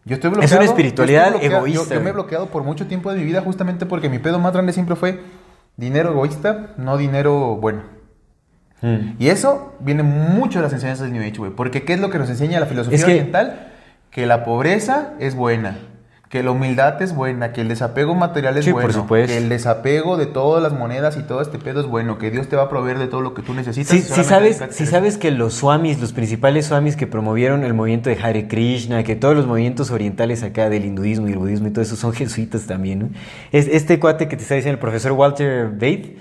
[0.04, 0.56] Yo estoy Es bloqueado.
[0.56, 3.40] una yo espiritualidad yo- egoísta, Yo, me he bloqueado por mucho tiempo de mi vida
[3.42, 5.20] justamente porque mi pedo más grande siempre fue
[5.76, 7.82] dinero egoísta, no dinero bueno.
[8.80, 9.14] Mm.
[9.18, 11.50] Y eso viene mucho de las enseñanzas del New Age, güey.
[11.50, 13.68] Porque ¿qué es lo que nos enseña la filosofía Es que- oriental?
[14.10, 15.76] Que la pobreza es buena.
[16.28, 20.18] Que la humildad es buena, que el desapego material es Sí, bueno, que el desapego
[20.18, 22.68] de todas las monedas y todo este pedo es bueno, que Dios te va a
[22.68, 23.90] proveer de todo lo que tú necesitas.
[23.90, 28.18] Sí, solamente sabes, sabes que los swamis, los principales swamis que promovieron el movimiento de
[28.22, 31.82] Hare Krishna, que todos los movimientos orientales acá del hinduismo y el budismo y todo
[31.82, 33.08] eso son jesuitas también, ¿no?
[33.50, 36.16] Es, este cuate que te está diciendo el profesor Walter Bate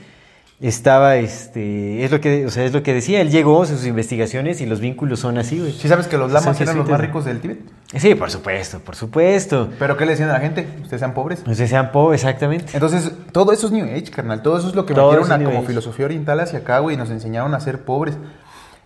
[0.60, 3.86] estaba, este, es lo que, o sea, es lo que decía, él llegó a sus
[3.86, 5.72] investigaciones y los vínculos son así, güey.
[5.72, 7.60] ¿Sí sabes que los lamas eran los más ricos del Tíbet?
[7.96, 9.70] Sí, por supuesto, por supuesto.
[9.78, 10.68] ¿Pero qué le decían a la gente?
[10.82, 11.44] Ustedes sean pobres.
[11.54, 12.72] Sea, sean po, exactamente.
[12.74, 14.42] Entonces, todo eso es New Age, carnal.
[14.42, 15.68] Todo eso es lo que Todo metieron a como Age.
[15.68, 18.18] filosofía oriental hacia acá, güey, y nos enseñaron a ser pobres.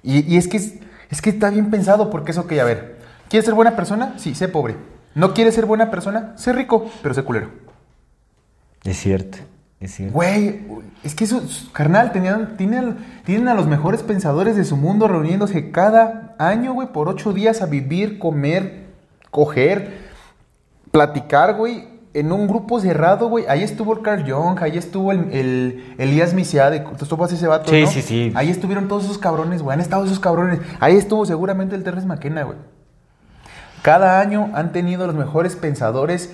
[0.03, 0.75] Y, y es que es,
[1.09, 2.97] es que está bien pensado, porque eso que, a ver,
[3.29, 4.13] ¿quieres ser buena persona?
[4.17, 4.75] Sí, sé pobre.
[5.15, 6.33] ¿No quieres ser buena persona?
[6.37, 7.49] Sé rico, pero sé culero.
[8.83, 9.37] Es cierto,
[9.81, 10.13] es cierto.
[10.13, 10.61] Güey,
[11.03, 11.41] es que eso,
[11.73, 16.87] carnal, tenían, tienen, tienen a los mejores pensadores de su mundo reuniéndose cada año, güey,
[16.93, 18.85] por ocho días a vivir, comer,
[19.31, 20.09] coger,
[20.91, 23.45] platicar, güey, en un grupo cerrado, güey.
[23.47, 27.71] Ahí estuvo el Carl Jung, ahí estuvo el, el Elías Misiade, ¿tú topas ese vato,
[27.71, 27.87] Sí, no?
[27.87, 28.31] sí, sí.
[28.35, 30.59] Ahí estuvieron todos esos cabrones, güey, han estado esos cabrones.
[30.79, 32.57] Ahí estuvo seguramente el Terrence McKenna, güey.
[33.81, 36.31] Cada año han tenido los mejores pensadores,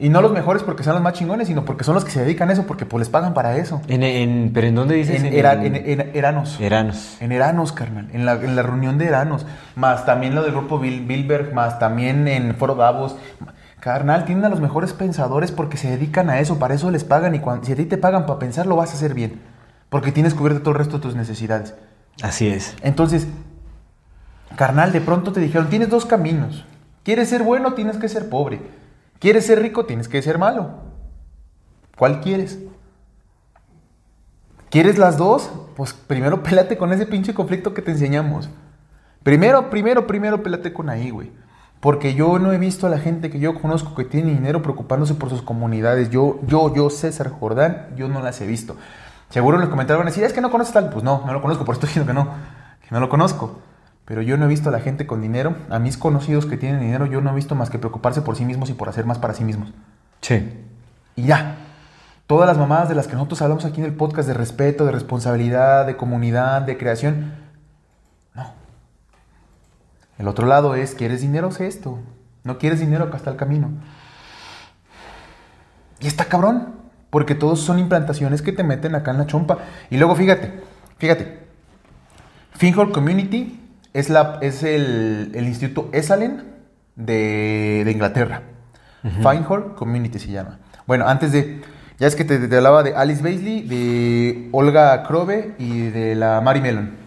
[0.00, 2.22] y no los mejores porque sean los más chingones, sino porque son los que se
[2.22, 3.80] dedican a eso, porque pues les pagan para eso.
[3.86, 5.22] En, en- ¿Pero en dónde dices?
[5.22, 6.58] En, Era- en- en Eranos.
[6.58, 7.18] Eranos.
[7.20, 8.08] En Eranos, carnal.
[8.12, 9.46] En la, en la reunión de Eranos.
[9.76, 13.16] Más también lo del grupo Bil- Bilberg, más también en Foro Davos.
[13.78, 17.34] Carnal, tienen a los mejores pensadores porque se dedican a eso, para eso les pagan.
[17.34, 19.40] Y cuando, si a ti te pagan para pensar, lo vas a hacer bien.
[19.88, 21.74] Porque tienes cubierto todo el resto de tus necesidades.
[22.22, 22.74] Así es.
[22.82, 23.26] Entonces,
[24.56, 26.64] carnal, de pronto te dijeron, tienes dos caminos.
[27.04, 27.72] ¿Quieres ser bueno?
[27.74, 28.60] Tienes que ser pobre.
[29.20, 29.84] ¿Quieres ser rico?
[29.84, 30.70] Tienes que ser malo.
[31.96, 32.58] ¿Cuál quieres?
[34.70, 35.50] ¿Quieres las dos?
[35.76, 38.48] Pues primero pélate con ese pinche conflicto que te enseñamos.
[39.22, 41.30] Primero, primero, primero pélate con ahí, güey.
[41.80, 45.14] Porque yo no he visto a la gente que yo conozco que tiene dinero preocupándose
[45.14, 46.08] por sus comunidades.
[46.10, 48.76] Yo, yo, yo, César Jordán, yo no las he visto.
[49.28, 50.88] Seguro en los comentarios van a decir, es que no conoces tal.
[50.88, 52.34] Pues no, no lo conozco, por eso estoy diciendo que no,
[52.80, 53.60] que no lo conozco.
[54.10, 56.80] Pero yo no he visto a la gente con dinero, a mis conocidos que tienen
[56.80, 59.20] dinero, yo no he visto más que preocuparse por sí mismos y por hacer más
[59.20, 59.72] para sí mismos.
[60.20, 60.52] Sí.
[61.14, 61.54] Y ya.
[62.26, 64.90] Todas las mamadas de las que nosotros hablamos aquí en el podcast de respeto, de
[64.90, 67.34] responsabilidad, de comunidad, de creación.
[68.34, 68.52] No.
[70.18, 71.52] El otro lado es, ¿quieres dinero?
[71.52, 72.00] Sé esto.
[72.42, 73.70] No quieres dinero, acá está el camino.
[76.00, 76.74] Y está cabrón.
[77.10, 79.58] Porque todos son implantaciones que te meten acá en la chompa.
[79.88, 80.64] Y luego fíjate,
[80.98, 81.46] fíjate.
[82.56, 83.58] Finhall Community
[83.92, 86.42] es, la, es el, el instituto Esalen
[86.96, 88.42] de, de Inglaterra.
[89.02, 90.58] Finehall Community se llama.
[90.86, 91.62] Bueno, antes de.
[91.98, 96.40] Ya es que te, te hablaba de Alice Baisley, de Olga Krobe y de la
[96.40, 96.98] Mary Mellon.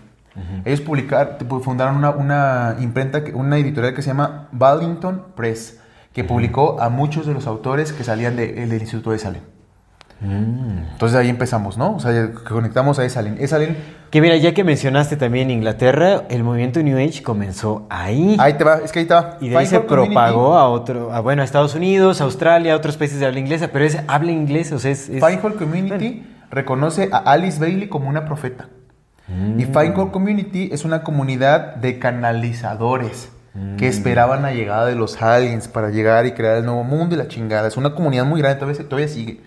[0.65, 5.79] Ellos publicar, pu- fundaron una, una imprenta, una editorial que se llama Ballington Press,
[6.11, 9.41] que publicó a muchos de los autores que salían de- del Instituto de Salem.
[10.23, 11.95] Entonces ahí empezamos, ¿no?
[11.95, 13.37] O sea, conectamos a Esalen.
[13.39, 13.75] Esalen,
[14.09, 18.37] Que mira, ya que mencionaste también Inglaterra, el movimiento New Age comenzó ahí.
[18.39, 19.37] ahí te va, es que ahí te va.
[19.41, 22.95] y de ahí se propagó a otro, a, bueno, a Estados Unidos, Australia, a otros
[22.97, 25.09] países de habla inglesa, pero es habla inglesa, o sea, es...
[25.09, 28.67] es- Finehall Community reconoce a Alice Bailey como una profeta.
[29.27, 29.59] Mm.
[29.59, 33.75] Y Finehall Community es una comunidad de canalizadores Mm.
[33.75, 37.19] que esperaban la llegada de los aliens para llegar y crear el nuevo mundo y
[37.19, 37.67] la chingada.
[37.67, 39.41] Es una comunidad muy grande, todavía, todavía sigue.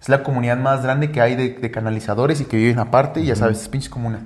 [0.00, 3.26] Es la comunidad más grande que hay de, de canalizadores y que viven aparte, y
[3.26, 4.20] ya sabes, es pinches comuna.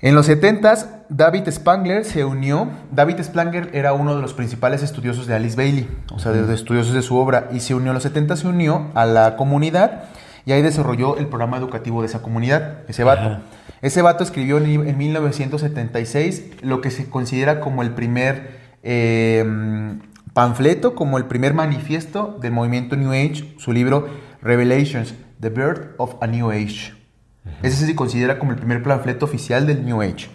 [0.00, 2.68] En los 70s, David Spangler se unió.
[2.90, 6.50] David Spangler era uno de los principales estudiosos de Alice Bailey, o sea, de los
[6.50, 10.04] estudiosos de su obra, y se unió en los 70 se unió a la comunidad
[10.46, 13.22] y ahí desarrolló el programa educativo de esa comunidad, ese vato.
[13.22, 13.40] Ajá.
[13.82, 19.44] Ese vato escribió en, en 1976 lo que se considera como el primer eh,
[20.34, 24.08] panfleto, como el primer manifiesto del movimiento New Age, su libro
[24.42, 26.94] Revelations, The Birth of a New Age.
[27.62, 30.28] Ese se considera como el primer panfleto oficial del New Age.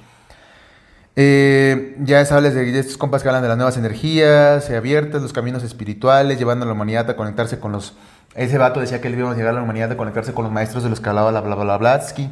[1.16, 5.22] Eh, ya sabes de, de estos compas que hablan de las nuevas energías eh, abiertas,
[5.22, 7.96] los caminos espirituales, llevando a la humanidad a conectarse con los...
[8.34, 10.52] Ese vato decía que él iba a llegar a la humanidad a conectarse con los
[10.52, 12.32] maestros de los que hablaba la bla bla Blavatsky.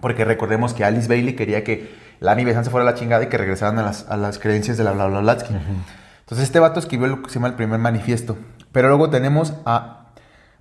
[0.00, 3.26] Porque recordemos que Alice Bailey quería que la Besan se fuera a la chingada y
[3.26, 5.54] que regresaran a las, a las creencias de la bla bla Blavatsky.
[6.20, 8.38] Entonces este vato escribió lo que se llama el primer manifiesto.
[8.70, 9.97] Pero luego tenemos a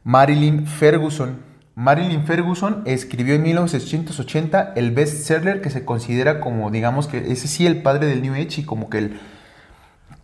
[0.04, 1.46] Marilyn Ferguson.
[1.76, 7.68] Marilyn Ferguson escribió en 1980 el bestseller que se considera como, digamos que ese sí
[7.68, 9.20] el padre del New Age y como que el,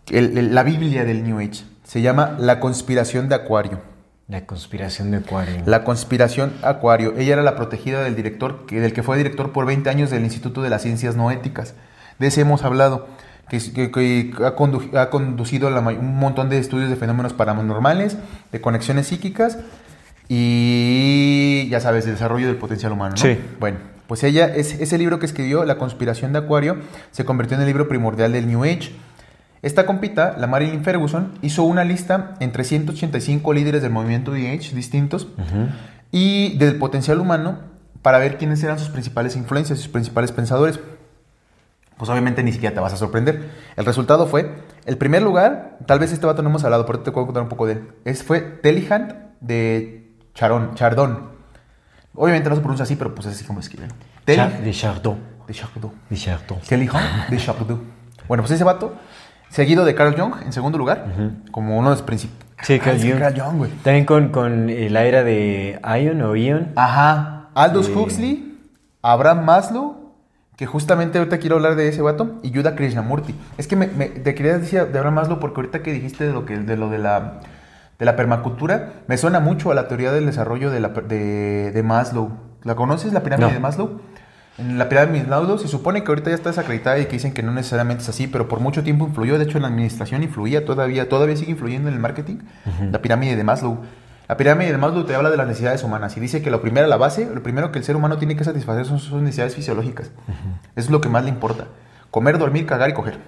[0.09, 1.63] el- el- la Biblia del New Age.
[1.83, 3.81] Se llama La conspiración de Acuario.
[4.29, 5.61] La conspiración de Acuario.
[5.65, 7.13] La conspiración Acuario.
[7.17, 10.23] Ella era la protegida del director, que, del que fue director por 20 años del
[10.23, 11.75] Instituto de las Ciencias No Éticas.
[12.19, 13.07] De ese hemos hablado,
[13.49, 18.17] que, ha, condu- ha conducido la un montón de estudios de fenómenos paranormales,
[18.51, 19.57] de conexiones psíquicas
[20.29, 23.11] y, ya sabes, de desarrollo del potencial humano.
[23.15, 23.21] ¿no?
[23.21, 23.37] Sí.
[23.59, 23.77] Bueno,
[24.07, 26.77] pues ella, es, ese libro que escribió, La conspiración de Acuario,
[27.11, 28.91] se convirtió en el libro primordial del New Age.
[29.61, 34.75] Esta compita, la Marilyn Ferguson, hizo una lista entre 185 líderes del movimiento New Age
[34.75, 35.27] distintos
[36.11, 37.59] y del potencial humano
[38.01, 40.79] para ver quiénes eran sus principales influencias, sus principales pensadores.
[41.97, 43.51] Pues obviamente ni siquiera te vas a sorprender.
[43.75, 47.11] El resultado fue, el primer lugar, tal vez este vato no hemos hablado, pero te
[47.11, 47.87] puedo contar un poco de él.
[48.05, 51.29] Es, fue Telihant de Charon, Chardon.
[52.15, 53.89] Obviamente no se pronuncia así, pero pues es así como escriben.
[53.89, 55.17] Char- Telihant de Chardon.
[55.47, 55.91] de Chardon.
[56.09, 56.59] De Chardon.
[56.67, 57.81] Telihant de Chardon.
[58.27, 58.93] Bueno, pues ese vato,
[59.49, 61.05] seguido de Carl Jung en segundo lugar,
[61.51, 62.43] como uno de los principales.
[62.61, 63.19] Sí, Carl Jung.
[63.19, 63.71] Carl Jung, güey.
[63.83, 66.71] También con, con la era de Ion o Ion.
[66.75, 67.49] Ajá.
[67.55, 67.89] Aldous.
[67.89, 68.57] Huxley,
[69.01, 70.02] Abraham Maslow,
[70.55, 73.33] que justamente ahorita quiero hablar de ese vato, y Yuda Krishnamurti.
[73.57, 76.33] Es que me, me- te quería decir de Abraham Maslow porque ahorita que dijiste de
[76.33, 77.39] lo, que, de, lo de, la,
[77.99, 81.83] de la permacultura, me suena mucho a la teoría del desarrollo de, la de, de
[81.83, 82.31] Maslow.
[82.63, 83.53] ¿La conoces, la pirámide No.
[83.53, 83.99] de Maslow?
[84.59, 87.33] En la pirámide de Maslow se supone que ahorita ya está desacreditada y que dicen
[87.33, 90.21] que no necesariamente es así, pero por mucho tiempo influyó, de hecho en la administración
[90.21, 92.37] influía todavía, todavía sigue influyendo en el marketing,
[92.91, 93.79] la pirámide de Maslow.
[94.33, 96.87] La pirámide de Maslow te habla de las necesidades humanas y dice que lo primero,
[96.87, 100.07] la base, lo primero que el ser humano tiene que satisfacer son sus necesidades fisiológicas.
[100.75, 101.67] Eso es lo que más le importa.
[102.09, 103.19] Comer, dormir, cagar y coger.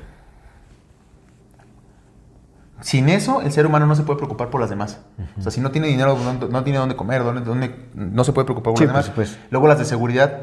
[2.81, 4.99] Sin eso, el ser humano no se puede preocupar por las demás.
[5.37, 8.33] O sea, si no tiene dinero, no, no tiene dónde comer, dónde, dónde- no se
[8.33, 9.15] puede preocupar por Sí, las demás.
[9.51, 10.39] Luego las de seguridad,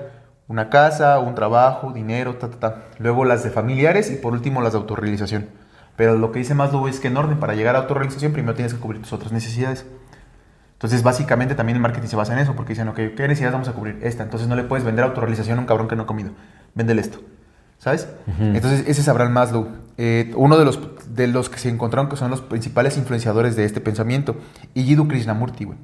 [0.47, 2.83] una casa, un trabajo, dinero, ta, ta, ta.
[3.01, 5.49] Luego las de familiares y por último las de autorrealización.
[5.97, 8.73] Pero lo que dice Maslow es que en orden, para llegar a autorrealización, primero tienes
[8.75, 9.87] que cubrir tus otras necesidades.
[10.83, 13.69] Entonces, básicamente también el marketing se basa en eso, porque dicen, ok, ¿qué necesidades vamos
[13.69, 14.01] a cubrir?
[14.03, 14.25] Esta.
[14.25, 16.33] Entonces no le puedes vender autorrealización a un cabrón que no ha comido.
[16.75, 17.21] Véndele esto.
[17.79, 18.09] ¿Sabes?
[18.41, 19.69] Entonces, ese es Abraham Maslow.
[19.99, 20.79] Eh, uno de los,
[21.15, 24.37] de los que se encontraron que son los principales influenciadores de este pensamiento.
[24.75, 25.79] Y Jiddu Krishnamurti, güey.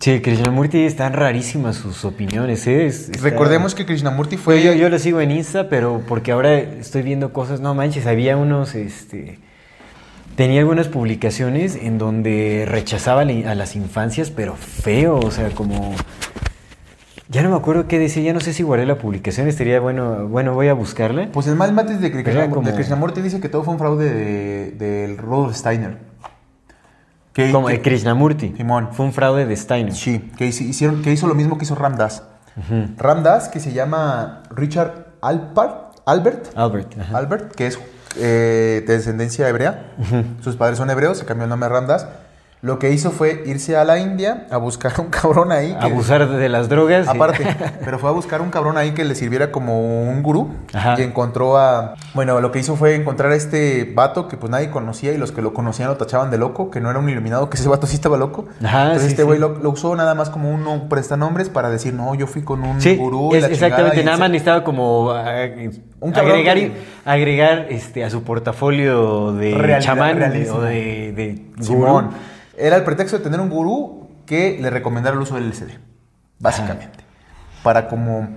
[0.00, 2.66] Sí, Krishnamurti están rarísimas sus opiniones.
[2.66, 2.86] ¿eh?
[2.86, 4.62] Es- está- Recordemos que Krishnamurti fue...
[4.62, 8.36] Yo, yo lo sigo en Insta, pero porque ahora estoy viendo cosas, no manches, había
[8.36, 9.38] unos, este,
[10.38, 15.92] tenía algunas publicaciones en donde rechazaba a las infancias, pero feo, o sea, como,
[17.28, 20.28] ya no me acuerdo qué decía, ya no sé si guardé la publicación, estaría bueno,
[20.28, 21.28] bueno, voy a buscarla.
[21.32, 23.80] Pues el mal mates de, Krishnamurti, Era como- de Krishnamurti dice que todo fue un
[23.80, 25.98] fraude de- del Rudolf Steiner.
[27.32, 28.54] Que, Como que- el Krishnamurti.
[28.56, 28.90] Simón.
[28.92, 29.92] Fue un fraude de Steiner.
[29.92, 32.22] Sí, que, hici- hicieron, que hizo lo mismo que hizo Ramdas.
[32.96, 36.96] Ramdas, que se llama Richard Alpart, Albert, Albert.
[36.98, 37.18] ajá.
[37.18, 37.78] Albert, que es
[38.16, 39.92] eh, de descendencia hebrea.
[40.42, 42.06] Sus padres son hebreos, se cambió el nombre a Ramdas.
[42.60, 45.76] Lo que hizo fue irse a la India a buscar un cabrón ahí.
[45.78, 47.06] que- Abusar de las drogas.
[47.06, 47.44] y- Aparte,
[47.84, 50.50] pero fue a buscar un cabrón ahí que le sirviera como un gurú.
[50.72, 50.96] Ajá.
[50.98, 51.94] Y encontró a.
[52.14, 55.30] Bueno, lo que hizo fue encontrar a este vato que pues nadie conocía y los
[55.30, 57.86] que lo conocían lo tachaban de loco, que no era un iluminado, que ese vato
[57.86, 58.46] sí estaba loco.
[58.64, 59.26] Ajá, Entonces sí, este sí.
[59.26, 62.64] güey lo, lo usó nada más como un prestanombres para decir, no, yo fui con
[62.64, 63.34] un Sí, gurú.
[63.34, 64.00] es- la chingada", exactamente.
[64.00, 65.30] y Nada más necesitaba como ah,
[66.00, 66.72] Un agregar, que-
[67.04, 70.20] agregar este, a su portafolio de chamán
[70.52, 72.10] o de, de gurú.
[72.58, 75.78] Era el pretexto de tener un gurú que le recomendara el uso del LSD.
[76.38, 76.98] Básicamente.
[77.62, 78.28] Para como.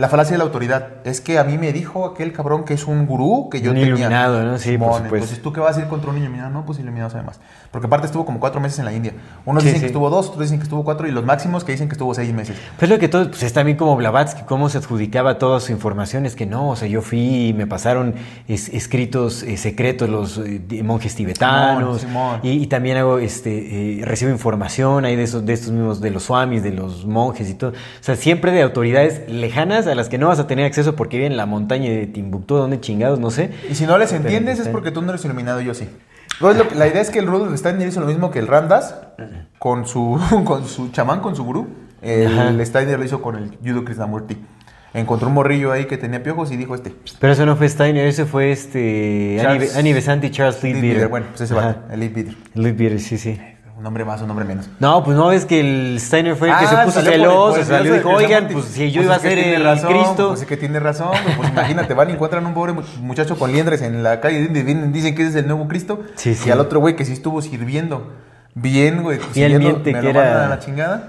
[0.00, 0.88] La falacia de la autoridad.
[1.04, 3.76] Es que a mí me dijo aquel cabrón que es un gurú que yo Un
[3.76, 3.88] tenía.
[3.88, 4.58] iluminado, ¿no?
[4.58, 5.14] Sí, por supuesto.
[5.16, 6.48] Entonces, ¿tú qué vas a ir contra un iluminado?
[6.50, 7.38] No, pues iluminado sabe más.
[7.70, 9.12] Porque aparte estuvo como cuatro meses en la India.
[9.44, 9.82] Unos Sí, dicen sí.
[9.82, 12.14] que estuvo dos, otros dicen que estuvo cuatro y los máximos que dicen que estuvo
[12.14, 12.56] seis meses.
[12.78, 16.24] Pues lo que todo, pues es también como Blavatsky, cómo se adjudicaba toda su información,
[16.24, 18.14] es que no, o sea, yo fui y me pasaron
[18.48, 22.40] es- escritos eh, secretos los eh, monjes tibetanos, Simón, Simón.
[22.42, 26.10] Y, y también hago, este, eh, recibo información ahí de esos, de estos mismos, de
[26.10, 30.08] los swamis, de los monjes y todo, o sea, siempre de autoridades lejanas a las
[30.08, 33.18] que no vas a tener acceso porque viven en la montaña de Timbuktu, donde chingados,
[33.20, 33.50] no sé.
[33.70, 35.88] Y si no les entiendes es porque tú no eres iluminado yo sí.
[36.34, 38.94] Entonces, que- la idea es que el Rudolf Steiner hizo lo mismo que el Ramdas
[39.58, 41.68] con su, con su chamán, con su gurú.
[42.02, 42.64] El.
[42.64, 44.38] Steiner lo hizo con el Judo Krishnamurti.
[44.94, 46.92] Encontró un morrillo ahí que tenía piojos y dijo este.
[47.20, 51.08] Pero eso no fue Steiner, ese fue este, Charles- Annie, Annie Besant y Charles Leadbeater.
[51.08, 52.34] Bueno, pues ese vato, el Leadbeater.
[52.54, 53.38] Leadbeater, sí, sí.
[53.80, 54.68] Un nombre más, un nombre menos.
[54.78, 57.20] No, pues no ves que el Steiner fue el que Ah, se puso por el-
[57.20, 58.54] celoso, por el salió y dijo, oigan, Krishnamurti".
[58.54, 60.28] pues si yo Pues iba a ser el razón, Cristo.
[60.28, 61.08] Pues es que tiene razón.
[61.38, 65.14] Pues imagínate, van y encuentran un pobre mu- muchacho con liendres en la calle dicen
[65.14, 66.00] que ese es el nuevo Cristo.
[66.16, 66.50] Sí, sí.
[66.50, 68.12] Y al otro güey que sí estuvo sirviendo
[68.54, 69.16] bien, güey.
[69.18, 71.08] Y él sirviendo, miente me que lo era- mandan a la chingada.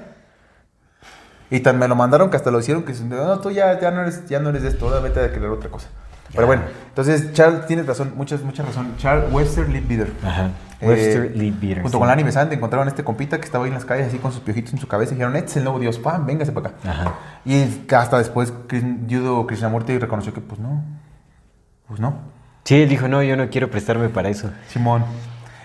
[1.50, 4.04] Y tan me lo mandaron que hasta lo hicieron que no, tú ya, ya, no
[4.04, 5.90] eres, ya no eres de esto, ahora vete a querer otra cosa.
[6.34, 8.94] Pero bueno, entonces Charles tienes razón, muchas, mucha razón.
[8.98, 10.12] Charles Webster Leadbeater.
[10.24, 10.52] Ajá.
[10.80, 11.84] Eh, Webster Leadbeater.
[11.84, 12.00] Junto sí.
[12.00, 14.32] con Lanny Besant encontraron a este compita que estaba ahí en las calles así con
[14.32, 16.26] sus piojitos en su cabeza y dijeron, este es el nuevo dios, ¡pam!
[16.26, 16.90] Véngase para acá.
[16.90, 17.14] Ajá.
[17.46, 18.54] Y hasta después
[19.08, 20.84] Yudo Krishnamurti reconoció que pues no,
[21.88, 22.32] pues no,
[22.64, 24.52] Sí, él dijo, no, yo no quiero prestarme para eso.
[24.68, 25.04] Simón.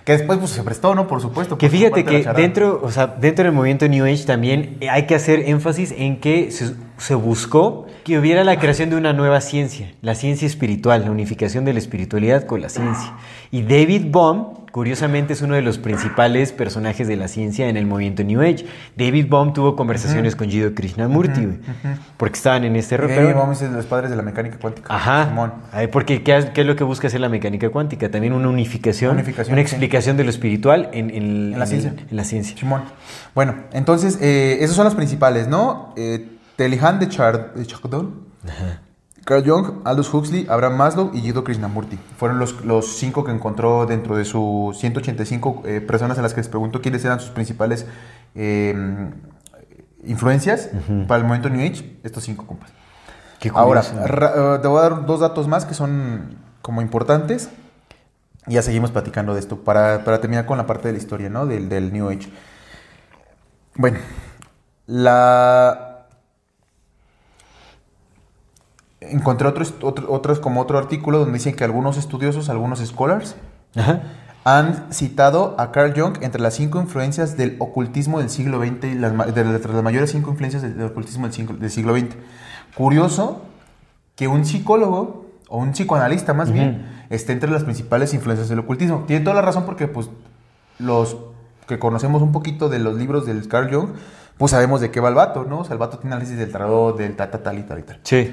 [0.04, 1.08] Que después pues se prestó, ¿no?
[1.08, 1.58] Por supuesto.
[1.58, 5.06] Que su fíjate de que dentro, o sea, dentro del movimiento New Age también hay
[5.06, 9.40] que hacer énfasis en que se, se buscó que hubiera la creación de una nueva
[9.40, 13.12] ciencia, la ciencia espiritual, la unificación de la espiritualidad con la ciencia.
[13.50, 17.86] Y David Bohm, curiosamente, es uno de los principales personajes de la ciencia en el
[17.86, 18.66] movimiento New Age.
[18.96, 21.58] David Bohm tuvo conversaciones con Jiddu Krishnamurti, güey,
[22.16, 23.08] porque estaban en este Y rol.
[23.10, 24.94] David Bohm es de los padres de la mecánica cuántica.
[24.94, 25.60] Ajá.
[25.72, 28.10] Ay, porque ¿qué, es- qué es lo que busca hacer la mecánica cuántica?
[28.10, 29.72] También una unificación, Unificación, una sí.
[29.72, 31.94] explicación de lo espiritual en, en- En la ciencia.
[32.10, 32.56] en la ciencia.
[32.56, 32.82] Simón.
[33.34, 35.92] Bueno, entonces, eh, esos son los principales, ¿no?
[35.96, 38.26] Eh, Telihan de, Char de Chardon,
[39.24, 41.98] Carl Jung, Aldous Huxley, Abraham Maslow y Jiddu Krishnamurti.
[42.16, 46.40] Fueron los, los cinco que encontró dentro de sus 185 eh, personas a las que
[46.40, 47.86] les preguntó quiénes eran sus principales
[48.34, 49.10] eh,
[50.04, 50.70] influencias
[51.08, 51.98] para el movimiento New Age.
[52.04, 52.70] Estos cinco compas.
[53.40, 57.50] Qué Ahora, ra- eh, te voy a dar dos datos más que son como importantes.
[58.46, 61.28] Y ya seguimos platicando de esto para, para terminar con la parte de la historia,
[61.28, 61.46] ¿no?
[61.46, 62.30] Del, del New Age.
[63.74, 63.98] Bueno,
[64.86, 65.85] la...
[69.10, 73.36] Encontré otros, otro- otros como otro artículo donde dicen que algunos estudiosos, algunos scholars,
[73.74, 74.02] Ajá.
[74.44, 78.94] han citado a Carl Jung entre las cinco influencias del ocultismo del siglo XX, y
[78.94, 82.16] las, de entre las mayores cinco influencias del, del ocultismo del siglo, del siglo XX.
[82.76, 83.42] Curioso
[84.16, 89.04] que un psicólogo, o un psicoanalista más bien, esté entre las principales influencias del ocultismo.
[89.06, 90.08] Tiene toda la razón porque pues
[90.78, 91.16] los
[91.68, 93.90] que conocemos un poquito de los libros del Carl Jung,
[94.38, 95.60] pues sabemos de qué va el vato, ¿no?
[95.60, 97.82] O sea, el vato tiene análisis del tarot, del ta, ta, tal y tal y
[97.82, 98.00] tal.
[98.02, 98.32] Sí.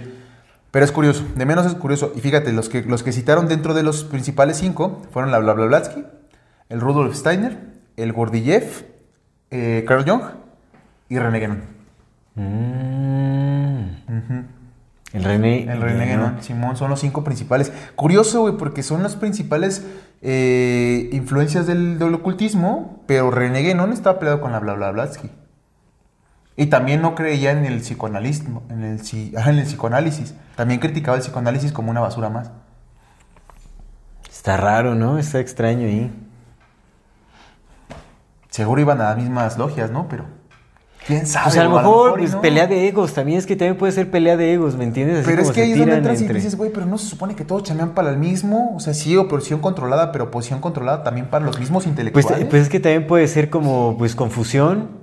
[0.74, 2.12] Pero es curioso, de menos es curioso.
[2.16, 5.54] Y fíjate, los que, los que citaron dentro de los principales cinco fueron la Bla
[5.54, 6.04] Blavatsky,
[6.68, 7.60] el Rudolf Steiner,
[7.96, 8.82] el Gurdjieff,
[9.52, 10.24] eh, Carl Jung
[11.10, 11.62] y René Guénon.
[12.34, 13.84] Mm.
[15.14, 15.72] El René.
[15.72, 17.72] El René Guénon, Simón, son los cinco principales.
[17.94, 19.86] Curioso, güey, porque son las principales
[20.24, 25.30] eh, influencias del, del ocultismo, pero René Guénon estaba peleado con la Bla Blavatsky.
[26.56, 30.36] Y también no creía en el psicoanalismo, en el, en el psicoanálisis.
[30.56, 32.52] También criticaba el psicoanálisis como una basura más.
[34.30, 35.18] Está raro, ¿no?
[35.18, 36.12] Está extraño ahí.
[38.50, 40.08] Seguro iban a las mismas logias, ¿no?
[40.08, 40.26] Pero.
[41.08, 41.46] ¿Quién sabe?
[41.46, 42.42] Pues a lo mejor, y pues, no.
[42.42, 43.14] pelea de egos.
[43.14, 45.18] También es que también puede ser pelea de egos, ¿me entiendes?
[45.20, 47.08] Así Pero es que ahí es donde entras y entre- dices, güey, pero no se
[47.08, 48.74] supone que todos chamean para el mismo.
[48.76, 52.46] O sea, sí, oposición controlada, pero oposición controlada también para los mismos Pues, intelectuales.
[52.48, 55.03] pues es que también puede ser como pues confusión.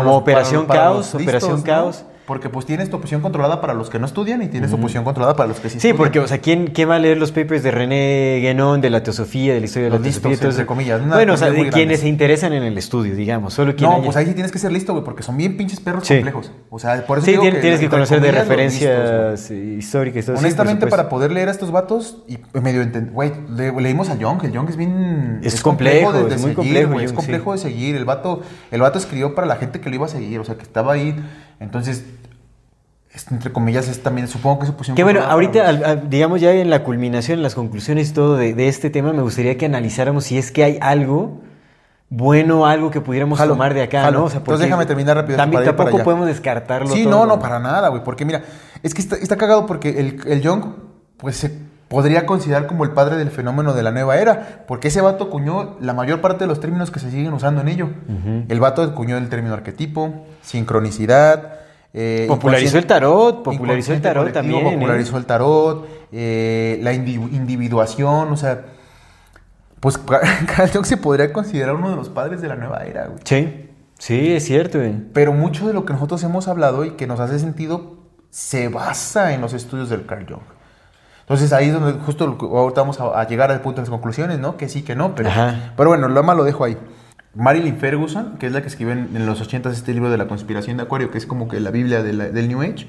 [0.00, 1.64] Como los- Operación para Caos, Operación ¿no?
[1.64, 2.04] Caos.
[2.30, 5.02] Porque pues tienes tu oposición controlada para los que no estudian y tienes tu oposición
[5.02, 5.96] controlada para los que sí, Sí, estudian.
[5.96, 9.02] porque, o sea, ¿quién, ¿quién va a leer los papers de René Guénon, de la
[9.02, 11.74] teosofía, de la historia de Los la listos, entre comillas, bueno, o sea, de quienes
[11.74, 12.00] grandes.
[12.02, 13.52] se interesan en el estudio, digamos.
[13.52, 15.56] Solo quien No, haya- pues ahí sí tienes que ser listo, güey, porque son bien
[15.56, 16.14] pinches perros Sí.
[16.14, 16.52] complejos.
[16.70, 19.76] O sea, por eso Sí, digo tien- tienes que entre conocer de listos, referencias eh,
[19.80, 20.28] históricas.
[20.28, 24.44] Honestamente, para poder leer a estos vatos y medio entender, güey, le- leímos a Young,
[24.44, 25.40] el Young es bien...
[25.42, 27.96] Es complejo, es muy seguir, complejo, es complejo de seguir.
[27.96, 30.54] El vato, el vato escribió para la gente que lo iba a seguir, o sea,
[30.54, 31.16] que estaba ahí.
[31.58, 32.04] Entonces, es-
[33.30, 34.96] entre comillas, es también, supongo que se pusieron...
[34.96, 38.36] Que bueno, ahorita, al- al- digamos ya en la culminación, en las conclusiones y todo
[38.36, 41.40] de, de este tema, me gustaría que analizáramos si es que hay algo
[42.12, 44.18] bueno, algo que pudiéramos Jalo, tomar de acá, jalo.
[44.18, 44.24] ¿no?
[44.24, 47.10] O sea, Entonces déjame terminar rápido También para ir para tampoco podemos descartarlo Sí, todo.
[47.20, 48.42] no, no, para nada, güey, porque mira,
[48.82, 50.64] es que está, está cagado porque el, el Young,
[51.18, 51.56] pues se
[51.86, 55.76] podría considerar como el padre del fenómeno de la nueva era, porque ese vato acuñó
[55.80, 57.90] la mayor parte de los términos que se siguen usando en ello.
[58.48, 61.54] El vato acuñó el término arquetipo, sincronicidad.
[61.92, 64.66] Eh, Popularizó el tarot, popularizó el tarot también.
[64.66, 64.72] ¿eh?
[64.74, 68.62] Popularizó el tarot, eh, la individu- individuación, o sea,
[69.80, 69.98] pues
[70.56, 73.20] Carl Jung se podría considerar uno de los padres de la nueva era, güey.
[73.24, 74.94] Sí, sí, es cierto, güey.
[75.12, 77.98] Pero mucho de lo que nosotros hemos hablado y que nos hace sentido
[78.30, 80.42] se basa en los estudios del Carl Jung.
[81.22, 84.38] Entonces ahí es donde justo ahorita vamos a, a llegar al punto de las conclusiones,
[84.40, 84.56] ¿no?
[84.56, 85.72] Que sí, que no, pero, Ajá.
[85.76, 86.76] pero bueno, lo más lo dejo ahí.
[87.34, 90.26] Marilyn Ferguson, que es la que escribe en, en los 80 este libro de la
[90.26, 92.88] conspiración de Acuario, que es como que la Biblia de la- del New Age,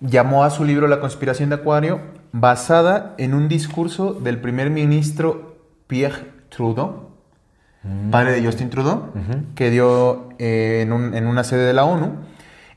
[0.00, 2.00] llamó a su libro La conspiración de Acuario
[2.32, 5.56] basada en un discurso del primer ministro
[5.86, 7.08] Pierre Trudeau,
[8.10, 9.12] padre de Justin Trudeau,
[9.54, 12.16] que dio eh, en, un- en una sede de la ONU,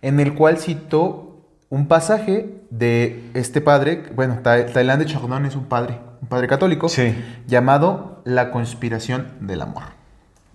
[0.02, 1.28] en el cual citó
[1.70, 6.88] un pasaje de este padre, bueno, Ta- Tailandia Chardon es un padre, un padre católico,
[6.90, 7.16] Sí.
[7.48, 9.84] llamado La conspiración del amor.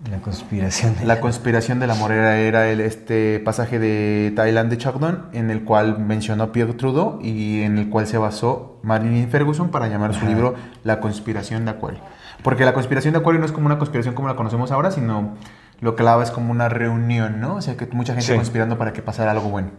[0.09, 0.95] La conspiración.
[0.95, 5.49] de La conspiración de la morera era el, este pasaje de Thailand de Chagdon, en
[5.49, 10.13] el cual mencionó Pierre Trudeau y en el cual se basó Marilyn Ferguson para llamar
[10.13, 10.29] su Ajá.
[10.29, 11.99] libro La conspiración de Acuario.
[12.43, 15.35] Porque la conspiración de Acuario no es como una conspiración como la conocemos ahora, sino
[15.81, 17.55] lo que la es como una reunión, ¿no?
[17.55, 18.35] O sea, que mucha gente Sí.
[18.35, 19.69] conspirando para que pasara algo bueno.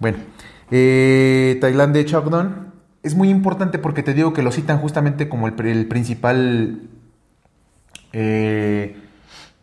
[0.00, 0.18] Bueno,
[0.72, 2.72] eh, Thailand de Chagdon
[3.04, 5.54] es muy importante porque te digo que lo citan justamente como el
[5.86, 6.80] principal
[8.12, 8.96] eh,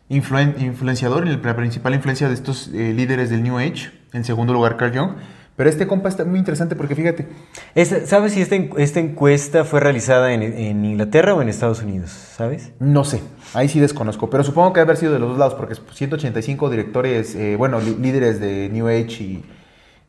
[0.08, 3.90] influen- influenciador, el- la principal influencia de estos eh, líderes del New Age.
[4.12, 5.12] En segundo lugar, Carl Jung.
[5.56, 7.28] Pero este compa está muy interesante porque fíjate,
[7.76, 11.80] Esta- ¿Sabes si esta, en- esta encuesta fue realizada en, en Inglaterra o en Estados
[11.82, 12.10] Unidos?
[12.10, 12.72] ¿Sabes?
[12.80, 13.20] no sé,
[13.54, 16.70] ahí sí desconozco, pero supongo que debe haber sido de los dos lados porque 185
[16.70, 19.44] directores, eh, bueno, líderes de New Age y,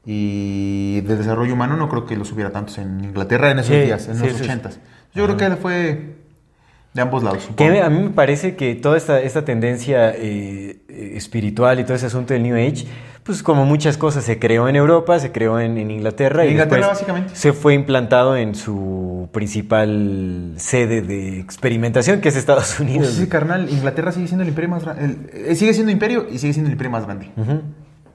[0.05, 3.81] y de desarrollo humano, no creo que los hubiera tantos en Inglaterra en esos Sí,
[3.81, 4.43] días, en sí, los sí.
[4.43, 4.69] 80
[5.13, 6.15] Yo creo que fue
[6.95, 7.49] de ambos lados.
[7.57, 11.93] Que a mí me parece que toda esta, esta tendencia eh, eh, espiritual y todo
[11.93, 12.87] ese asunto del New Age,
[13.23, 16.79] pues como muchas cosas, se creó en Europa, se creó en, en Inglaterra y después
[16.79, 17.35] básicamente.
[17.35, 23.07] se fue implantado en su principal sede de experimentación, que es Estados Unidos.
[23.07, 25.53] Pues sí, carnal, Inglaterra sigue siendo el imperio más grande.
[25.55, 27.29] sigue siendo imperio y sigue siendo el imperio más grande.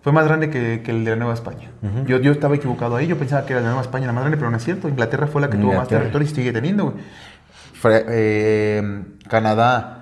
[0.02, 1.70] Fue más grande que, que el de la Nueva España.
[2.07, 4.39] yo, yo estaba equivocado ahí, yo pensaba que era la Nueva España la más grande,
[4.39, 4.89] pero no es cierto.
[4.89, 6.97] Inglaterra fue la que tuvo más territorio y sigue teniendo, güey.
[7.85, 9.97] Eh, Canadá,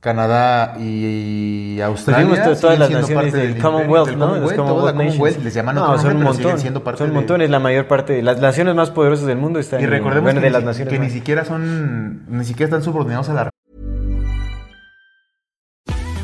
[0.00, 2.26] Canadá y Australia.
[2.28, 4.26] Pues vimos todas las naciones del Commonwealth, del ¿no?
[4.36, 5.44] Los Commonwealth, toda Commonwealth la Commonwealth, Nations.
[5.44, 6.42] les llaman No, otro son nombre, un montón.
[6.44, 8.90] siguen siendo parte son un de- montón, es la mayor parte de las naciones más
[8.90, 11.10] poderosas del mundo están Y en- recordemos bueno, que, de ni, las naciones que ni
[11.10, 13.50] siquiera son, ni siquiera están subordinados a la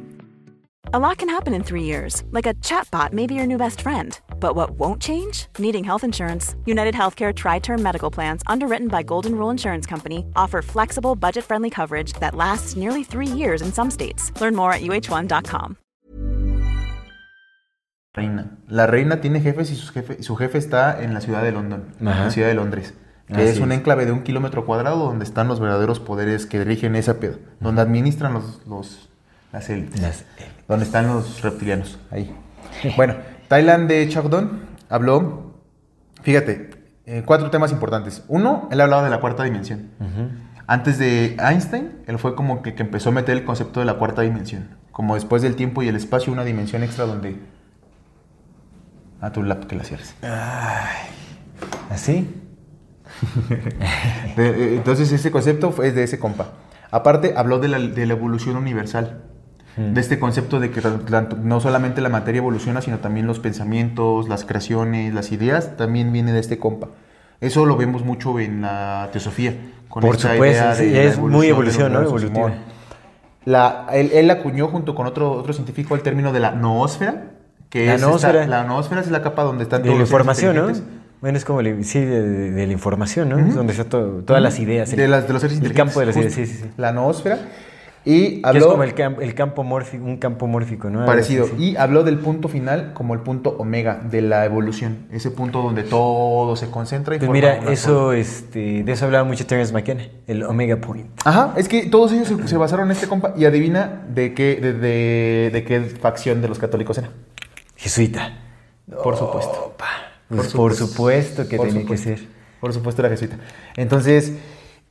[0.92, 3.82] A lot can happen in three years, like a chatbot may be your new best
[3.82, 4.20] friend.
[4.40, 5.48] But what won't change?
[5.60, 6.56] Needing health insurance.
[6.66, 11.44] United Healthcare Tri Term Medical Plans, underwritten by Golden Rule Insurance Company, offer flexible, budget
[11.44, 14.32] friendly coverage that lasts nearly three years in some states.
[14.42, 15.76] Learn more at uh1.com.
[18.14, 18.58] reina.
[18.68, 21.94] La reina tiene jefes y sus jefe, su jefe está en la ciudad de London,
[22.02, 22.26] en Ajá.
[22.26, 22.94] la ciudad de Londres.
[23.28, 26.64] Que Así es un enclave de un kilómetro cuadrado donde están los verdaderos poderes que
[26.64, 27.38] rigen esa pedo.
[27.60, 29.08] Donde administran los, los-
[29.54, 30.02] las élites.
[30.02, 30.26] Las
[30.68, 32.00] Donde están los reptilianos.
[32.10, 32.36] Ahí.
[32.98, 33.14] bueno,
[33.50, 35.56] Thailand de Chagdon habló,
[36.22, 36.70] fíjate,
[37.06, 38.24] eh, cuatro temas importantes.
[38.30, 39.90] Uno, él hablaba de la cuarta dimensión.
[40.68, 43.96] Antes de Einstein, él fue como que, que empezó a meter el concepto de la
[43.96, 44.70] cuarta dimensión.
[44.92, 47.38] Como después del tiempo y el espacio, una dimensión extra donde...
[49.22, 50.16] A tu lap que la cierres.
[51.90, 52.30] ¿Así?
[54.38, 56.52] De- eh, Entonces ese concepto fue- es de ese compa.
[56.92, 59.24] Aparte, habló de la, de la evolución universal.
[59.78, 60.82] De este concepto de que
[61.42, 66.34] no solamente la materia evoluciona, sino también los pensamientos, las creaciones, las ideas, también viene
[66.34, 66.90] de este compa.
[67.40, 69.56] Eso lo vemos mucho en la teosofía.
[69.88, 72.02] Con Por esta supuesto, idea de es muy evolución, ¿no?
[72.02, 72.52] Evolutiva.
[73.46, 77.24] La, él, él acuñó junto con otro, otro científico el término de la noósfera.
[77.70, 78.48] Que La es esta- noósfera.
[78.48, 80.72] la noósfera es la capa donde están De todos la los información, ¿no?
[81.22, 83.38] Bueno, es como, el- sí, de, de- de la información, ¿no?
[83.40, 84.92] Es donde está todo- todas las ideas.
[84.92, 86.70] el- de, las, de los seres El campo de las ideas, sí, sí, sí.
[86.78, 87.38] La noósfera.
[88.06, 91.06] Y Que es habló como el, cam- el campo mórfico, un campo mórfico, ¿no?
[91.06, 91.46] Parecido.
[91.48, 91.54] sí.
[91.58, 95.08] Y habló del punto final como el punto omega de la evolución.
[95.12, 98.18] Ese punto donde todo se concentra y Pues forma mira, eso, forma.
[98.18, 101.08] este, de eso hablaba mucho Terence McKenna, el Omega Point.
[101.26, 103.34] Ajá, es que todos ellos se, se basaron en este compa.
[103.36, 107.10] Y adivina de qué, de, de- de qué facción de los católicos era.
[107.76, 108.34] Jesuita.
[109.04, 109.76] Por supuesto.
[110.30, 112.10] Pues por supuesto que Por tenía supuesto.
[112.12, 112.28] que ser.
[112.62, 113.38] Por supuesto era jesuita.
[113.78, 114.34] Entonces,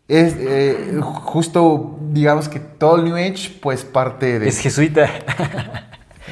[0.09, 4.49] es eh, justo, digamos que todo el New Age, pues parte de...
[4.49, 5.05] Es jesuita.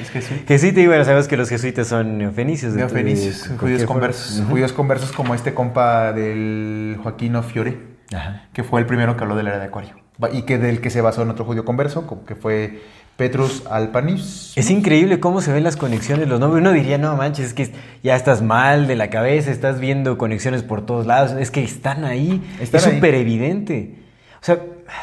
[0.00, 0.44] es jesuita.
[0.48, 2.72] jesuita y bueno, sabemos que los jesuitas son neofenicios.
[2.72, 4.42] Neofenicios, judíos conversos.
[4.48, 7.78] Judíos conversos como este compa del Joaquino Fiore,
[8.14, 8.48] Ajá.
[8.54, 9.96] que fue el primero que habló de la era de Acuario.
[10.32, 12.82] Y que del que se basó en otro judío converso, como que fue
[13.16, 14.52] Petrus Alpanis.
[14.56, 16.60] Es increíble cómo se ven las conexiones, los nombres.
[16.60, 17.72] Uno diría, no manches, es que
[18.02, 21.32] ya estás mal de la cabeza, estás viendo conexiones por todos lados.
[21.32, 22.43] Es que están ahí.
[22.60, 23.94] Están es súper evidente.
[24.40, 24.60] O sea,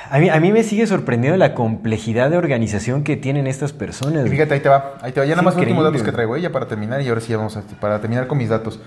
[0.09, 4.29] a mí, a mí me sigue sorprendiendo la complejidad de organización que tienen estas personas.
[4.29, 4.93] Fíjate, ahí te va.
[5.01, 5.25] Ahí te va.
[5.25, 6.41] Ya nada más los últimos datos que traigo, ¿eh?
[6.41, 7.01] ya para terminar.
[7.01, 8.79] Y ahora sí vamos a, para terminar con mis datos.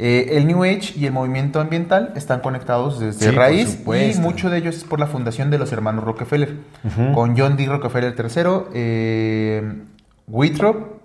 [0.00, 4.48] Eh, el New Age y el movimiento ambiental están conectados desde Sí, raíz y mucho
[4.48, 6.54] de ellos es por la fundación de los hermanos Rockefeller.
[7.14, 7.66] Con John D.
[7.66, 8.42] Rockefeller III,
[8.74, 9.72] eh,
[10.28, 11.00] Withrop,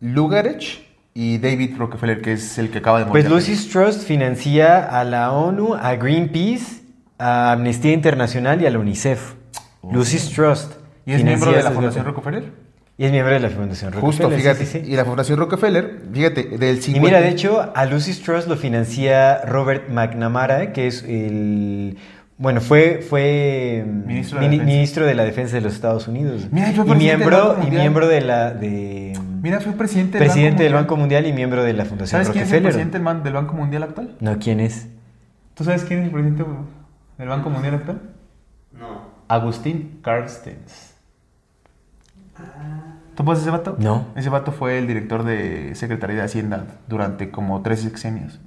[0.00, 0.84] Lugarech
[1.14, 3.24] y David Rockefeller, que es el que acaba de morir.
[3.24, 6.82] Pues Lucis Trust financia a la ONU, a Greenpeace,
[7.18, 9.32] a Amnistía Internacional y a la UNICEF.
[9.90, 10.74] Lucis Trust.
[11.06, 12.04] ¿Y es miembro de la Fundación.
[12.04, 12.65] Rockefeller?
[12.98, 14.56] Y es miembro de la Fundación Justo, Rockefeller.
[14.56, 14.64] fíjate.
[14.66, 14.92] sí, sí, sí.
[14.92, 16.88] Y la Fundación Rockefeller, fíjate, del 50...
[16.98, 21.98] Y mira, de hecho, a Lucis Trust lo financia Robert McNamara, que es el...
[22.38, 24.74] Bueno, fue, fue Ministro de la mini- Defensa.
[24.74, 26.48] ministro de la Defensa de los Estados Unidos.
[26.50, 28.52] Mira, fue y miembro, Banco y miembro de la...
[28.52, 29.12] De,
[29.42, 32.30] Mira, fue presidente del presidente del Banco Banco Mundial y miembro de la Fundación ¿Sabes
[32.30, 32.90] quién es el Rockefeller.
[32.90, 34.16] presidente del, Banco Mundial actual?
[34.20, 34.86] No, ¿quién es?
[35.54, 36.44] ¿Tú sabes quién es el presidente
[37.18, 38.00] del Banco Mundial actual?
[38.72, 39.02] No.
[39.28, 40.94] Agustín Carstens.
[42.36, 42.42] ¿Tú
[43.24, 43.76] puedes ese vato?
[43.78, 44.06] No.
[44.16, 48.40] Ese vato fue el director de Secretaría de Hacienda durante como tres sexenios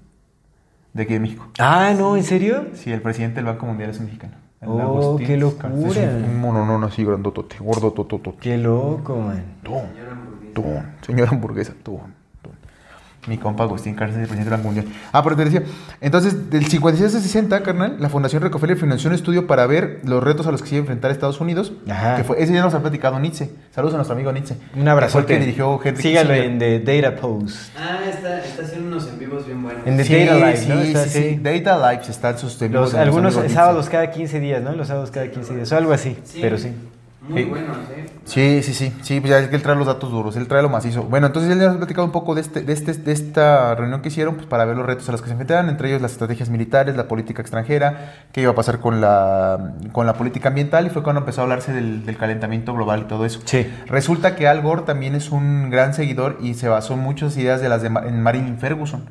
[0.93, 1.47] de aquí de México.
[1.59, 2.65] Ah, no, ¿en serio?
[2.73, 4.35] Sí, el presidente del Banco Mundial es un mexicano.
[4.61, 5.69] El Oh, Agustín qué locura.
[5.71, 7.55] Un, mono, no, así grandotote.
[8.41, 9.43] Qué loco, man.
[9.63, 9.83] Tun,
[10.53, 12.18] tun, señora hamburguesa, tun.
[13.29, 14.87] Mi compa Agustín Cárcel, el presidente del Banco Mundial.
[15.13, 15.63] Ah, pero te decía,
[16.01, 20.21] entonces, del 56 al 60, carnal, la Fundación Rockefeller financió un estudio para ver los
[20.23, 21.71] retos a los que se iba a enfrentar Estados Unidos.
[21.89, 22.15] Ajá.
[22.17, 23.49] Que fue, ese ya nos ha platicado Nietzsche.
[23.73, 24.55] Saludos a nuestro amigo Nietzsche.
[24.75, 25.19] Un abrazo.
[25.19, 26.51] Que fue el que dirigió Henry Sígalo Kissinger.
[26.51, 27.57] en The Data Post.
[27.77, 29.85] Ah, está, está haciendo unos en vivos bien buenos.
[29.85, 30.79] En The Sí, Data Live, sí, ¿no?
[30.81, 31.39] Está sí, sí.
[31.41, 33.91] Data Lives están sus en Los, algunos sábados Nietzsche.
[33.91, 34.71] cada 15 días, ¿no?
[34.73, 35.71] Los sábados cada 15 días.
[35.71, 36.39] O algo así, Sí.
[36.41, 36.71] pero sí.
[37.27, 37.49] Muy Sí.
[37.49, 38.05] buenos, ¿eh?
[38.29, 40.61] Sí, sí, sí, sí, pues ya es que él trae los datos duros, él trae
[40.61, 41.01] lo macizo.
[41.01, 43.73] Bueno, entonces él ya nos ha platicado un poco de, este, de, este, de esta
[43.73, 45.99] reunión que hicieron pues, para ver los retos a los que se enfrentaban, entre ellos
[45.99, 50.49] las estrategias militares, la política extranjera, qué iba a pasar con la, con la política
[50.49, 53.41] ambiental y fue cuando empezó a hablarse del, del calentamiento global y todo eso.
[53.45, 53.67] Sí.
[53.87, 57.61] Resulta que Al Gore también es un gran seguidor y se basó en muchas ideas
[57.61, 59.09] de las de en Marilyn Ferguson.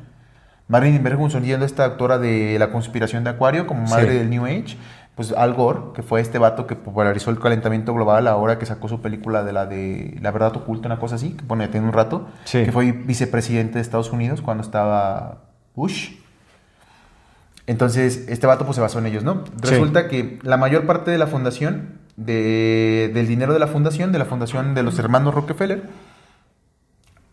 [0.69, 4.17] Marilyn Ferguson, siendo esta autora de la conspiración de Acuario, como madre Sí.
[4.19, 4.77] del New Age,
[5.19, 8.87] pues Al Gore, que fue este vato que popularizó el calentamiento global ahora que sacó
[8.87, 11.91] su película de la de La verdad oculta, una cosa así, que pone, tiene un
[11.91, 12.63] rato, Sí.
[12.63, 15.39] que fue vicepresidente de Estados Unidos cuando estaba
[15.75, 16.11] Bush.
[17.67, 19.43] Entonces, este vato pues se basó en ellos, ¿no?
[19.45, 19.51] Sí.
[19.71, 24.19] Resulta que la mayor parte de la fundación, de- del dinero de la fundación, de
[24.19, 25.83] la fundación de los hermanos Rockefeller,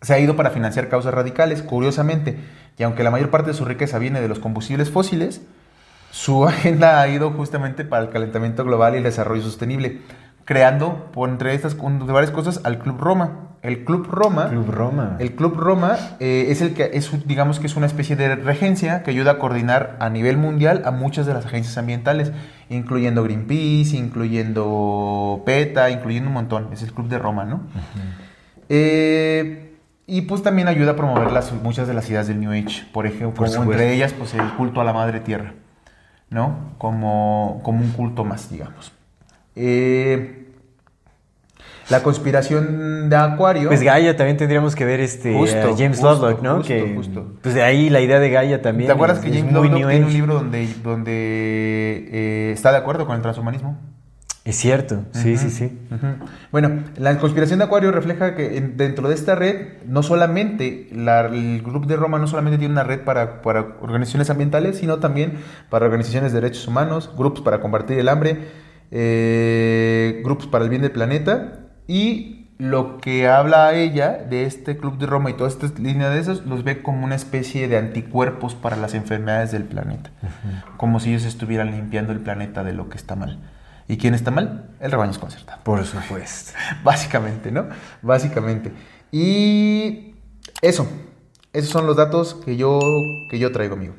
[0.02, 2.36] se ha ido para financiar causas radicales, curiosamente.
[2.78, 5.40] Y aunque la mayor parte de su riqueza viene de los combustibles fósiles,
[6.16, 10.00] su agenda ha ido justamente para el calentamiento global y el desarrollo sostenible,
[10.46, 13.42] creando, por entre estas con- varias cosas, al Club Roma.
[13.62, 15.16] El Club Roma Club Roma.
[15.18, 19.02] el Club Roma eh, es el que es, digamos que es una especie de regencia
[19.02, 22.30] que ayuda a coordinar a nivel mundial a muchas de las agencias ambientales,
[22.70, 26.68] incluyendo Greenpeace, incluyendo PETA, incluyendo un montón.
[26.72, 27.60] Es el Club de Roma, ¿no?
[28.68, 29.74] Eh,
[30.06, 33.06] y pues también ayuda a promover las, muchas de las ideas del New Age, por
[33.06, 33.72] ejemplo, Por como supuesto.
[33.82, 35.54] entre ellas pues el culto a la Madre Tierra,
[36.30, 36.74] ¿no?
[36.78, 38.92] Como, como un culto más, digamos.
[39.54, 40.42] Eh,
[41.88, 43.68] la conspiración de Acuario.
[43.68, 46.56] Pues Gaia también tendríamos que ver este Justo, James Lovelock, ¿no?
[46.56, 47.32] justo, que justo.
[47.42, 48.88] pues de ahí la idea de Gaia también.
[48.88, 51.12] ¿Te acuerdas es- que es James Lovelock tiene un libro donde, donde
[52.12, 53.78] eh, está de acuerdo con el transhumanismo?
[54.46, 55.78] Es cierto, sí, sí, sí.
[56.52, 61.26] Bueno, la conspiración de Acuario refleja que en- dentro de esta red, no solamente la-
[61.26, 65.32] el Club de Roma no solamente tiene una red para, para organizaciones ambientales, sino también
[65.68, 68.38] para organizaciones de derechos humanos, grupos para combatir el hambre,
[68.92, 74.96] eh, grupos para el bien del planeta y lo que habla ella de este Club
[74.98, 78.54] de Roma y toda esta línea de esos los ve como una especie de anticuerpos
[78.54, 80.10] para las enfermedades del planeta,
[80.78, 83.40] como si ellos estuvieran limpiando el planeta de lo que está mal.
[83.88, 84.70] ¿Y quién está mal?
[84.80, 85.60] El rebaño es concertado.
[85.62, 86.52] Por supuesto.
[86.84, 87.66] Básicamente, ¿no?
[88.02, 88.72] Básicamente.
[89.12, 90.14] Y
[90.62, 90.88] eso.
[91.52, 92.78] Esos son los datos que yo,
[93.30, 93.94] que yo traigo, amigo.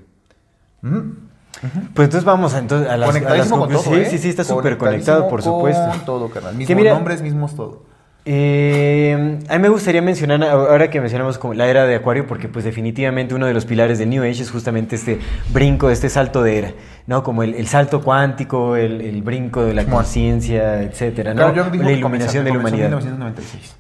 [0.81, 4.07] Pues entonces vamos a, entonces, a las, a las Conectadísimo con todo, conclusiones.
[4.07, 4.11] ¿eh?
[4.11, 5.89] Sí, sí, sí, está súper conectado, por supuesto.
[5.89, 6.55] Con todo, carnal.
[6.55, 7.83] Mismos mira- nombres, mismos todo.
[8.29, 12.49] Eh, a mí me gustaría mencionar, ahora que mencionamos como la era de Acuario, porque
[12.49, 15.19] pues definitivamente uno de los pilares del New Age es justamente este
[15.53, 16.73] brinco, este salto de era,
[17.05, 17.23] ¿no?
[17.23, 21.53] Como el, el salto cuántico, el, el brinco de la conciencia, etcétera, ¿no?
[21.53, 22.87] Dijo la iluminación de la humanidad.
[22.87, 23.75] en 1996.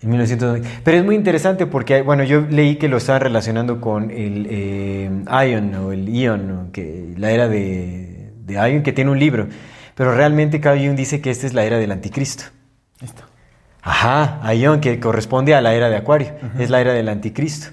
[0.00, 0.80] En 1990.
[0.84, 5.10] Pero es muy interesante porque, bueno, yo leí que lo estaban relacionando con el eh,
[5.44, 6.70] Ion o el Ion, ¿no?
[6.70, 9.48] que la era de, de Ion, que tiene un libro.
[9.96, 12.44] Pero realmente Carl Jung dice que esta es la era del anticristo.
[13.00, 13.27] Listo.
[13.82, 16.32] Ajá, Ion, que corresponde a la era de Acuario.
[16.58, 17.68] Es la era del anticristo.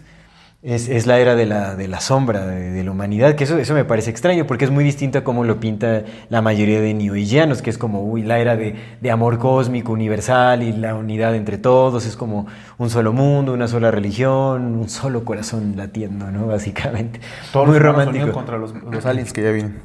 [0.61, 3.55] Es, es la era de la, de la sombra de, de la humanidad, que eso,
[3.59, 6.91] eso me parece extraño, porque es muy distinto a cómo lo pinta la mayoría de
[6.95, 11.35] neoigianos, que es como uy, la era de, de amor cósmico, universal y la unidad
[11.35, 12.47] entre todos, es como
[12.79, 16.47] un solo mundo, una sola religión, un solo corazón latiendo, ¿no?
[16.55, 17.19] Básicamente.
[17.53, 18.31] Todos muy romántico.
[18.31, 19.79] contra los, los aliens que ya vienen.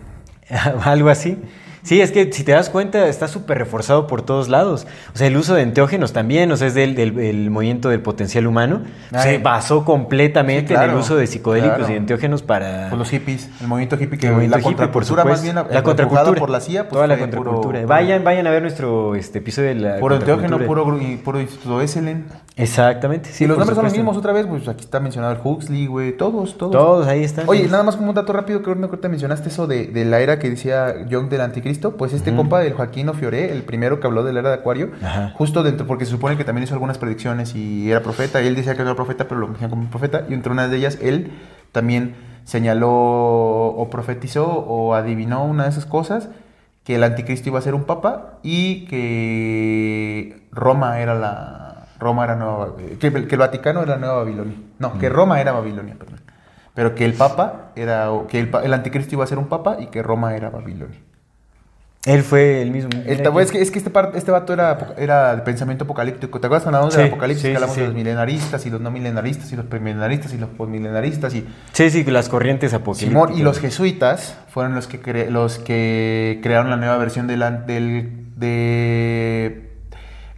[0.83, 1.37] algo así.
[1.83, 4.87] Sí, es que si te das cuenta, está súper reforzado por todos lados.
[5.15, 8.01] O sea, el uso de enteógenos también, o sea, es del, del- el movimiento del
[8.01, 8.83] potencial humano.
[9.11, 9.39] Se Ay.
[9.39, 11.91] basó completamente Sí, claro, en el uso de psicodélicos claro.
[11.91, 12.89] y de enteógenos para.
[12.91, 16.39] Por los hippies, el movimiento hippie que el movimiento la contracultura más bien la contracultura
[16.39, 17.79] por la CIA, pues toda la contracultura.
[17.81, 20.85] puro- vayan, vayan a ver nuestro este episodio de la Puro enteógeno, puro,
[21.25, 22.27] puro instituto Esselen.
[22.57, 23.31] Exactamente.
[23.33, 26.15] Si los nombres son los mismos otra vez, pues aquí está mencionado el Huxley, güey,
[26.17, 26.73] todos, todos.
[26.73, 27.49] Todos ahí están.
[27.49, 30.21] Oye, nada más como un dato rápido, creo que ahorita mencionaste eso de, de la
[30.21, 34.07] era que decía Young del anticristo, pues este compa del Joaquino Fioré, el primero que
[34.07, 35.33] habló de la era de Acuario, Ajá.
[35.35, 38.55] justo dentro, porque se supone que también hizo algunas predicciones y era profeta, y él
[38.55, 40.99] decía que no era profeta, pero lo mencionan como profeta, y entre una de ellas
[41.01, 41.33] él
[41.73, 42.15] también
[42.45, 46.29] señaló o profetizó o adivinó una de esas cosas,
[46.85, 51.87] que el anticristo iba a ser un papa y que Roma era la...
[51.99, 52.75] Roma era nueva...
[52.99, 54.57] Que, que el Vaticano era nueva Babilonia.
[54.79, 56.21] No, que Roma era Babilonia, perdón.
[56.75, 58.11] Pero que el papa era...
[58.29, 60.99] Que el anticristo iba a ser un papa y que Roma era Babilonia.
[62.07, 62.89] Él fue el mismo.
[63.05, 66.41] El es que, es que este, par- este vato era, era de pensamiento apocalíptico.
[66.41, 67.43] ¿Te acuerdas cuando hablamos Sí, del apocalipsis?
[67.43, 67.81] sí, que hablamos sí.
[67.83, 71.47] de los milenaristas y los no milenaristas y los premilenaristas y los postmilenaristas y...
[71.73, 73.11] Sí, sí, las corrientes apocalípticas.
[73.29, 77.43] Simón, y los jesuitas fueron los que, cre- los que crearon la nueva versión del,
[77.43, 79.70] an- del- de...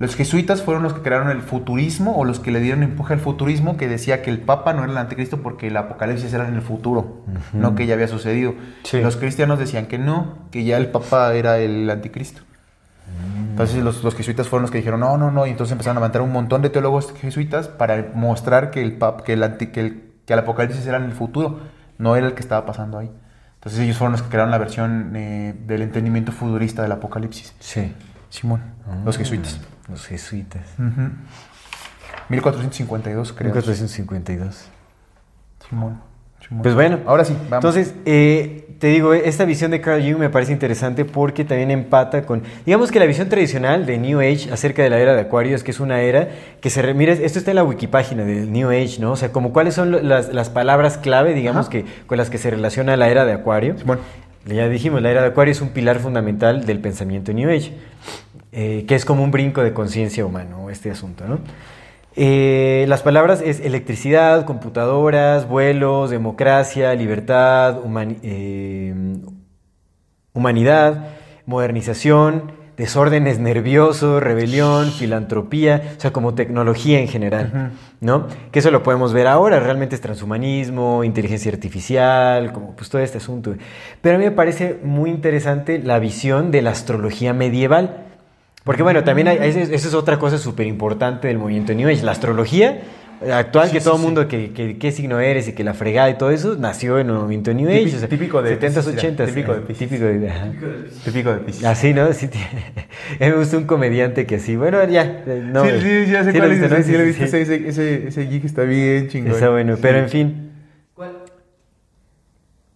[0.02, 3.20] Los jesuitas fueron los que crearon el futurismo o los que le dieron empuje al
[3.20, 6.54] futurismo que decía que el Papa no era el anticristo porque el apocalipsis era en
[6.56, 7.22] el futuro,
[7.52, 8.54] no que ya había sucedido.
[8.82, 9.00] Sí.
[9.00, 12.42] Los cristianos decían que no, que ya el Papa era el anticristo.
[13.50, 16.00] Entonces los, los jesuitas fueron los que dijeron, no, no, no, y entonces empezaron a
[16.00, 19.80] levantar un montón de teólogos jesuitas para mostrar que el, pap, que el, anti- que
[19.80, 21.60] el, que el apocalipsis era en el futuro,
[21.98, 23.10] no era el que estaba pasando ahí.
[23.54, 27.54] Entonces ellos fueron los que crearon la versión eh, del entendimiento futurista del apocalipsis.
[27.60, 27.92] Sí.
[28.30, 28.62] Simón,
[29.04, 29.60] los jesuitas.
[29.92, 30.62] Los jesuitas.
[30.78, 31.10] Ujú.
[32.28, 33.50] 1452, creo.
[33.52, 34.64] 1452.
[35.68, 36.00] Simón.
[36.46, 36.62] Simón.
[36.62, 37.52] Pues bueno, ahora sí, vamos.
[37.76, 42.22] Entonces, eh, te digo, esta visión de Carl Jung me parece interesante porque también empata
[42.26, 45.54] con, digamos que la visión tradicional de New Age acerca de la era de Acuario
[45.54, 46.28] es que es una era
[46.60, 49.12] que se, re- mira, esto está en la wikipágina del New Age, ¿no?
[49.12, 51.70] O sea, como cuáles son las, las palabras clave, digamos, Ajá.
[51.70, 53.78] que con las que se relaciona la era de Acuario.
[53.78, 54.00] Simón.
[54.44, 57.72] Ya dijimos, la era de Acuario es un pilar fundamental del pensamiento New Age,
[58.52, 61.38] eh, que es como un brinco de conciencia humano, este asunto, ¿no?
[62.14, 68.94] Eh, las palabras es electricidad, computadoras, vuelos, democracia, libertad, humani- eh,
[70.34, 71.06] humanidad,
[71.46, 78.26] modernización, desórdenes nerviosos, rebelión, filantropía, o sea, como tecnología en general, ¿no?
[78.50, 83.18] Que eso lo podemos ver ahora, realmente es transhumanismo, inteligencia artificial, como pues todo este
[83.18, 83.54] asunto.
[84.00, 88.06] Pero a mí me parece muy interesante la visión de la astrología medieval.
[88.64, 91.88] Porque bueno, también hay, esa es- esa es otra cosa súper importante del movimiento New
[91.88, 92.02] Age.
[92.02, 92.80] La astrología
[93.32, 96.14] actual, que todo el mundo, que, que- qué signo eres y que la fregada y
[96.18, 97.80] todo eso, nació en el movimiento New Age.
[97.84, 99.26] Típico- o sea, típico de 70s, Piscis, 80s.
[99.26, 99.88] típico de Piscis.
[99.88, 100.30] Típico de...
[100.30, 100.48] ajá.
[101.04, 101.66] Típico de.
[101.68, 102.12] Así, ¿no?
[102.12, 102.28] Sí,
[103.20, 105.22] me gusta un comediante que así, bueno, ya.
[105.26, 106.58] eh, No, sí, sí, ya sé sí cuál es.
[106.58, 107.26] Sí, sí, lo Sí, viste.
[107.28, 107.36] sí.
[107.36, 109.32] Ese, ese, ese geek está bien chingón.
[109.32, 110.51] Está bueno, pero en fin.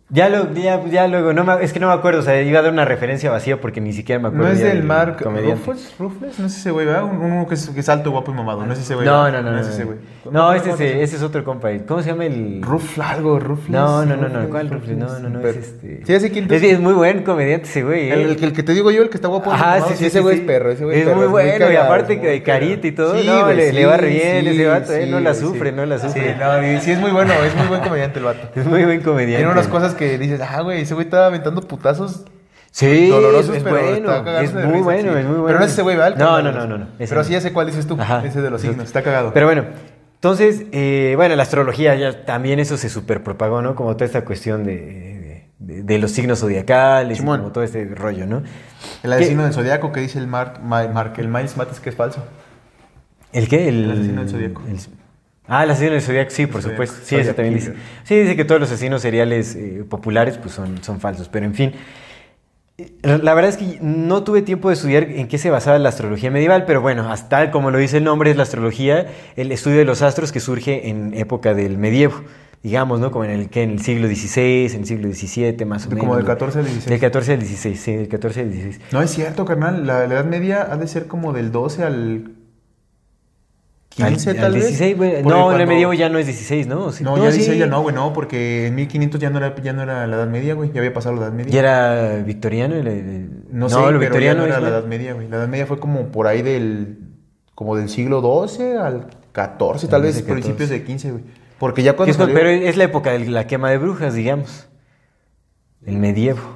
[0.08, 2.60] Ya, lo, ya, ya luego, no me- es que no me acuerdo, o sea, iba
[2.60, 4.46] a dar una referencia vacía porque ni siquiera me acuerdo.
[4.46, 5.56] ¿No es del Mark comediante.
[5.66, 5.94] Rufles?
[5.98, 6.38] ¿Rufles?
[6.38, 7.02] No es ese güey, ¿verdad?
[7.02, 8.64] Un- Uno que es, que es alto, guapo y mamado.
[8.64, 9.04] No es ese güey.
[9.04, 9.50] No, no, no.
[9.50, 9.98] No, es ese güey.
[10.30, 11.70] No, ese, es, ese es otro compa.
[11.88, 12.60] ¿Cómo se llama el...?
[12.62, 13.70] Ruf algo, Rufles.
[13.70, 14.48] No, no, no, no.
[14.48, 14.96] ¿Cuál Rufles?
[14.96, 15.40] No, no, no.
[15.40, 16.02] Es este...
[16.06, 16.54] Sí, ese quinto.
[16.54, 18.08] Es, es muy buen comediante ese güey.
[18.10, 18.36] El, ¿eh?
[18.42, 19.50] el que- te digo yo, el que está guapo.
[19.50, 20.40] Mamado, sí, sí, ese sí, güey sí.
[20.42, 22.92] es perro, ese güey Es muy perro, bueno, y aparte muy que de carita y
[22.92, 25.70] todo, Sí, no, le- sí, va re bien sí, ese vato, eh, no la sufre,
[25.70, 25.76] sí.
[25.76, 26.36] no la Sí, sufre.
[26.36, 28.48] no, y sí es muy bueno, es muy buen comediante el vato.
[28.54, 29.38] Es muy buen comediante.
[29.38, 32.24] Tiene unas cosas que dices, ah, güey, ese güey estaba aventando putazos
[32.70, 35.18] Sí, dolorosos, es pero bueno, es muy risa, bueno, sí.
[35.18, 35.46] es muy bueno.
[35.46, 36.16] Pero no es ese güey, ¿verdad?
[36.18, 38.22] No, no, no, no, Pero sí ya sé cuál dices tú, Ajá.
[38.24, 39.32] ese de los signos, está cagado.
[39.32, 39.64] Pero bueno,
[40.14, 43.74] entonces, eh, bueno, la astrología ya también eso se super propagó, ¿no?
[43.74, 47.38] Como toda esta cuestión de, de- de los signos zodiacales, Simón.
[47.40, 48.42] como todo este rollo, ¿no?
[49.02, 51.96] El asesino del zodiaco que dice el Mark, Ma- Mark el Miles Mates que es
[51.96, 52.22] falso.
[53.32, 53.68] ¿El qué?
[53.68, 54.62] El, El asesino del zodiaco.
[54.68, 54.78] el-
[55.48, 56.96] ah, el asesino del zodiaco, sí, por supuesto.
[57.02, 57.74] Sí, eso Zodiac también dice.
[58.04, 61.54] Sí, dice que todos los asesinos seriales eh, populares pues son, son falsos, pero en
[61.54, 61.72] fin.
[62.78, 62.90] Eh,
[63.22, 66.30] La verdad es que no tuve tiempo de estudiar en qué se basaba la astrología
[66.30, 69.06] medieval, pero bueno, hasta como lo dice el nombre, es la astrología,
[69.36, 72.22] el estudio de los astros que surge en época del medievo,
[72.62, 73.10] digamos, ¿no?
[73.10, 76.00] Como en el, que en el siglo XVI, en el siglo XVII, más o menos.
[76.00, 76.30] como del ¿no?
[76.32, 76.86] 14 al 16.
[76.86, 78.80] Del 14 al 16, sí, del 14 al 16.
[78.92, 79.86] No es cierto, carnal.
[79.86, 82.30] La, la Edad Media ha de ser como del 12 al
[83.96, 84.62] 15, Al- tal al vez.
[84.68, 85.10] 16, güey.
[85.22, 86.92] Porque No, en el cuando- medievo ya no es 16, ¿no?
[86.92, 87.02] Sí.
[87.02, 87.38] No, ya sí.
[87.38, 90.16] dice ya no, güey, no, porque en 1500 ya no era, ya no era la
[90.16, 90.70] Edad Media, güey.
[90.72, 91.50] Ya había pasado la Edad Media.
[91.52, 92.74] ¿Ya era victoriano?
[92.74, 95.28] el- el- No, sé, lo pero victoriano ya no era es la Edad Media, güey.
[95.28, 96.98] La Edad Media fue como por ahí del,
[97.54, 100.74] como del siglo XII al 14, tal vez vez principios 14.
[100.74, 101.24] de 15, güey.
[101.58, 104.66] Porque ya cuando cuando- salió- Pero es la época de la quema de brujas, digamos.
[105.86, 106.55] El medievo.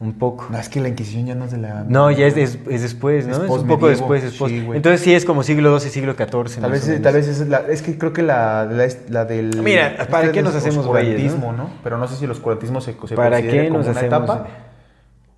[0.00, 0.46] Un poco.
[0.50, 1.84] No, es que la Inquisición ya no es de la...
[1.86, 3.34] No, ya es, es, es después, ¿no?
[3.36, 4.66] Es Es, un poco después, es post- Sí.
[4.72, 6.26] Entonces sí es como siglo XII, siglo XIV.
[6.60, 7.02] Tal vez, menos.
[7.02, 7.58] tal vez es la...
[7.68, 9.62] Es que creo que la, la, la del...
[9.62, 11.70] Mira, ¿para este qué nos hacemos güeyes, oscurantismo, ¿no?
[11.84, 14.24] Pero no sé si el oscurantismo se, se ¿Para considera qué como nos una hacemos-
[14.24, 14.48] etapa,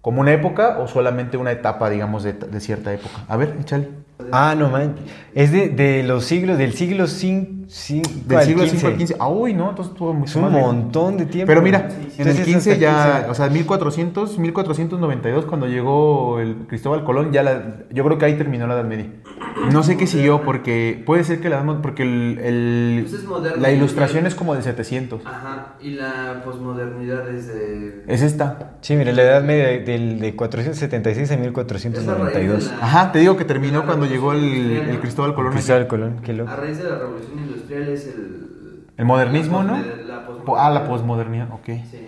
[0.00, 3.24] como una época o solamente una etapa, digamos, de, de cierta época.
[3.28, 3.88] A ver, échale.
[4.30, 4.94] Ah, no man.
[5.34, 7.08] Es de, de los siglos, del siglo
[7.74, 9.16] 5 Del siglo V al XV.
[9.18, 11.46] Ah, uy, no, entonces estuvo mucho Es un más montón de tiempo.
[11.48, 13.30] Pero mira, Sí, sí, en el sí, 15 hasta ya, 15.
[13.30, 18.36] o sea, 1400, 1492, cuando llegó el Cristóbal Colón, ya la, yo creo que ahí
[18.36, 19.06] terminó la Edad Media.
[19.72, 23.24] No sé qué siguió, porque puede ser que la Edad porque el, el- Pues es
[23.26, 23.62] moderno.
[23.62, 25.22] la ilustración es como del 700.
[25.24, 28.04] Ajá, y la posmodernidad es de...
[28.06, 28.72] Es esta.
[28.82, 32.66] Sí, mira, la edad media del de 476 a es a raíz de 1492.
[32.66, 35.52] la- Ajá, te digo que terminó cuando llegó el, el Cristóbal Colón.
[35.52, 36.50] Cristóbal Colón, qué loco.
[36.50, 38.84] A raíz de la revolución industrial es el...
[38.96, 39.78] El modernismo, ¿no?
[40.06, 41.64] La Po- Ah, la posmodernidad, ok.
[41.90, 42.06] Sí.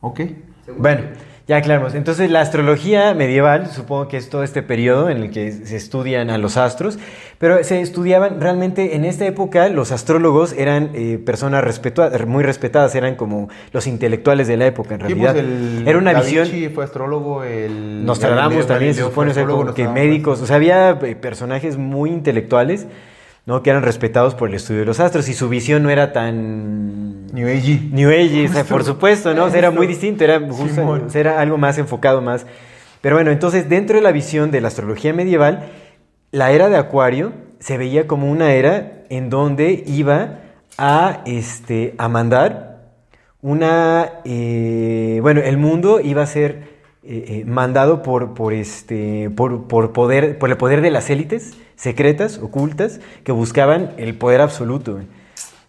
[0.00, 0.20] Ok.
[0.64, 1.02] Según Bueno,
[1.48, 1.94] ya aclaramos.
[1.94, 6.28] Entonces, la astrología medieval, supongo que es todo este periodo en el que se estudian
[6.28, 6.98] a los astros,
[7.38, 12.94] pero se estudiaban realmente en esta época, los astrólogos eran eh, personas respetua- muy respetadas,
[12.96, 15.32] eran como los intelectuales de la época en Sí, realidad.
[15.34, 16.48] pues el Era una Da visión.
[16.50, 20.46] Vinci fue astrólogo, el Nostradamus Galileo también se supone, o sea, como que médicos, o
[20.46, 22.86] sea, había eh, personajes muy intelectuales,
[23.46, 23.62] ¿no?
[23.62, 27.26] Que eran respetados por el estudio de los astros y su visión no era tan
[27.32, 27.80] New Age.
[27.92, 29.44] New Age, o sea, por supuesto, ¿no?
[29.44, 31.04] O sea, era muy distinto, era, justo- Simón.
[31.06, 32.44] o sea, era algo más enfocado más.
[33.00, 35.70] Pero bueno, entonces dentro de la visión de la astrología medieval,
[36.32, 40.40] la era de Acuario se veía como una era en donde iba
[40.76, 42.90] a, este, a mandar
[43.42, 46.74] una, eh, bueno, el mundo iba a ser
[47.04, 51.56] eh, eh, mandado por, por, este, por, por, poder, por el poder de las élites
[51.76, 55.00] secretas, ocultas, que buscaban el poder absoluto.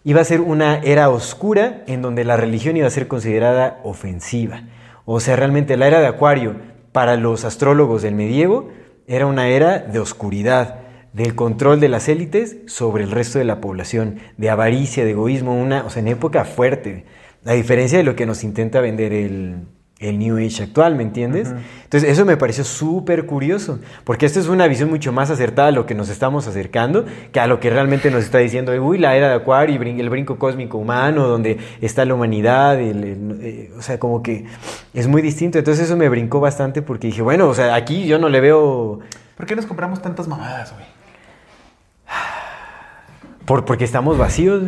[0.04, 4.62] Iba a ser una era oscura en donde la religión iba a ser considerada ofensiva.
[5.04, 6.56] O sea, realmente la era de Acuario
[6.92, 8.70] para los astrólogos del medievo
[9.06, 10.80] era una era de oscuridad,
[11.12, 15.58] del control de las élites sobre el resto de la población, de avaricia, de egoísmo,
[15.58, 17.04] una, o sea, en época fuerte.
[17.44, 19.66] A diferencia de lo que nos intenta vender el,
[20.00, 21.48] el New Age actual, ¿me entiendes?
[21.82, 25.70] Entonces, eso me pareció súper curioso, porque esta es una visión mucho más acertada a
[25.72, 29.16] lo que nos estamos acercando que a lo que realmente nos está diciendo, uy, la
[29.16, 33.38] era de Acuario, y brin- el brinco cósmico humano, donde está la humanidad, el- el-
[33.42, 34.44] eh, o sea, como que
[34.94, 35.58] es muy distinto.
[35.58, 39.00] Entonces, eso me brincó bastante porque dije, bueno, o sea, aquí yo no le veo,
[39.36, 40.86] ¿Por qué nos compramos tantas mamadas, güey?
[43.44, 44.62] por, porque estamos vacíos.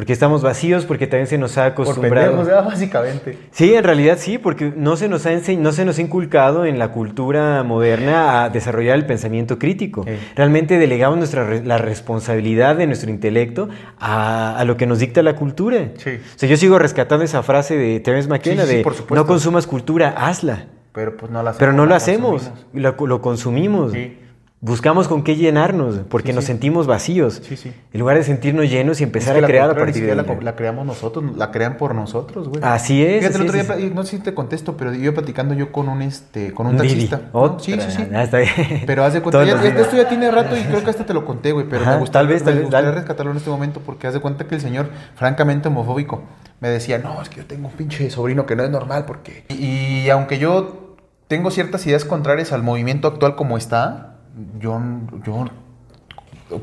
[0.00, 2.28] Porque estamos vacíos, porque también se nos ha Por acostumbrado.
[2.28, 2.64] pendejos, ¿verdad?
[2.64, 3.36] básicamente.
[3.50, 6.78] Sí, en realidad sí, porque no se nos ha no se nos ha inculcado en
[6.78, 10.04] la cultura moderna a desarrollar el pensamiento crítico.
[10.04, 10.12] Sí.
[10.36, 13.68] Realmente delegamos nuestra re- la responsabilidad de nuestro intelecto
[13.98, 15.90] a, a lo que nos dicta la cultura.
[15.98, 16.12] Sí.
[16.12, 19.66] O sea, yo sigo rescatando esa frase de Terence McKenna Sí, de por no consumas
[19.66, 20.64] cultura, hazla.
[20.94, 23.92] Pero pues no la Pero no la lo hacemos, la- lo consumimos.
[23.92, 24.16] Sí.
[24.62, 26.48] Buscamos con qué llenarnos, porque Sí, nos sí.
[26.48, 27.40] sentimos vacíos.
[27.42, 27.72] Sí, sí.
[27.94, 30.22] En lugar de sentirnos llenos y empezar Es que a crear a partir de la,
[30.42, 32.60] la creamos nosotros, la crean por nosotros, güey.
[32.62, 35.72] Así es, Fíjate, el otro día, no sé si te contesto, pero yo platicando yo
[35.72, 37.06] con un este, con un, Didi.
[37.08, 37.20] taxista.
[37.58, 38.06] Sí, sí, sí.
[38.12, 38.82] Está bien.
[38.86, 41.24] Pero haz de cuenta, ya- esto ya tiene rato y creo que hasta te lo
[41.24, 43.80] conté, güey, pero Ajá, me gustaría, tal vez, tal me gustaría rescatarlo en este momento
[43.80, 46.24] porque haz de cuenta que el señor, francamente homofóbico,
[46.60, 49.46] me decía, no, es que yo tengo un pinche sobrino que no es normal porque...
[49.48, 50.96] Y, y aunque yo
[51.28, 54.09] tengo ciertas ideas contrarias al movimiento actual como está,
[54.58, 54.80] yo,
[55.24, 55.46] yo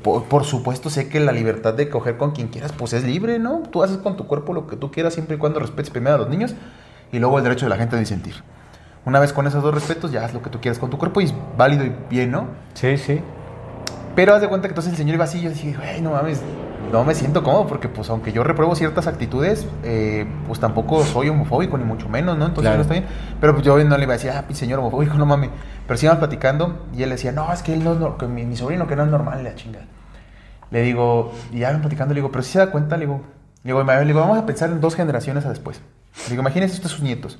[0.03, 3.39] por, por supuesto sé que la libertad de coger con quien quieras, pues es libre,
[3.39, 3.63] ¿no?
[3.71, 6.19] Tú haces con tu cuerpo lo que tú quieras siempre y cuando respetes primero a
[6.19, 6.55] los niños
[7.11, 8.35] y luego el derecho de la gente de disentir.
[9.05, 11.21] Una vez con esos dos respetos, ya haz lo que tú quieras con tu cuerpo
[11.21, 12.47] y es válido y bien, ¿no?
[12.73, 13.21] Sí, sí.
[14.15, 16.11] Pero haz de cuenta que entonces el señor iba así y yo dije, güey, no
[16.11, 16.41] mames,
[16.91, 21.29] no me siento cómodo porque pues aunque yo repruebo ciertas actitudes, eh, pues tampoco soy
[21.29, 22.45] homofóbico ni mucho menos, ¿no?
[22.45, 22.77] Entonces Claro.
[22.77, 23.05] no está bien.
[23.39, 25.49] Pero pues yo no le iba a decir, ah, señor homofóbico, no mames.
[25.85, 28.45] Pero sí íbamos platicando y él decía, no, es que él no es que mi,
[28.45, 29.79] mi sobrino que no es normal, la chinga.
[30.69, 33.21] Le digo, y ya platicando, le digo, pero si se da cuenta, le digo,
[33.63, 35.81] le digo, le digo, vamos a pensar en dos generaciones a después.
[36.25, 37.39] Le digo, imagínense usted sus nietos.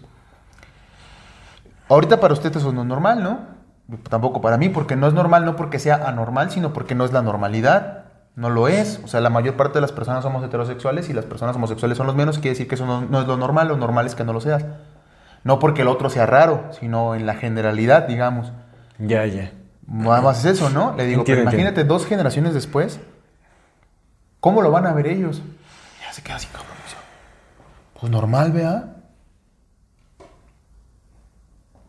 [1.89, 3.39] Ahorita para usted eso no es normal, ¿no?
[4.09, 7.13] Tampoco para mí, porque no es normal, no porque sea anormal, sino porque no es
[7.13, 7.96] la normalidad.
[8.37, 9.01] No lo es.
[9.03, 12.05] O sea, la mayor parte de las personas somos heterosexuales y las personas homosexuales son
[12.05, 12.37] los menos.
[12.37, 13.67] Quiere decir que eso no, no es lo normal.
[13.67, 14.63] Lo normal es que no lo seas.
[15.43, 18.51] No porque el otro sea raro, sino en la generalidad, digamos.
[18.99, 19.51] Ya, ya.
[19.87, 20.95] Nada más es eso, ¿no?
[20.95, 22.99] Le digo, Entiendo, pero imagínate dos generaciones después,
[24.39, 25.41] ¿cómo lo van a ver ellos?
[26.05, 26.97] Ya se queda así, dice,
[27.99, 28.93] Pues normal, vea,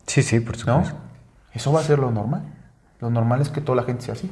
[0.07, 0.77] Sí, sí, por ¿no?
[0.85, 0.97] supuesto.
[1.53, 2.43] Eso va a ser lo normal.
[3.01, 4.31] Lo normal es que toda la gente sea así.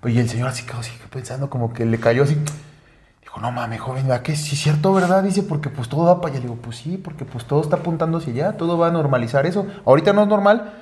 [0.00, 2.36] Pues, y el señor así quedó así pensando como que le cayó así.
[3.20, 5.22] Dijo, no mames, joven, ¿verdad que sí es cierto, verdad?
[5.22, 6.40] Dice, porque pues todo va para allá.
[6.40, 9.46] Le digo, pues sí, porque pues todo está apuntando hacia allá, todo va a normalizar
[9.46, 9.66] eso.
[9.84, 10.72] Ahorita no es normal,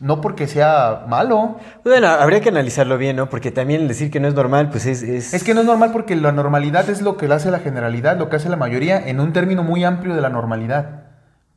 [0.00, 1.56] no porque sea malo.
[1.84, 3.30] Bueno, habría que analizarlo bien, ¿no?
[3.30, 5.02] Porque también decir que no es normal, pues es...
[5.02, 8.18] Es, Es que no es normal porque la normalidad es lo que hace la generalidad,
[8.18, 11.05] lo que hace la mayoría, en un término muy amplio de la normalidad.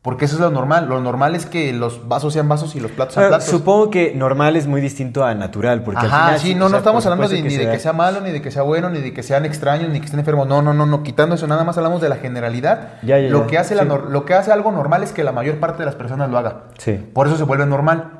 [0.01, 0.87] Porque eso es lo normal.
[0.87, 3.47] Lo normal es que los vasos sean vasos y los platos sean platos.
[3.49, 6.39] supongo que normal es muy distinto a natural, porque al Ajá, final...
[6.39, 8.21] sí, o no, no sea, estamos por hablando de, ni de se que sea malo,
[8.21, 10.47] ni de que sea bueno, ni de que sean extraños, ni que estén enfermos.
[10.47, 12.93] No, no, no, no, quitando eso, nada más hablamos de la generalidad.
[13.03, 13.89] Ya, ya, lo, que hace la sí.
[13.89, 16.37] nor- lo que hace algo normal es que la mayor parte de las personas lo
[16.37, 16.63] haga.
[16.77, 16.93] Sí.
[17.13, 18.11] Por eso se vuelve normal.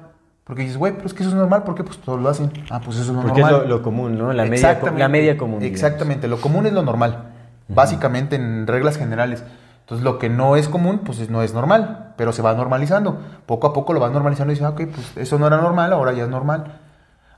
[0.43, 2.51] Porque dices, güey, pero es que eso es normal, porque pues todos lo hacen.
[2.71, 3.69] Ah, pues eso es lo Porque es normal.
[3.69, 4.33] lo, lo común, ¿no?
[4.33, 5.59] La media, la media común.
[5.59, 5.75] digamos.
[5.79, 7.25] Exactamente, lo común es lo normal.
[7.69, 9.43] Básicamente en reglas generales.
[9.89, 13.17] Entonces lo que no es común, pues es- no es normal, pero se va normalizando.
[13.47, 15.91] Poco a poco lo vas normalizando y dices, ah, ok, pues eso no era normal,
[15.93, 16.79] ahora ya es normal.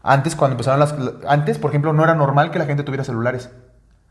[0.03, 0.94] Antes, cuando empezaron las...
[1.30, 3.49] Antes, por ejemplo, no era normal que la gente tuviera celulares.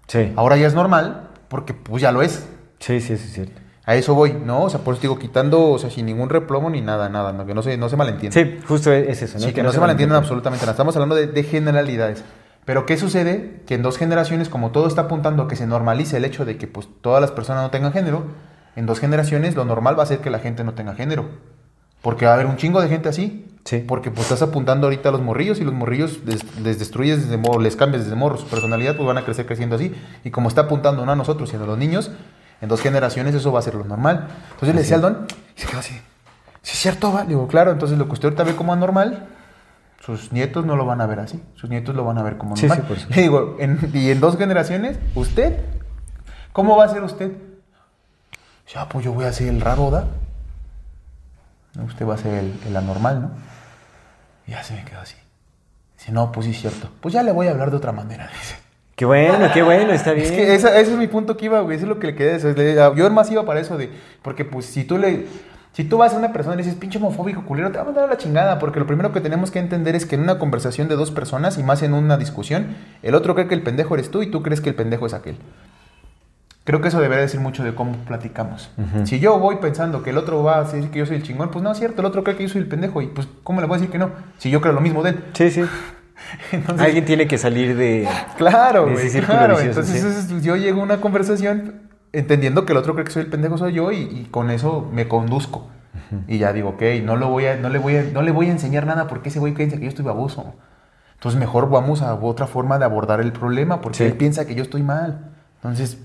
[0.06, 0.32] Sí.
[0.36, 2.48] Ahora ya es normal, porque pues ya lo es.
[2.78, 3.60] Sí, sí, sí, es cierto.
[3.84, 4.62] A eso voy, ¿no?
[4.62, 7.44] O sea, por eso digo, quitando, o sea, sin ningún replomo ni nada, nada, no,
[7.44, 8.32] que no se, no se malentienda.
[8.32, 9.44] Sí, justo es eso, ¿no?
[9.44, 10.72] Sí, que no se malentiendan absolutamente nada.
[10.72, 12.24] Estamos hablando de, de generalidades.
[12.70, 13.62] Pero ¿qué sucede?
[13.66, 16.56] Que en dos generaciones, como todo está apuntando a que se normalice el hecho de
[16.56, 18.26] que pues, todas las personas no tengan género,
[18.76, 21.30] en dos generaciones lo normal va a ser que la gente no tenga género.
[22.00, 23.44] Porque va a haber un chingo de gente así.
[23.64, 23.84] Sí.
[23.84, 27.36] Porque pues estás apuntando ahorita a los morrillos y los morrillos les, les destruyes desde
[27.38, 28.36] morro, les cambias desde morro.
[28.36, 29.92] Su personalidad pues van a crecer creciendo así.
[30.22, 32.12] Y como está apuntando no a nosotros, sino a los niños,
[32.60, 34.28] en dos generaciones eso va a ser lo normal.
[34.52, 35.26] Entonces le decía al don,
[35.56, 35.94] y se quedó así.
[36.62, 37.22] ¿Sí es cierto, va?
[37.22, 39.26] Le digo, claro, entonces lo que usted ahorita ve como anormal,
[40.00, 41.42] sus nietos no lo van a ver así.
[41.54, 42.86] Sus nietos lo van a ver como Sí, normal.
[42.98, 45.60] sí, digo, en- y en dos generaciones, ¿usted?
[46.52, 47.32] ¿Cómo va a ser usted?
[48.74, 50.06] Ya, pues yo voy a ser el raro, ¿da?
[51.86, 53.30] Usted va a ser el, el anormal, ¿no?
[54.46, 55.16] Y ya se me quedó así.
[55.98, 56.88] Dice, no, pues sí es cierto.
[57.00, 58.56] Pues ya le voy a hablar de otra manera, dice.
[58.96, 60.26] Qué bueno, qué bueno, está bien.
[60.26, 61.76] Es que esa- ese es mi punto que iba, güey.
[61.76, 62.36] Eso es lo que le quedé.
[62.36, 63.90] eso es- le- Yo más iba para eso de.
[64.22, 65.26] Porque, pues, si tú le.
[65.72, 67.84] Si tú vas a una persona y le dices, pinche homofóbico culero, te va a
[67.86, 68.58] mandar a la chingada.
[68.58, 71.58] Porque lo primero que tenemos que entender es que en una conversación de dos personas,
[71.58, 74.42] y más en una discusión, el otro cree que el pendejo eres tú y tú
[74.42, 75.36] crees que el pendejo es aquel.
[76.64, 78.70] Creo que eso debería decir mucho de cómo platicamos.
[79.04, 81.50] Si yo voy pensando que el otro va a decir que yo soy el chingón,
[81.50, 83.00] pues no es cierto, el otro cree que yo soy el pendejo.
[83.00, 84.10] Y pues, ¿cómo le voy a decir que no?
[84.38, 85.24] Si yo creo lo mismo de él.
[85.32, 85.62] Sí, sí.
[86.52, 88.06] Entonces, Alguien tiene que salir de...
[88.36, 89.56] Claro, güey, claro.
[89.56, 90.40] vicioso, Entonces sí.
[90.42, 93.72] yo llego a una conversación entendiendo que el otro cree que soy el pendejo soy
[93.74, 95.68] yo y, y con eso me conduzco.
[96.26, 98.48] Y ya digo, ok, no, lo voy a, no, le voy a, no le voy
[98.48, 100.54] a enseñar nada porque ese güey piensa que yo estoy baboso.
[101.14, 104.04] Entonces mejor vamos a otra forma de abordar el problema porque Sí.
[104.04, 105.32] él piensa que yo estoy mal.
[105.56, 105.98] Entonces,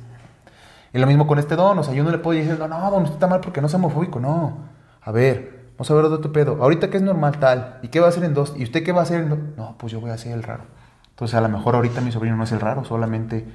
[0.94, 2.92] y lo mismo con este don, o sea, yo no le puedo decir, no, no,
[2.92, 4.58] don, usted está mal porque no es homofóbico, no.
[5.02, 6.58] A ver, vamos a ver tu pedo.
[6.62, 8.54] Ahorita que es normal tal, ¿y qué va a hacer en dos?
[8.58, 9.40] ¿Y usted qué va a hacer en dos?
[9.58, 10.64] No, pues yo voy a hacer el raro.
[11.12, 13.46] Entonces a lo mejor ahorita mi sobrino no es el raro, solamente...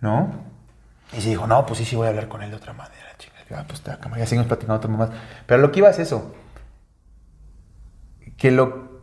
[0.00, 0.30] ¿No?
[1.12, 3.06] Y se dijo, no, pues sí, sí voy a hablar con él de otra manera,
[3.18, 3.44] chicas.
[3.54, 5.10] Ah, pues está, ya seguimos platicando otras mamás.
[5.46, 6.34] Pero lo que iba es eso.
[8.36, 8.94] Que lo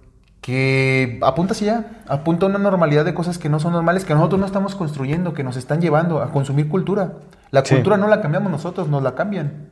[0.41, 4.13] que apunta hacia allá, apunta a una normalidad de cosas que no son normales, que
[4.15, 7.13] nosotros no estamos construyendo, que nos están llevando a consumir cultura.
[7.51, 7.75] La Sí.
[7.75, 9.69] cultura no la cambiamos nosotros, nos la cambian.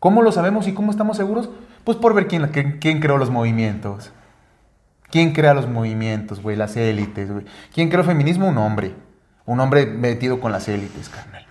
[0.00, 1.48] ¿Cómo lo sabemos y cómo estamos seguros?
[1.84, 4.10] Pues por ver quién, quién, quién creó los movimientos.
[5.10, 6.56] ¿Quién crea los movimientos, güey?
[6.56, 7.44] Las élites, güey.
[7.72, 8.48] ¿Quién creó el feminismo?
[8.48, 8.94] Un hombre.
[9.44, 11.46] Un hombre metido con las élites, carnal.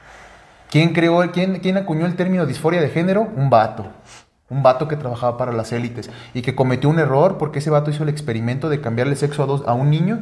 [0.71, 3.27] ¿Quién creó, quién, quién acuñó el término disforia de género?
[3.35, 3.85] Un vato.
[4.49, 7.91] Un vato que trabajaba para las élites y que cometió un error porque ese vato
[7.91, 10.19] hizo el experimento de cambiarle sexo a, dos, a un niño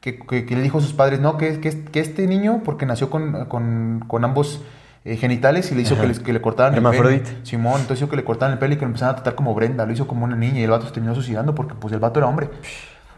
[0.00, 2.84] que, que- que le dijo a sus padres, no, que, que, que este niño, porque
[2.86, 4.60] nació con, con- con ambos
[5.04, 7.02] eh, genitales y le hizo que, les- que le cortaran el pelo.
[7.44, 9.52] Simón, entonces hizo que le cortaran el pelo y que lo empezaran a tratar como
[9.54, 12.00] Brenda, lo hizo como una niña y el vato se terminó suicidando porque pues el
[12.00, 12.50] vato era hombre.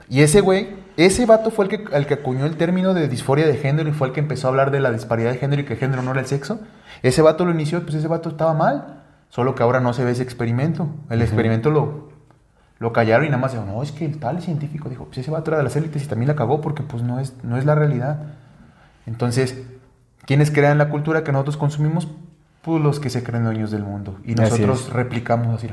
[0.09, 3.47] Y ese güey, ese vato fue el que, el que acuñó el término de disforia
[3.47, 5.65] de género y fue el que empezó a hablar de la disparidad de género y
[5.65, 6.61] que el género no era el sexo.
[7.03, 9.03] Ese vato lo inició, pues ese vato estaba mal.
[9.29, 10.89] Solo que ahora no se ve ese experimento.
[11.11, 12.11] El experimento lo,
[12.79, 15.31] lo callaron y nada más dijo, no, es que el tal científico dijo, pues ese
[15.31, 17.65] vato era de las élites y también la cagó porque pues no es, no es
[17.65, 18.19] la realidad.
[19.07, 19.63] Entonces,
[20.27, 22.09] ¿quiénes crean la cultura que nosotros consumimos?
[22.63, 24.19] Pues los que se creen dueños del mundo.
[24.25, 25.69] Y nosotros replicamos así,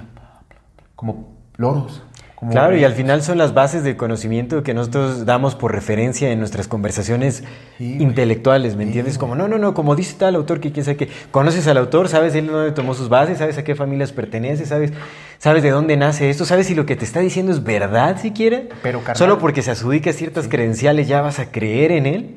[0.95, 2.03] como loros.
[2.41, 6.29] Como- Claro, y al final son las bases del conocimiento que nosotros damos por referencia
[6.31, 7.43] en nuestras conversaciones
[7.77, 9.17] Sí, intelectuales, ¿me entiendes?
[9.17, 11.07] Como, no, no, no, como dice tal autor que quién sabe qué.
[11.31, 14.91] Conoces al autor, sabes él dónde tomó sus bases, sabes a qué familias pertenece, sabes,
[15.37, 18.63] sabes de dónde nace esto, sabes si lo que te está diciendo es verdad siquiera.
[18.83, 22.35] Pero, carnal- Solo porque se adjudica ciertas credenciales ya vas a creer en él.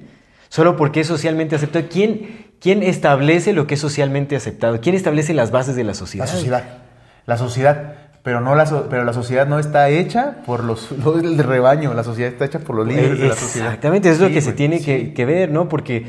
[0.51, 1.86] Solo porque es socialmente aceptado.
[1.90, 4.81] ¿Quién, ¿Quién establece lo que es socialmente aceptado?
[4.81, 6.26] ¿Quién establece las bases de la sociedad?
[6.26, 6.64] La sociedad.
[7.26, 7.94] La sociedad.
[8.24, 11.94] Pero, no la, so- pero la sociedad no está hecha por los, los del rebaño.
[11.94, 13.68] La sociedad está hecha por los líderes de la sociedad.
[13.68, 14.84] Exactamente, es lo Sí, que se tiene sí.
[14.86, 15.68] que, que ver, ¿no?
[15.68, 16.06] Porque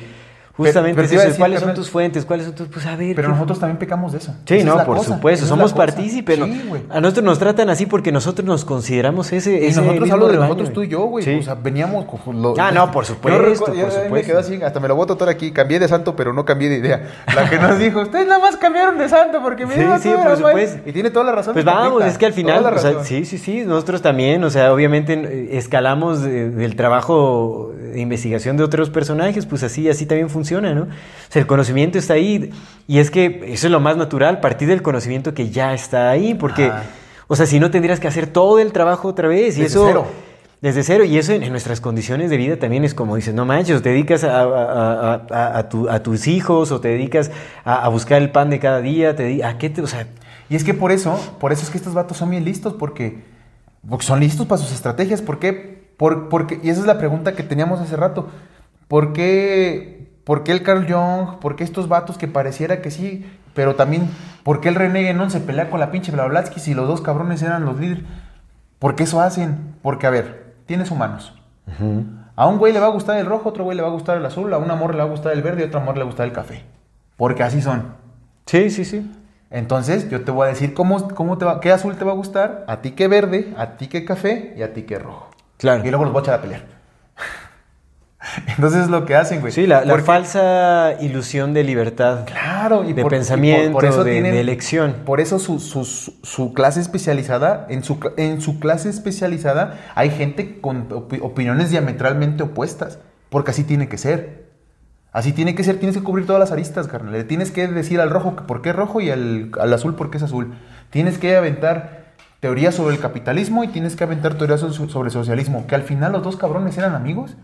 [0.57, 2.23] Justamente pero eso, decir, ¿cuáles son tus fuentes?
[2.25, 2.67] ¿Cuáles son tus...?
[2.69, 3.13] Pues a ver...
[3.15, 4.33] Pero ¿qué- nosotros también pecamos de eso.
[4.45, 6.39] Sí, Esa no, por cosa, supuesto, esa somos partícipes.
[6.39, 6.69] Sí.
[6.89, 9.53] A nosotros nos tratan así porque nosotros nos consideramos ese.
[9.61, 11.25] Y ese nosotros hablo de rebaño, nosotros, tú y yo, güey.
[11.25, 11.33] Sí.
[11.39, 14.27] O sea, veníamos con lo- Ah, no, por supuesto, Yo recuerdo- por yo me supuesto.
[14.31, 15.51] quedé así, hasta me lo voy a tatuar aquí.
[15.51, 17.09] Cambié de santo, pero no cambié de idea.
[17.35, 19.97] La que nos dijo, ustedes nada más cambiaron de santo porque me Sí, sí, todo
[19.99, 20.37] por era mal".
[20.37, 20.79] supuesto.
[20.89, 21.51] Y tiene toda la razón.
[21.53, 24.71] Pues vamos, es que al final, o sea, sí, sí, sí, nosotros también, o sea,
[24.73, 30.29] obviamente eh, escalamos de- del trabajo de investigación de otros personajes, pues así, así también
[30.29, 30.44] funciona,
[30.75, 30.83] ¿no?
[30.83, 30.87] O
[31.29, 32.51] sea, el conocimiento está ahí
[32.87, 36.33] y es que eso es lo más natural, partir del conocimiento que ya está ahí,
[36.33, 36.71] porque,
[37.27, 39.85] o sea, si no tendrías que hacer todo el trabajo otra vez y Desde eso...
[39.87, 40.05] cero.
[40.61, 43.45] Desde cero, y eso en, en nuestras condiciones de vida también es como dices, no
[43.45, 44.43] manches, te dedicas a, a-
[45.13, 47.29] a- a- a tu- a tus hijos o te dedicas
[47.65, 50.07] a, buscar el pan de cada día, te ¿a qué te, o sea,
[50.49, 53.19] Y es que por eso, por eso es que estos vatos son bien listos, porque,
[53.87, 55.21] porque son listos para sus estrategias.
[55.21, 55.85] ¿Por qué?
[55.97, 58.29] Por- porque, y esa es la pregunta que teníamos hace rato.
[58.87, 59.94] ¿Por qué,
[60.25, 61.39] por qué el Carl Jung?
[61.39, 63.25] ¿Por qué estos vatos que pareciera que sí?
[63.53, 64.09] Pero también,
[64.43, 67.41] ¿por qué el René Guénon se pelea con la pinche Blavatsky si los dos cabrones
[67.41, 68.03] eran los líderes?
[68.79, 69.75] ¿Por qué eso hacen?
[69.81, 71.33] Porque, a ver, tienes humanos.
[72.35, 73.91] A un güey le va a gustar el rojo, a otro güey le va a
[73.91, 75.79] gustar el azul, a un amor le va a gustar el verde y a otro
[75.79, 76.63] amor le va a gustar el café.
[77.15, 77.93] Porque así son.
[78.45, 79.09] Sí, sí, sí.
[79.49, 82.15] Entonces, yo te voy a decir cómo, cómo te va, qué azul te va a
[82.15, 85.29] gustar, a ti qué verde, a ti qué café y a ti qué rojo.
[85.57, 85.85] Claro.
[85.85, 86.63] Y luego los voy a echar a pelear.
[88.55, 89.51] Entonces es lo que hacen, güey.
[89.51, 92.25] Sí, la, la falsa ilusión de libertad.
[92.25, 94.95] Claro, y de por- y pensamiento, de- de elección.
[95.05, 100.59] Por eso su, su- su- clase especializada, en su, en su clase especializada hay gente
[100.61, 102.99] con opi- opiniones diametralmente opuestas,
[103.29, 104.45] porque así tiene que ser.
[105.11, 107.13] Así tiene que ser, tienes que cubrir todas las aristas, carnal.
[107.13, 110.09] Le tienes que decir al rojo por qué es rojo y al, al azul por
[110.11, 110.55] qué es azul.
[110.89, 112.03] Tienes que aventar
[112.41, 115.67] teorías sobre el capitalismo y tienes que aventar teorías so- sobre el socialismo.
[115.67, 117.37] Que al final los dos cabrones eran amigos.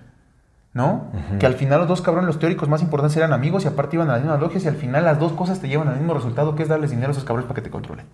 [0.74, 1.12] ¿No?
[1.38, 4.10] Que al final los dos cabrones, los teóricos más importantes eran amigos y aparte iban
[4.10, 6.56] a las mismas logias y al final las dos cosas te llevan al mismo resultado
[6.56, 8.06] que es darles dinero a esos cabrones para que te controlen.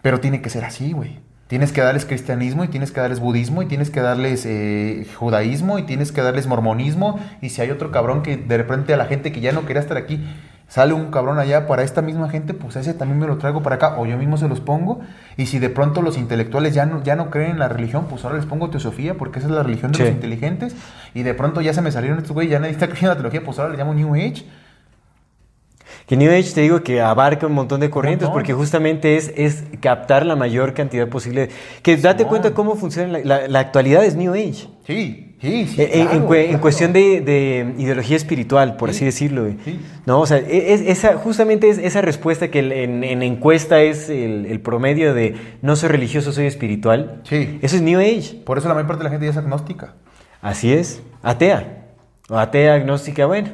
[0.00, 1.20] Pero tiene que ser así, güey.
[1.46, 5.78] Tienes que darles cristianismo y tienes que darles budismo y tienes que darles eh, judaísmo
[5.78, 7.20] y tienes que darles mormonismo.
[7.42, 9.82] Y si hay otro cabrón que de repente a la gente que ya no quería
[9.82, 10.24] estar aquí,
[10.68, 13.76] sale un cabrón allá para esta misma gente, pues ese también me lo traigo para
[13.76, 15.00] acá o yo mismo se los pongo.
[15.36, 18.24] Y si de pronto los intelectuales ya no, ya no creen en la religión, pues
[18.24, 20.02] ahora les pongo teosofía porque esa es la religión de Sí.
[20.04, 20.74] los inteligentes.
[21.14, 23.22] Y de pronto ya se me salieron estos güey, ya nadie está creyendo en la
[23.22, 24.44] teología, pues ahora le llamo New Age.
[26.06, 28.40] Que New Age te digo que abarca un montón de corrientes montón.
[28.42, 31.48] porque justamente es, es captar la mayor cantidad posible.
[31.82, 34.68] Que date cuenta cómo funciona la, la- la actualidad es New Age.
[34.86, 35.82] Sí, sí, sí.
[35.82, 38.96] Eh, En, en claro, cuestión de, de ideología espiritual, por Sí.
[38.96, 39.42] así decirlo.
[39.42, 39.56] güey.
[39.64, 39.80] Sí.
[40.06, 43.80] No, o sea, e- es, esa, justamente es esa respuesta que el- en, en encuesta
[43.82, 47.20] es el, el promedio de no soy religioso, soy espiritual.
[47.24, 47.58] Sí.
[47.62, 48.40] Eso es New Age.
[48.44, 49.94] Por eso la mayor parte de la gente ya es agnóstica.
[50.42, 51.02] Así es.
[51.22, 51.84] Atea.
[52.28, 53.48] O atea, agnóstica, bueno.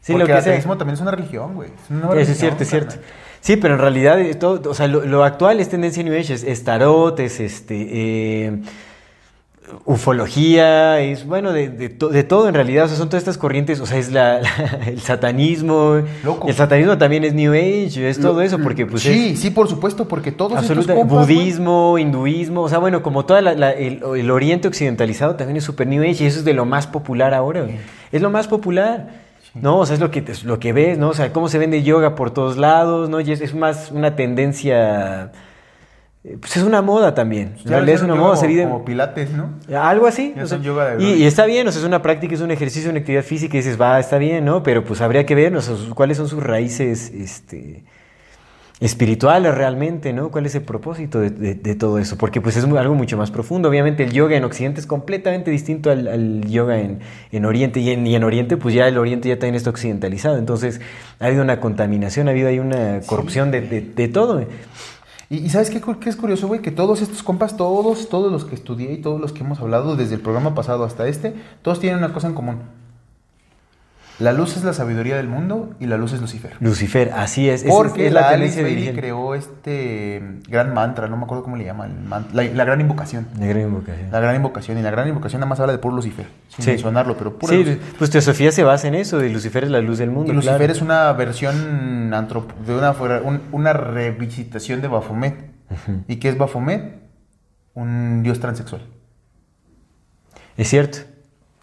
[0.00, 0.52] Sí, Porque lo que el sea.
[0.52, 1.68] ateísmo también es una religión, güey.
[1.68, 2.96] Es una Eso es cierto, es cierto.
[3.40, 6.34] Sí, pero en realidad eh, todo, o sea, lo, lo actual es tendencia New Age,
[6.34, 8.58] es, es tarot, es este eh,
[9.84, 13.38] ufología, es bueno, de, de to- de todo en realidad, o sea, son todas estas
[13.38, 16.48] corrientes, o sea, es la, la- el satanismo, Loco.
[16.48, 19.68] el satanismo también es New Age, es todo eso, porque pues sí, es sí, por
[19.68, 23.62] supuesto, porque todos absoluta- estos compas, güey, budismo, hinduismo, o sea, bueno, como todo el,
[23.62, 27.34] el oriente occidentalizado también es super New Age y eso es de lo más popular
[27.34, 27.66] ahora,
[28.10, 29.22] es lo más popular.
[29.54, 31.10] No, o sea, es lo que, es lo que ves, ¿no?
[31.10, 33.20] O sea, cómo se vende yoga por todos lados, ¿no?
[33.20, 35.30] Y es, es más una tendencia,
[36.40, 37.54] pues es una moda también.
[37.58, 39.50] En ya realidad es una moda, se como, vive- como pilates, ¿no?
[39.76, 40.34] algo así.
[40.40, 41.16] O sea, yoga de y, verdad.
[41.18, 43.60] y está bien, o sea, es una práctica, es un ejercicio, una actividad física y
[43.60, 44.62] dices, va, está bien, ¿no?
[44.62, 47.82] Pero pues habría que ver, o sea, sus- cuáles son sus raíces este,
[48.80, 50.30] espirituales realmente, ¿no?
[50.30, 52.16] ¿Cuál es el propósito de, de- de todo eso?
[52.18, 53.68] Porque pues es algo mucho más profundo.
[53.68, 56.98] Obviamente el yoga en Occidente es completamente distinto al, al yoga en,
[57.30, 60.36] en Oriente y en, y en Oriente pues ya el Oriente ya también está occidentalizado.
[60.38, 60.80] Entonces
[61.20, 64.44] ha habido una contaminación, ha habido ahí una corrupción de todo.
[65.32, 66.60] Y, ¿sabes qué, qué es curioso, güey?
[66.60, 69.96] Que todos estos compas, todos, todos los que estudié y todos los que hemos hablado
[69.96, 72.58] desde el programa pasado hasta este, todos tienen una cosa en común.
[74.18, 76.52] La luz es la sabiduría del mundo y la luz es Lucifer.
[76.60, 77.64] Lucifer, así es.
[77.64, 81.86] Porque es la, Alice Bailey creó este gran mantra, no me acuerdo cómo le llama,
[81.86, 83.26] el man- la, la gran invocación.
[83.38, 84.10] La gran invocación.
[84.12, 84.78] La gran invocación.
[84.78, 86.70] Y la gran invocación nada más habla de puro Lucifer, sin Sí.
[86.70, 87.80] mencionarlo, pero puro Sí, Lucifer.
[87.98, 90.30] pues teosofía se basa en eso, de Lucifer es la luz del mundo.
[90.30, 90.72] Y Lucifer claro.
[90.72, 95.34] es una versión de una, fuera- un- una revisitación de Baphomet.
[96.06, 97.00] ¿Y qué es Baphomet?
[97.74, 98.82] Un dios transexual.
[100.56, 100.98] Es cierto,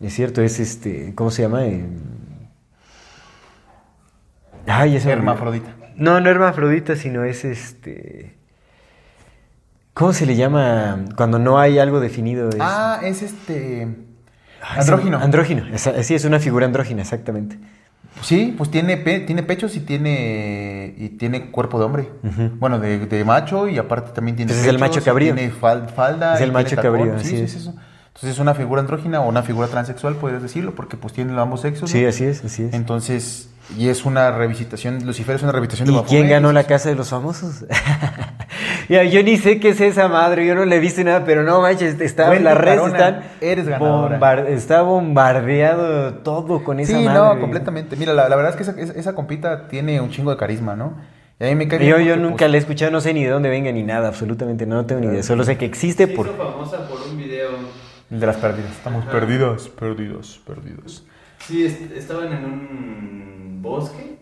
[0.02, 1.64] es cierto, es este, ¿cómo se llama?
[1.66, 1.86] Eh,
[4.70, 5.76] Ay, ese Hermafrodita.
[5.96, 8.36] No, no hermafrodita, sino es este.
[9.94, 12.50] ¿Cómo se le llama cuando no hay algo definido?
[12.50, 13.88] Es- Ah, es este.
[14.62, 15.18] Andrógino.
[15.20, 17.58] Andrógino, esa- sí, es una figura andrógina, exactamente.
[18.22, 22.10] Sí, pues tiene, pe- tiene pechos y tiene y tiene cuerpo de hombre.
[22.60, 25.34] Bueno, de, de macho y aparte también tiene Ese es el macho cabrío.
[25.34, 26.36] Tiene fal- falda.
[26.36, 27.52] Es el macho cabrío, Sí, así sí, es.
[27.52, 27.70] sí, eso.
[28.08, 31.62] Entonces es una figura andrógina o una figura transexual, podrías decirlo, porque pues tiene ambos
[31.62, 31.90] sexos.
[31.90, 32.10] Sí, ¿no?
[32.10, 32.74] así es, así es.
[32.74, 36.10] Entonces, y es una revisitación, Lucifer es una revisitación de ¿Y Baphomet.
[36.10, 37.66] quién ganó la casa de los famosos?
[38.90, 41.44] ya, yo ni sé qué es esa madre, yo no le he visto nada, pero
[41.44, 43.24] no manches, está, Wendy las redes están.
[43.42, 44.20] eres ganadora.
[44.20, 47.20] bombar- está bombardeado todo con esa Sí, madre.
[47.36, 47.96] no, completamente.
[47.96, 50.94] Mira, la, la verdad es que esa, compita tiene un chingo de carisma, ¿no?
[51.40, 53.14] Y a mí me cae bien Yo, yo nunca pues, la he escuchado, no sé
[53.14, 55.24] ni de dónde venga ni nada, absolutamente no, tengo ni idea.
[55.24, 56.26] Solo sé que existe Se por.
[56.28, 57.50] hizo famosa por un video.
[58.12, 58.72] El de las perdidas.
[58.72, 59.12] Estamos Ajá.
[59.12, 61.06] perdidos, perdidos, perdidos.
[61.46, 64.18] Sí, est- estaban en un bosque.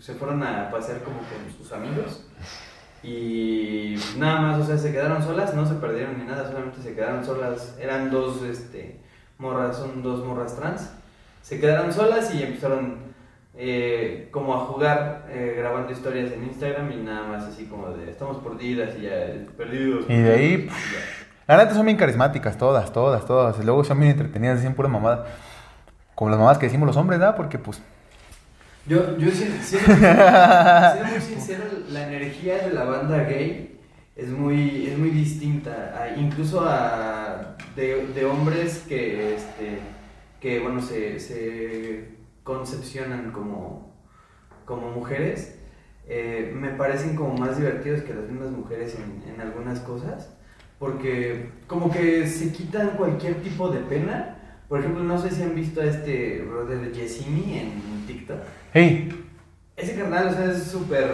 [0.00, 2.24] Se fueron a pasear como con sus amigos.
[3.02, 6.94] Y nada más, o sea, se quedaron solas, no se perdieron ni nada, solamente se
[6.94, 7.76] quedaron solas.
[7.80, 9.00] Eran dos este,
[9.38, 10.90] morras, son dos morras trans.
[11.42, 13.08] Se quedaron solas y empezaron
[13.56, 18.10] eh, como a jugar eh, grabando historias en Instagram y nada más así como de
[18.10, 20.04] estamos perdidas y ya perdidos.
[20.08, 21.54] Y de ahí, perdidos", y ya.
[21.54, 23.58] La neta son bien carismáticas, todas, todas, todas.
[23.58, 25.26] Y luego son bien entretenidas, dicen pura mamada.
[26.18, 27.36] Como las mamadas que decimos los hombres, ¿verdad?
[27.36, 27.80] Porque pues.
[28.86, 33.78] Yo, yo si- siendo, siendo muy sincero, la energía de la banda gay
[34.16, 39.78] es muy, es muy distinta, a- incluso a de, de hombres que, este,
[40.40, 42.08] que bueno, se, se
[42.42, 43.94] concepcionan como,
[44.64, 45.56] como mujeres,
[46.08, 50.34] eh, me parecen como más divertidos que las mismas mujeres en, en algunas cosas,
[50.80, 54.34] porque como que se quitan cualquier tipo de pena.
[54.68, 58.38] Por ejemplo, no sé si han visto a este brother Yesimi en TikTok.
[58.74, 59.24] ¡Hey!
[59.76, 61.08] Ese carnal, o sea, es súper...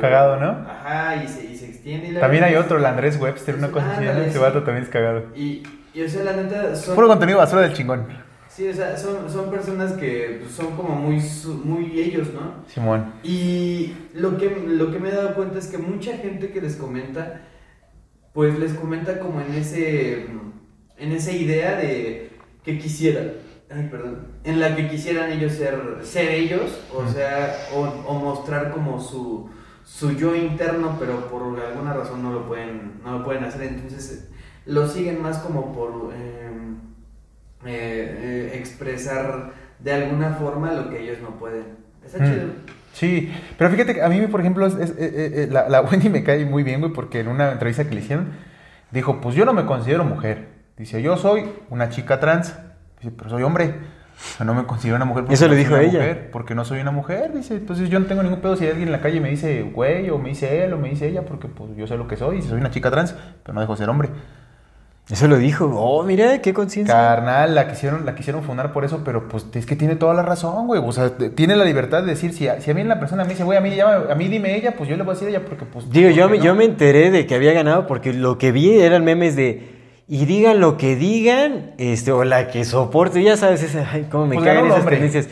[0.00, 0.66] Cagado, ¿no?
[0.68, 2.08] Ajá, y se, y se extiende.
[2.08, 4.06] y la También hay otro, el Andrés Webster, una cosa así.
[4.06, 5.24] Ándale, Ese vato también es cagado.
[5.36, 5.62] Y,
[5.94, 6.94] y, o sea, la neta, son...
[6.94, 8.06] Puro contenido basura del chingón.
[8.48, 11.22] Sí, o sea, son, son personas que pues, son como muy,
[11.62, 12.64] muy ellos, ¿no?
[12.66, 13.12] Simón.
[13.22, 16.76] Y lo que, lo que me he dado cuenta es que mucha gente que les
[16.76, 17.42] comenta,
[18.32, 20.26] pues les comenta como en ese
[20.98, 22.30] en esa idea de
[22.66, 23.32] que quisieran,
[23.74, 28.70] ay, perdón, en la que quisieran ellos ser, ser ellos, o sea, o, o mostrar
[28.72, 29.48] como su,
[29.84, 34.28] su yo interno, pero por alguna razón no lo pueden, no lo pueden hacer, entonces
[34.66, 36.76] lo siguen más como por em,
[37.64, 41.64] eh, eh, expresar de alguna forma lo que ellos no pueden.
[42.04, 42.24] Está Mm.
[42.32, 42.46] chido.
[42.92, 46.24] Sí, pero fíjate que a mí, por ejemplo, es, es- eh, la, la Wendy me
[46.24, 48.30] cae muy bien, güey, porque en una entrevista que le hicieron,
[48.90, 50.55] dijo, pues yo no me considero mujer.
[50.78, 52.54] Dice, yo soy una chica trans.
[53.00, 53.74] Dice, pero soy hombre.
[54.18, 55.98] O sea, no me considero una mujer porque Eso no le soy dijo una ella.
[55.98, 57.54] mujer, porque no soy una mujer, dice.
[57.54, 60.18] Entonces yo no tengo ningún pedo si alguien en la calle me dice, güey, o
[60.18, 62.42] me dice él, o me dice ella, porque pues yo sé lo que soy, y
[62.42, 64.08] soy una chica trans, pero no dejo de ser hombre.
[65.10, 65.66] Eso lo dijo.
[65.72, 66.92] Oh, mira, qué conciencia.
[66.94, 70.22] Carnal, la quisieron, la quisieron fundar por eso, pero pues es que tiene toda la
[70.22, 70.82] razón, güey.
[70.84, 73.30] O sea, tiene la libertad de decir, si a, si a mí la persona me
[73.30, 75.28] dice, güey, a mí, llama- a mí dime ella, pues yo le voy a decir
[75.28, 75.88] ella, porque pues...
[75.90, 76.54] Digo, yo, me- yo no.
[76.56, 79.75] me enteré de que había ganado porque lo que vi eran memes de.
[80.08, 84.26] Y digan lo que digan, este, o la que soporte, ya sabes, esa, ay, cómo
[84.26, 84.96] me Pues caen esas hombre.
[84.96, 85.28] tendencias.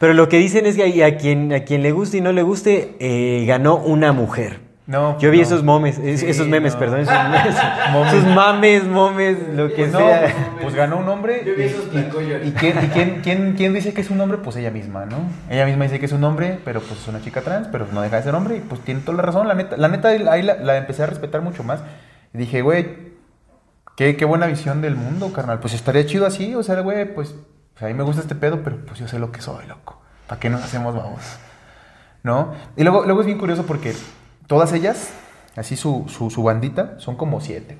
[0.00, 2.42] Pero lo que dicen es que a, quien, a quien le guste y no le
[2.42, 4.60] guste, eh, ganó una mujer.
[4.88, 5.42] No, Yo vi no.
[5.44, 6.78] esos momes, es- Sí, esos memes, no.
[6.78, 7.56] perdón, esos, memes,
[7.92, 8.12] Momes.
[8.12, 10.34] esos mames, momes, lo que Pues no, sea.
[10.62, 11.42] pues ganó un hombre.
[11.46, 11.98] Yo vi y- esos y,
[12.48, 14.38] y quién, y quién, quién, quién dice que es un hombre?
[14.38, 15.16] Pues ella misma, ¿no?
[15.50, 18.02] Ella misma dice que es un hombre, pero pues es una chica trans, pero no
[18.02, 19.48] deja de ser hombre y pues tiene toda la razón.
[19.48, 21.80] La neta, la neta ahí la, la empecé a respetar mucho más.
[22.34, 23.15] Y dije, güey,
[23.96, 25.58] qué, qué buena visión del mundo, carnal.
[25.58, 27.34] Pues estaría chido así, o sea, güey, pues,
[27.72, 30.00] pues, a mí me gusta este pedo, pero pues yo sé lo que soy, loco.
[30.28, 31.20] ¿Para qué nos hacemos vamos?
[32.22, 32.52] ¿No?
[32.76, 33.94] Y luego, luego es bien curioso porque
[34.46, 35.10] todas ellas,
[35.56, 37.78] así su, su, su bandita, son como siete.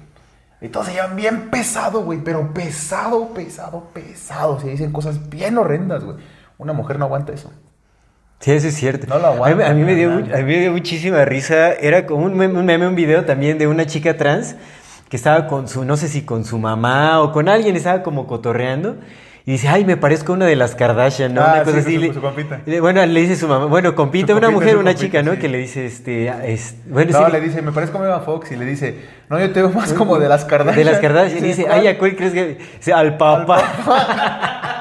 [0.60, 4.58] Y todos se llevan bien pesado, güey, pero pesado, pesado, pesado.
[4.58, 6.16] Se dicen cosas bien horrendas, güey.
[6.56, 7.52] Una mujer no aguanta eso.
[8.40, 9.06] Sí, eso es cierto.
[9.06, 11.72] No lo a, mí, aguanta, a mí me dio, a mí me dio muchísima risa.
[11.74, 14.56] Era como un meme, un meme, un video también de una chica trans
[15.08, 18.26] que estaba con su, no sé si con su mamá o con alguien, estaba como
[18.26, 18.96] cotorreando.
[19.48, 21.40] Y dice, ay, me parezco a una de las Kardashian, ¿no?
[21.40, 22.08] Ah, una cosa sí, así.
[22.08, 22.62] su- su compita.
[22.66, 25.22] le- bueno, le dice su mamá, bueno, compita, Su una compita, mujer, una compita, chica,
[25.22, 25.34] ¿no?
[25.34, 25.38] sí.
[25.38, 28.50] Que le dice, este, es, bueno, No, sí, le dice, me parezco a Megan Fox.
[28.50, 30.84] Y le dice, no, yo te veo más como de las Kardashian.
[30.84, 31.44] de las Kardashian.
[31.44, 31.78] Y dice, ¿cuál?
[31.78, 32.58] ay, ¿a cuál crees que?
[32.78, 33.62] Dice, al papá.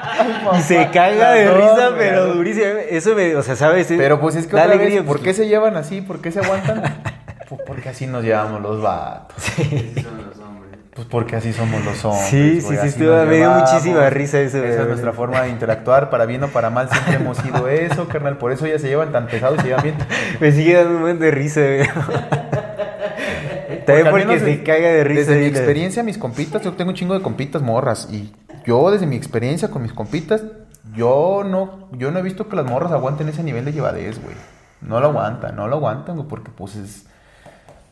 [0.58, 2.66] Y se caga de risa, pero durísimo.
[2.90, 3.88] Eso me, o sea, ¿sabes?
[3.90, 6.02] Pero pues es que Da otra alegría, vez, ¿por pues, qué se llevan así?
[6.02, 6.82] ¿Por qué se aguantan?
[7.50, 9.36] pues porque así nos llevamos los vatos.
[9.38, 10.80] Así son los hombres.
[10.96, 12.28] Pues porque así somos los hombres.
[12.30, 16.10] Sí, sí, sí, estuvo- me dio muchísima risa eso, Esa es nuestra forma de interactuar,
[16.10, 18.38] para bien o para mal, siempre hemos sido eso, carnal.
[18.38, 19.96] Por eso ya se llevan tan pesados y se llevan bien.
[20.40, 21.84] Me sigue dando un buen de risa, güey.
[23.86, 25.20] También porque menos se de- caga de risa.
[25.32, 28.08] Desde mi experiencia, mis compitas, yo tengo un chingo de compitas morras.
[28.12, 28.34] Y
[28.66, 30.44] yo, desde mi experiencia con mis compitas,
[30.96, 34.36] yo no, yo no he visto que las morras aguanten ese nivel de llevadez, güey.
[34.82, 37.06] No lo aguantan, no lo aguantan, güey, porque pues es,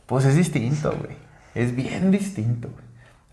[0.05, 1.15] pues es distinto, güey.
[1.55, 2.69] Es bien distinto.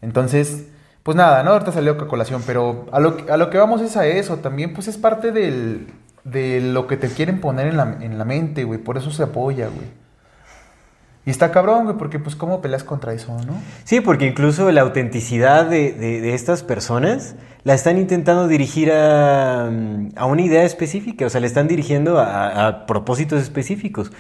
[0.02, 0.66] Entonces,
[1.02, 1.50] pues nada, ¿no?
[1.52, 4.36] Ahorita salió a colación, pero a lo, a lo que vamos es a eso.
[4.38, 8.64] También, pues es parte de lo que te quieren poner en la, en la mente,
[8.64, 8.78] güey.
[8.78, 10.00] Por eso se apoya, güey.
[11.26, 13.54] Y está cabrón, güey, porque pues cómo peleas contra eso, ¿no?
[13.84, 19.66] Sí, porque incluso la autenticidad de, de- de estas personas la están intentando dirigir a,
[19.66, 24.12] a una idea específica, o sea, le están dirigiendo a, a propósitos específicos.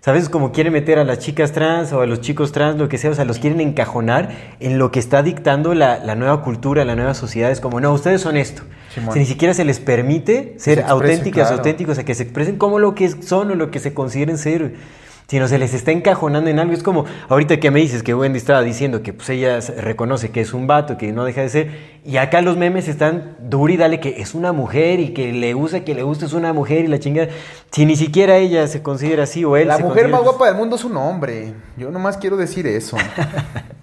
[0.00, 0.28] ¿Sabes?
[0.28, 3.10] Como quieren meter a las chicas trans o a los chicos trans, lo que sea,
[3.10, 4.30] o sea, los quieren encajonar
[4.60, 7.50] en lo que está dictando la, la nueva cultura, la nueva sociedad.
[7.50, 8.62] Es como, no, ustedes son esto.
[9.12, 11.56] Si ni siquiera se les permite se ser auténticas, claro.
[11.56, 14.38] auténticos, o sea, que se expresen como lo que son o lo que se consideren
[14.38, 14.74] ser
[15.28, 16.72] sino se les está encajonando en algo.
[16.72, 20.40] Es como ahorita que me dices que Wendy estaba diciendo que pues ella reconoce que
[20.40, 21.70] es un vato, que no deja de ser,
[22.04, 25.52] y acá los memes están duro y dale que es una mujer y que le
[25.52, 27.28] gusta, que le gusta es una mujer y la chingada.
[27.70, 30.56] Si ni siquiera ella se considera así o él La se mujer más guapa del
[30.56, 31.52] mundo es un hombre.
[31.76, 32.96] Yo nomás quiero decir eso.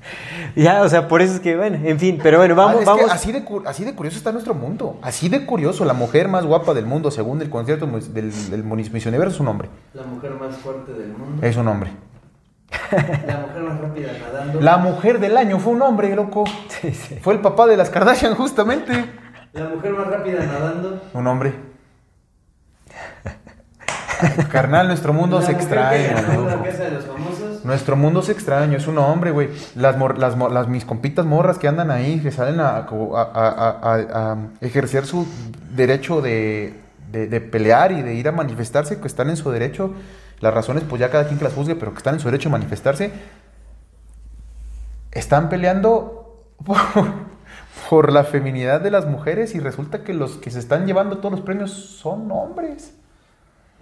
[0.64, 2.86] Ya, o sea, por eso es que, bueno, en fin, pero bueno, Ah, vamos, que
[2.86, 3.12] vamos.
[3.12, 4.98] así, de, cu- así de curioso está nuestro mundo.
[5.02, 5.84] Así de curioso.
[5.86, 9.48] La mujer más guapa del mundo, según el concierto del, del Miss Universo, es un
[9.50, 9.70] hombre.
[9.94, 11.46] La mujer más fuerte del mundo.
[11.46, 11.92] Es un hombre.
[12.72, 14.62] La mujer más rápida nadando.
[14.62, 16.46] La mujer del año fue un hombre, loco.
[17.22, 19.06] Fue el papá de las Kardashian, justamente.
[19.54, 21.02] La mujer más rápida nadando.
[21.14, 21.54] Un hombre.
[24.52, 26.50] Carnal, nuestro mundo La se que ganó loco.
[26.50, 27.25] la casa de los famosos.
[27.66, 29.50] Nuestro mundo es extraño, es un hombre, güey.
[29.76, 34.38] Las, las, mis compitas morras que andan ahí, que salen a, a- a- a- a
[34.62, 35.28] ejercer su
[35.76, 36.80] derecho de,
[37.12, 39.92] de- pelear y de ir a manifestarse, que están en su derecho.
[40.42, 42.50] Las razones, pues ya cada quien que las juzgue, pero que están en su derecho
[42.50, 43.12] de manifestarse.
[45.12, 46.78] Están peleando por,
[47.90, 51.32] por la feminidad de las mujeres y resulta que los que se están llevando todos
[51.32, 52.94] los premios son hombres.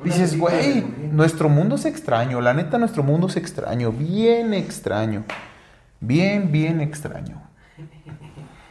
[0.03, 5.23] Dices, güey, nuestro mundo es extraño, la neta nuestro mundo es extraño, bien extraño,
[5.99, 7.41] bien, bien extraño.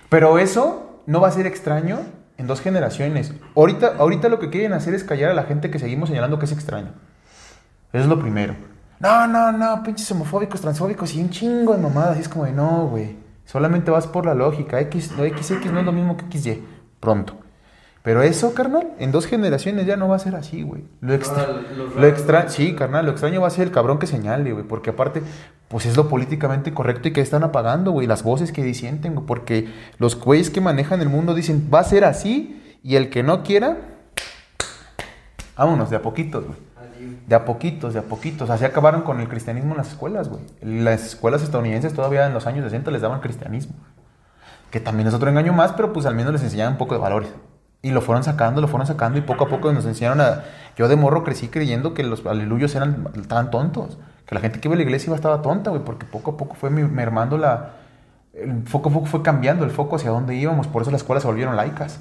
[0.08, 2.00] Pero eso no va a ser extraño
[2.36, 3.32] en dos generaciones.
[3.56, 6.44] Ahorita, ahorita lo que quieren hacer es callar a la gente que seguimos señalando que
[6.44, 6.92] es extraño.
[7.92, 8.54] Eso es lo primero.
[9.00, 12.18] No, no, no, pinches homofóbicos, transfóbicos y un chingo de mamadas.
[12.18, 14.80] Y es como de, no, güey, solamente vas por la lógica.
[14.80, 16.62] X, no, XX no es lo mismo que XY,
[17.00, 17.41] pronto.
[18.02, 20.82] Pero eso, carnal, en dos generaciones ya no va a ser así, güey.
[21.00, 21.46] Lo extra...
[21.96, 22.48] Lo extra...
[22.48, 24.64] Sí, carnal, lo extraño va a ser el cabrón que señale, güey.
[24.64, 25.22] Porque aparte,
[25.68, 28.08] pues es lo políticamente correcto y que están apagando, güey.
[28.08, 29.24] Las voces que disienten, güey.
[29.24, 32.60] Porque los güeyes que manejan el mundo dicen, va a ser así.
[32.82, 33.76] Y el que no quiera,
[35.56, 36.58] vámonos, de a poquitos, güey.
[37.28, 38.50] De a poquitos, de a poquitos.
[38.50, 40.42] Así acabaron con el cristianismo en las escuelas, güey.
[40.60, 43.74] Las escuelas estadounidenses todavía en los años 60 les daban cristianismo.
[44.72, 47.00] Que también es otro engaño más, pero pues al menos les enseñaban un poco de
[47.00, 47.30] valores.
[47.82, 50.44] Y lo fueron sacando, lo fueron sacando y poco a poco nos enseñaron a...
[50.76, 53.98] Yo de morro crecí creyendo que los aleluyos eran tan tontos.
[54.26, 55.82] Que la gente que iba a la iglesia iba estaba tonta, güey.
[55.84, 57.72] Porque poco a poco fue mermando la...
[58.34, 60.68] El poco a poco fue cambiando el foco hacia dónde íbamos.
[60.68, 62.00] Por eso las escuelas se volvieron laicas.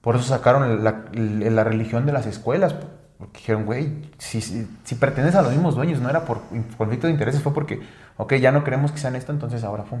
[0.00, 2.74] Por eso sacaron la, la- religión de las escuelas.
[3.18, 6.40] Porque dijeron, güey, si, si, si perteneces a los mismos dueños, no era por
[6.76, 7.82] conflicto de intereses, fue porque,
[8.16, 10.00] ok, ya no queremos que sean esto, entonces ahora, pum,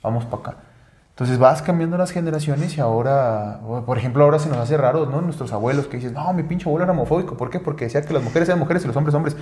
[0.00, 0.56] vamos para acá.
[1.12, 5.20] Entonces vas cambiando las generaciones y ahora, por ejemplo, ahora se nos hace raro, ¿no?
[5.20, 7.36] Nuestros abuelos que dices, no, mi pinche abuelo era homofóbico.
[7.36, 7.60] ¿Por qué?
[7.60, 9.36] Porque decía que las mujeres eran mujeres y los hombres hombres.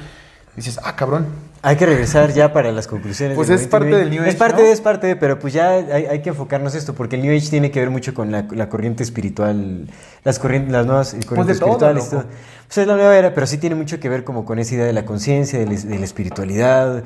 [0.57, 1.27] Dices, ah, cabrón.
[1.63, 3.37] Hay que regresar ya para las conclusiones.
[3.37, 4.69] Pues del es parte del New Es Age, parte ¿no?
[4.69, 7.71] es parte pero pues ya hay, hay que enfocarnos esto, porque el New Age tiene
[7.71, 9.87] que ver mucho con la, la corriente espiritual,
[10.25, 12.11] las, corrientes, las nuevas corrientes Pues de espirituales.
[12.11, 12.25] todo.
[12.67, 14.87] Pues es la nueva era, pero sí tiene mucho que ver como con esa idea
[14.87, 17.05] de la conciencia, de, de la espiritualidad.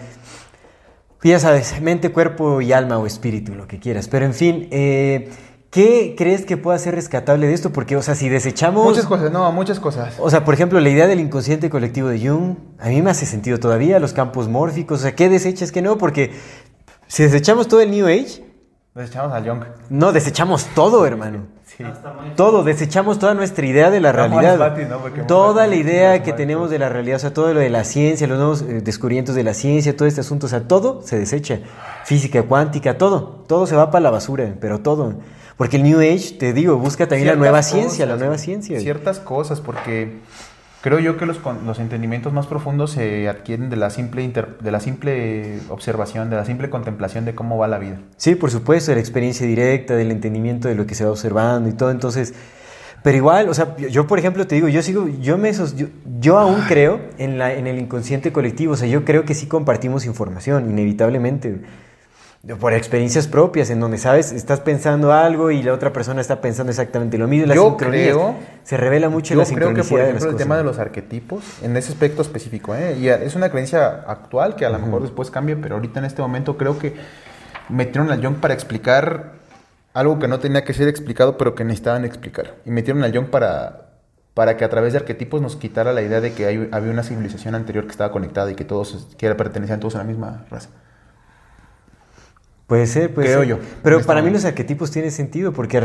[1.24, 4.08] Ya sabes, mente, cuerpo y alma o espíritu, lo que quieras.
[4.08, 5.30] Pero en fin, eh,
[5.70, 7.72] ¿qué crees que pueda ser rescatable de esto?
[7.72, 8.84] Porque, o sea, si desechamos...
[8.84, 10.16] Muchas cosas, no, muchas cosas.
[10.18, 13.24] O sea, por ejemplo, la idea del inconsciente colectivo de Jung, a mí me hace
[13.24, 15.96] sentido todavía, los campos mórficos, o sea, ¿qué desechas, qué no?
[15.96, 16.32] Porque
[17.06, 18.44] si desechamos todo el New Age,
[18.94, 19.64] Nos echamos al Young.
[19.88, 21.46] no, desechamos todo, hermano.
[21.76, 21.84] Sí.
[22.36, 24.76] Todo, desechamos toda nuestra idea de la realidad.
[25.26, 28.26] Toda la idea que tenemos de la realidad, o sea, todo lo de la ciencia,
[28.26, 31.60] los nuevos eh, descubrimientos de la ciencia, todo este asunto, o sea, todo se desecha.
[32.04, 35.14] Física cuántica, todo, todo se va para la basura, pero todo.
[35.56, 38.80] Porque el New Age, te digo, busca también la nueva cosas, ciencia, la nueva ciencia.
[38.80, 40.18] Ciertas cosas, porque
[40.84, 44.70] creo yo que los, los entendimientos más profundos se adquieren de la, simple inter- de
[44.70, 48.02] la simple observación, de la simple contemplación de cómo va la vida.
[48.18, 51.70] Sí, por supuesto, de la experiencia directa, del entendimiento de lo que se va observando
[51.70, 51.90] y todo.
[51.90, 52.34] Entonces,
[53.02, 55.86] pero igual, o sea, yo, yo, por ejemplo te digo, yo sigo, yo me yo,
[56.20, 58.74] yo aún creo en la, en el inconsciente colectivo.
[58.74, 61.62] O sea, yo creo que sí compartimos información, inevitablemente.
[62.60, 66.70] Por experiencias propias, en donde sabes, estás pensando algo y la otra persona está pensando
[66.70, 67.46] exactamente lo mismo.
[67.46, 68.34] las Yo creo-
[68.64, 70.36] Se revela mucho Yo la creo que, por ejemplo, el cosas.
[70.36, 72.98] tema de los arquetipos, en ese aspecto específico, ¿eh?
[73.00, 76.20] y es una creencia actual que a lo mejor después cambia, pero ahorita en este
[76.20, 76.94] momento creo que
[77.70, 79.32] metieron al Jung para explicar
[79.94, 82.56] algo que no tenía que ser explicado, pero que necesitaban explicar.
[82.66, 83.86] Y metieron al Jung para,
[84.34, 87.04] para que a través de arquetipos nos quitara la idea de que hay- había una
[87.04, 90.68] civilización anterior que estaba conectada y que todos que pertenecían todos a la misma raza.
[92.66, 93.48] Puede ser, puede Creo ser.
[93.48, 95.78] yo, Pero para mí los arquetipos tienen sentido porque,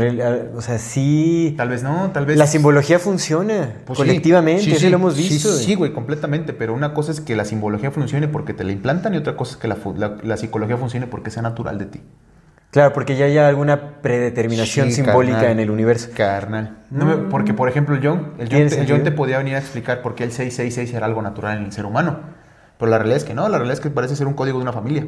[0.56, 1.52] o sea, sí...
[1.58, 2.38] Tal vez no, tal vez...
[2.38, 5.52] La simbología funciona Pues colectivamente, sí, sí, lo hemos visto.
[5.52, 6.54] Sí, güey, completamente.
[6.54, 9.52] Pero una cosa es que la simbología funcione porque te la implantan y otra cosa
[9.52, 12.00] es que la, fu- la- la psicología funcione porque sea natural de ti.
[12.70, 15.52] Claro, porque ya hay alguna predeterminación simbólica carnal.
[15.52, 16.08] en el universo.
[16.16, 16.78] Carnal.
[16.90, 18.98] No me- porque, por ejemplo, el Jung, el te- el sentido.
[19.02, 21.84] te podía venir a explicar por qué el 666 era algo natural en el ser
[21.84, 22.20] humano.
[22.78, 24.62] Pero la realidad es que no, la realidad es que parece ser un código de
[24.62, 25.04] una familia.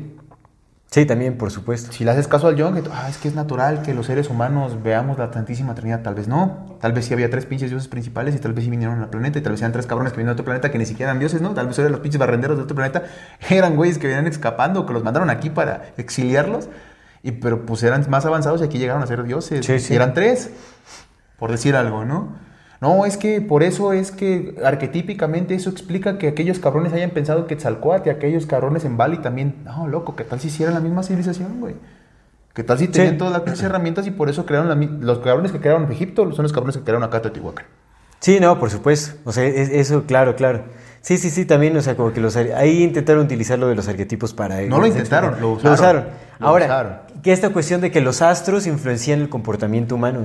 [0.93, 1.90] Sí, también, por supuesto.
[1.90, 4.82] Si le haces caso al Jung, ah, es que es natural que los seres humanos
[4.82, 6.02] veamos la Santísima Trinidad.
[6.02, 6.77] Tal vez no.
[6.82, 9.39] Tal vez sí había tres pinches dioses principales y tal vez sí vinieron al planeta
[9.39, 11.19] y tal vez eran tres cabrones que vinieron de otro planeta que ni siquiera eran
[11.19, 11.55] dioses, ¿no?
[11.55, 13.05] Tal vez eran los pinches barrenderos de otro planeta.
[13.48, 16.69] Eran güeyes que venían escapando, que los mandaron aquí para exiliarlos.
[17.23, 19.64] Y pero pues eran más avanzados y aquí llegaron a ser dioses.
[19.64, 19.94] Sí, sí.
[19.94, 20.51] Y eran tres,
[21.39, 22.36] por decir algo, ¿no?
[22.83, 27.47] No, es que por eso es que arquetípicamente eso explica que aquellos cabrones hayan pensado
[27.47, 29.55] que Tzalcoatl y aquellos cabrones en Bali también.
[29.65, 31.75] No, loco, ¿qué tal si hicieran la misma civilización, güey?
[32.53, 35.61] ¿Qué tal si tenían todas las herramientas y por eso crearon la los cabrones que
[35.61, 37.65] crearon Egipto son los cabrones que crearon acá Teotihuacán?
[38.21, 39.17] Sí, no, por supuesto.
[39.25, 40.65] O sea, es- eso, claro, claro.
[41.01, 42.37] Sí, sí, sí, también, o sea, como que los...
[42.37, 44.61] Ahí intentaron utilizar lo de los arquetipos para...
[44.63, 45.71] No lo intentaron, lo usaron.
[45.71, 46.05] Lo usaron.
[46.41, 46.93] Lo Ahora, usaron.
[47.23, 50.21] que esta cuestión de que los astros influencian el comportamiento humano.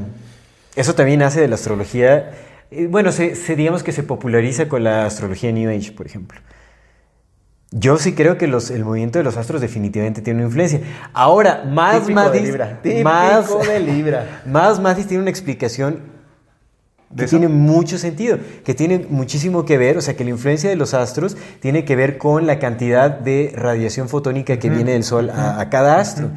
[0.78, 2.32] Eso también hace de la astrología...
[2.72, 6.40] eh, Bueno, se, se- digamos que se populariza con la astrología New Age, por ejemplo.
[7.72, 10.80] Yo sí creo que los, el movimiento de los astros definitivamente tiene una influencia.
[11.14, 12.42] Ahora, más Típico de Mathis...
[12.44, 14.42] Libra, típico más, de Libra.
[14.46, 16.16] Más tiene una explicación
[17.10, 17.38] ¿De que eso?
[17.38, 20.94] tiene mucho sentido, que tiene muchísimo que ver, o sea, que la influencia de los
[20.94, 25.60] astros tiene que ver con la cantidad de radiación fotónica que viene del Sol a,
[25.60, 26.30] a cada astro.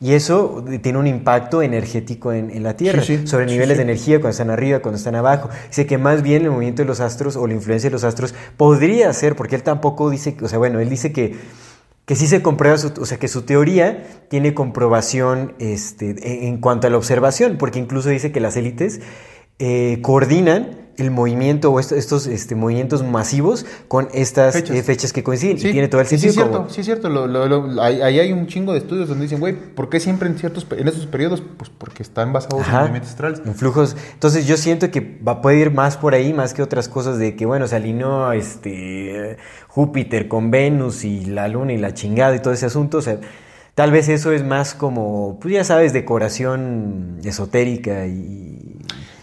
[0.00, 3.78] Y eso tiene un impacto energético en, en la Tierra, Sí, sí, sobre sí, niveles
[3.78, 5.48] de energía cuando están arriba, cuando están abajo.
[5.68, 8.32] Dice que más bien el movimiento de los astros o la influencia de los astros
[8.56, 11.36] podría ser, porque él tampoco dice, o sea, bueno, él dice que
[12.06, 16.58] que sí se comprueba, su- o sea, que su teoría tiene comprobación este, en, en
[16.58, 19.00] cuanto a la observación, porque incluso dice que las élites
[19.58, 24.84] eh, coordinan el movimiento o est- estos este, movimientos masivos con estas Fechas.
[24.84, 25.56] fechas que coinciden.
[25.56, 26.32] y tiene todo el sentido.
[26.32, 27.08] Sí, es cierto, sí, es cierto.
[27.08, 30.00] Lo- lo- lo- ahí, ahí hay un chingo de estudios donde dicen, güey, ¿por qué
[30.00, 31.42] siempre en ciertos en esos periodos?
[31.56, 33.40] Pues porque están basados en movimientos astrales.
[33.44, 33.96] en flujos.
[34.12, 37.36] Entonces yo siento que va, puede ir más por ahí, más que otras cosas de
[37.36, 39.36] que, bueno, se alineó este,
[39.68, 42.98] Júpiter con Venus y la Luna y la chingada y todo ese asunto.
[42.98, 43.18] O sea,
[43.74, 48.76] tal vez eso es más como, pues ya sabes, decoración esotérica y...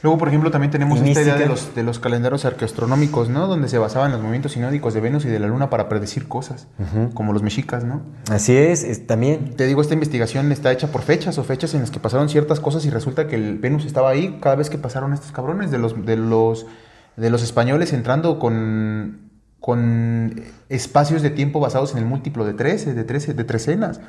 [0.06, 3.48] Luego, por ejemplo, también tenemos esta idea de los, de los calendarios arqueastronómicos, ¿no?
[3.48, 6.68] Donde se basaban los movimientos sinódicos de Venus y de la Luna para predecir cosas,
[7.16, 8.04] como los mexicas, ¿no?
[8.30, 9.56] Así es, es también.
[9.56, 12.60] Te digo, esta investigación está hecha por fechas o fechas en las que pasaron ciertas
[12.60, 15.80] cosas y resulta que el Venus estaba ahí cada vez que pasaron estos cabrones de
[15.80, 16.68] los, de los,
[17.18, 22.94] de los españoles entrando con, con espacios de tiempo basados en el múltiplo de 13,
[22.94, 24.02] de 13, de trecenas.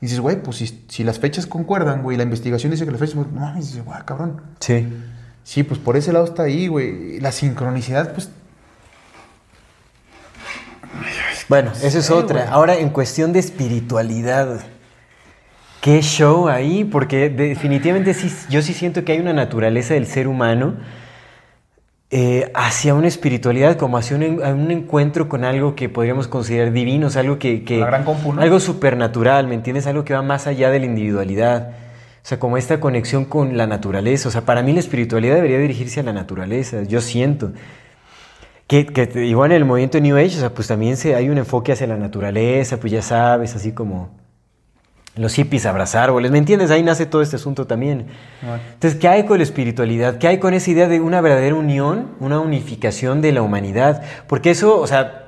[0.00, 3.00] Y dices, güey, pues si, si las fechas concuerdan, güey, la investigación dice que las
[3.00, 4.40] fechas, no mames, dices, güey, cabrón.
[4.60, 4.88] Sí.
[5.44, 7.20] Sí, pues por ese lado está ahí, güey.
[7.20, 8.30] La sincronicidad, pues
[11.48, 12.40] Bueno, eso es sé, otra.
[12.40, 12.52] güey.
[12.52, 14.62] Ahora, en cuestión de espiritualidad,
[15.82, 16.84] ¿qué show ahí?
[16.84, 20.76] Porque definitivamente sí, yo sí siento que hay una naturaleza del ser humano
[22.10, 27.10] eh, hacia una espiritualidad, como hacia un, encuentro con algo que podríamos considerar divino, o
[27.10, 27.64] sea, algo que...
[27.64, 28.40] que La gran compu, ¿no?
[28.40, 29.86] Algo supernatural, ¿me entiendes?
[29.86, 31.83] Algo que va más allá de la individualidad.
[32.24, 34.30] O sea, como esta conexión con la naturaleza.
[34.30, 37.52] O sea, para mí la espiritualidad debería dirigirse a la naturaleza, yo siento.
[38.66, 38.86] Que,
[39.26, 41.86] igual en el movimiento New Age, o sea, pues también se, hay un enfoque hacia
[41.86, 44.08] la naturaleza, pues ya sabes, así como
[45.16, 46.70] los hippies abrazar árboles, ¿me entiendes?
[46.70, 48.06] Ahí nace todo este asunto también.
[48.72, 50.16] Entonces, ¿qué hay con la espiritualidad?
[50.16, 54.02] ¿Qué hay con esa idea de una verdadera unión, una unificación de la humanidad?
[54.28, 55.23] Porque eso, o sea,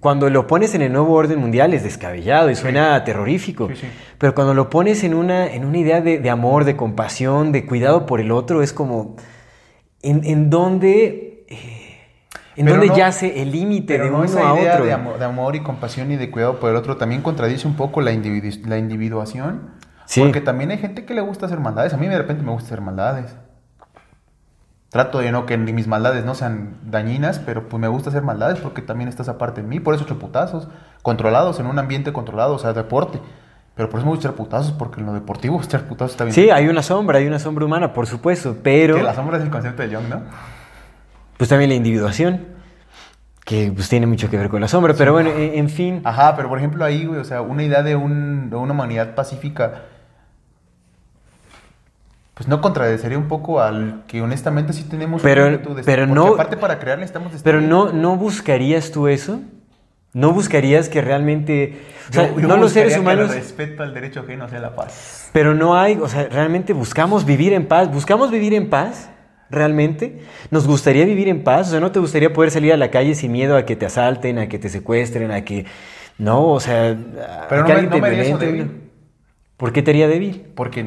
[0.00, 3.68] cuando lo pones en el nuevo orden mundial es descabellado y suena terrorífico.
[3.68, 3.86] Sí, sí.
[4.18, 7.66] Pero cuando lo pones en una, en una idea de, de amor, de compasión, de
[7.66, 9.16] cuidado por el otro, es como,
[10.02, 11.98] ¿en, en dónde, eh,
[12.56, 14.84] en Pero dónde no- yace el límite de no uno esa a idea otro?
[14.86, 17.74] De, amor, de amor y compasión y de cuidado por el otro también contradice un
[17.76, 19.70] poco la, individu- la individuación.
[20.16, 21.92] Porque también hay gente que le gusta hacer maldades.
[21.92, 23.36] A mí de repente me gusta hacer maldades.
[24.90, 28.58] Trato de no que mis maldades no sean dañinas, pero pues me gusta hacer maldades
[28.58, 29.80] porque también estás aparte de mí.
[29.80, 30.68] Por eso ocho putazos,
[31.02, 33.20] controlados, en un ambiente controlado, o sea, deporte.
[33.74, 36.34] Pero por eso me gusta echar putazos, porque en lo deportivo echar putazos está bien.
[36.34, 39.44] Sí, hay una sombra, hay una sombra humana, por supuesto, pero Que la sombra es
[39.44, 40.22] el concepto de Jung, ¿no?
[41.36, 42.46] pues también la individuación,
[43.44, 46.00] que pues tiene mucho que ver con la sombra, pero bueno, en, en fin.
[46.04, 49.14] Ajá, pero por ejemplo ahí, güey, o sea, una idea de, un, de una humanidad
[49.14, 49.82] pacífica,
[52.38, 56.06] pues no contradecería un poco al que honestamente sí tenemos Pero- un ímpetu de- pero
[56.06, 59.40] no- aparte para crear necesitamos Pero no, ¿no buscarías tú eso?
[60.12, 61.80] ¿No buscarías que realmente...
[62.08, 63.30] O sea, Yo- no los seres que humanos...
[63.32, 65.30] el respeto al derecho ajeno sea la paz.
[65.32, 67.92] Pero no hay, o sea, realmente buscamos vivir en paz.
[67.92, 69.10] ¿Buscamos vivir en paz?
[69.50, 70.20] ¿Realmente?
[70.52, 71.66] ¿Nos gustaría vivir en paz?
[71.68, 73.84] O sea, ¿no te gustaría poder salir a la calle sin miedo a que te
[73.86, 75.66] asalten, a que te secuestren, a que...
[76.18, 76.96] No, o sea...
[77.48, 78.38] Pero no que me- no me eso.
[79.58, 80.46] ¿Por qué te haría débil?
[80.54, 80.86] Porque,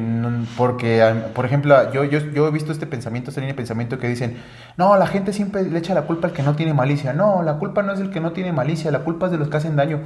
[0.56, 4.08] porque por ejemplo, yo, yo, yo he visto este pensamiento, esta línea de pensamiento que
[4.08, 4.38] dicen,
[4.78, 7.12] no, la gente siempre le echa la culpa al que no tiene malicia.
[7.12, 9.50] No, la culpa no es del que no tiene malicia, la culpa es de los
[9.50, 10.00] que hacen daño.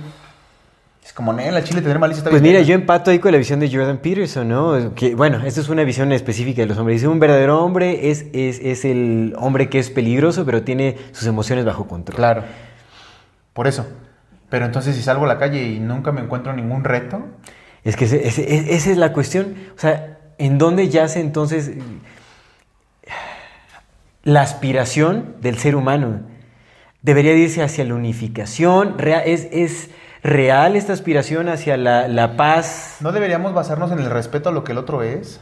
[1.05, 2.69] Es como, no, la chile tener malicia está Pues bien mira, verga".
[2.69, 4.95] yo empato ahí con la visión de Jordan Peterson, ¿no?
[4.97, 6.97] Que, bueno, esta es una visión específica de los hombres.
[6.97, 11.29] Dice, un verdadero hombre es, es, es el hombre que es peligroso, pero tiene sus
[11.29, 12.17] emociones bajo control.
[12.17, 12.43] Claro.
[13.53, 13.87] Por eso.
[14.51, 17.23] Pero entonces si salgo a la calle y nunca me encuentro ningún reto,
[17.87, 19.55] Es que ese- ese- es- esa es la cuestión.
[19.77, 21.71] O sea, ¿en dónde yace entonces
[24.23, 26.21] la aspiración del ser humano?
[27.03, 28.97] Debería irse hacia la unificación.
[29.25, 29.91] ¿Es, es
[30.23, 32.97] real esta aspiración hacia la, la paz?
[33.01, 35.41] ¿no deberíamos basarnos en el respeto a lo que el otro es?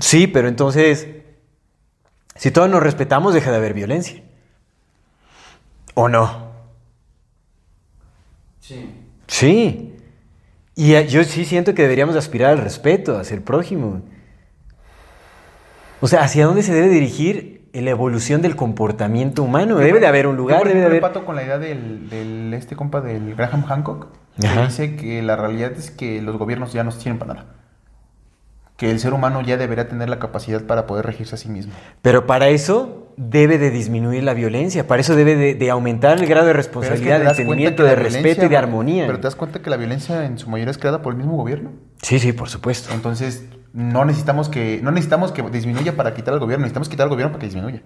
[0.00, 1.06] Sí, pero entonces,
[2.34, 4.22] si todos nos respetamos, deja de haber violencia.
[5.94, 6.50] ¿O no?
[8.60, 8.90] Sí.
[9.28, 9.89] Sí.
[10.74, 14.02] Y eh, yo sí siento que deberíamos aspirar al respeto hacia el prójimo.
[16.00, 19.76] O sea, ¿hacia dónde se debe dirigir la evolución del comportamiento humano?
[19.76, 20.96] Debe de haber un Yo, lugar, debe de haber...
[20.96, 24.06] empato con la idea del, del- este compa del Graham Hancock,
[24.42, 24.54] Ajá.
[24.62, 27.46] que dice que la realidad es que los gobiernos ya no sirven para nada.
[28.78, 31.74] Que el ser humano ya debería tener la capacidad para poder regirse a sí mismo.
[32.00, 36.26] Pero para eso debe de disminuir la violencia, para eso debe de, de aumentar el
[36.26, 39.06] grado de Pero es que responsabilidad, de entendimiento, de respeto y de armonía.
[39.06, 41.36] Pero te das cuenta que la violencia en su mayoría es creada por el mismo
[41.36, 41.72] gobierno.
[42.02, 42.92] Sí, sí, por supuesto.
[42.94, 47.10] Entonces, no necesitamos que no necesitamos que disminuya para quitar al gobierno, necesitamos quitar al
[47.10, 47.82] gobierno para que disminuya.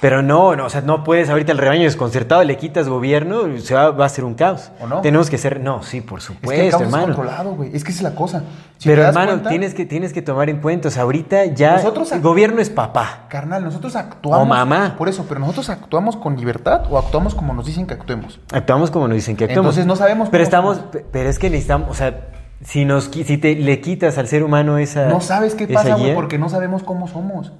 [0.00, 3.74] Pero no, no, o sea, no puedes ahorita el rebaño desconcertado, le quitas gobierno, se
[3.74, 4.70] va, va a ser un caos.
[4.80, 5.00] ¿O no?
[5.00, 7.02] Tenemos que ser, no, sí, por Es que el supuepero caos hermano.
[7.04, 7.74] es controlado, güey.
[7.74, 8.44] Es que esa es la cosa.
[8.78, 11.76] Si Pero hermano, cuenta, tienes, que, tienes que tomar en cuenta, o sea, ahorita ya
[11.76, 13.26] Nosotros el gobierno es papá.
[13.28, 14.42] Carnal, nosotros actuamos.
[14.42, 14.94] O mamá.
[14.98, 18.40] Por eso, pero nosotros actuamos con libertad o actuamos como nos dicen que actuemos.
[18.52, 19.74] Actuamos como nos dicen que actuamos.
[19.74, 21.02] Entonces no sabemos Pero estamos, somos.
[21.12, 22.28] pero es que necesitamos, o sea,
[22.62, 26.14] si nos si te le quitas al ser humano esa No sabes qué pasa, güey,
[26.14, 27.52] porque no sabemos cómo somos.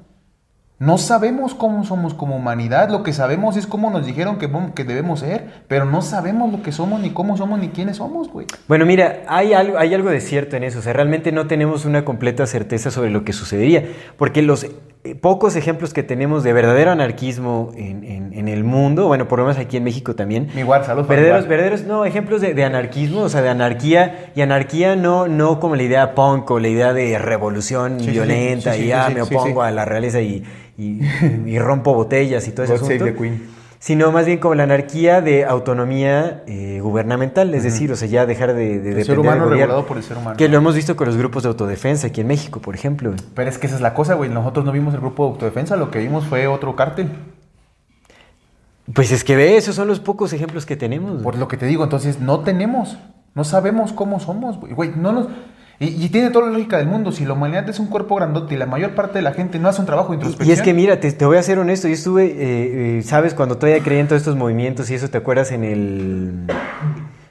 [0.84, 2.90] No sabemos cómo somos como humanidad.
[2.90, 6.62] Lo que sabemos es cómo nos dijeron que, que debemos ser, pero no sabemos lo
[6.62, 8.46] que somos, ni cómo somos, ni quiénes somos, güey.
[8.68, 10.80] Bueno, mira, hay algo, hay algo de cierto en eso.
[10.80, 13.82] O sea, realmente no tenemos una completa certeza sobre lo que sucedería.
[14.18, 14.66] Porque los
[15.20, 19.44] pocos ejemplos que tenemos de verdadero anarquismo en, en- en el mundo, bueno, por lo
[19.44, 20.48] menos aquí en México también.
[20.84, 24.30] Salud mi Verdaderos, verdaderos, no, ejemplos de, de anarquismo, o sea, de anarquía.
[24.34, 28.72] Y anarquía no, no como la idea punk o la idea de revolución Sí, violenta
[28.72, 30.42] Sí, sí, y ah, me opongo a la realeza y,
[30.78, 31.00] y-
[31.46, 32.74] y rompo botellas y todo ese
[33.84, 38.24] Sino más bien como la anarquía de autonomía eh, gubernamental, es decir, o sea, ya
[38.24, 39.56] dejar de, de El depender ser del humano gobierno.
[39.56, 40.38] regulado por el ser humano.
[40.38, 43.12] Que lo hemos visto con los grupos de autodefensa aquí en México, por ejemplo.
[43.34, 44.30] Pero es que esa es la cosa, güey.
[44.30, 47.10] Nosotros no vimos el grupo de autodefensa, lo que vimos fue otro cártel.
[48.94, 51.22] Pues es que ve, esos son los pocos ejemplos que tenemos.
[51.22, 52.96] Por lo que te digo, entonces no tenemos,
[53.34, 54.72] no sabemos cómo somos, güey.
[54.72, 55.26] Güey, no nos...
[55.80, 57.10] Y, y tiene toda la lógica del mundo.
[57.12, 59.68] Si la humanidad es un cuerpo grandote y la mayor parte de la gente no
[59.68, 60.48] hace un trabajo de Y- introspección...
[60.48, 63.34] Y es que mira, te, te voy a ser honesto, yo estuve, eh, eh, sabes,
[63.34, 66.32] cuando todavía creía en todos estos movimientos y eso, ¿te acuerdas en el...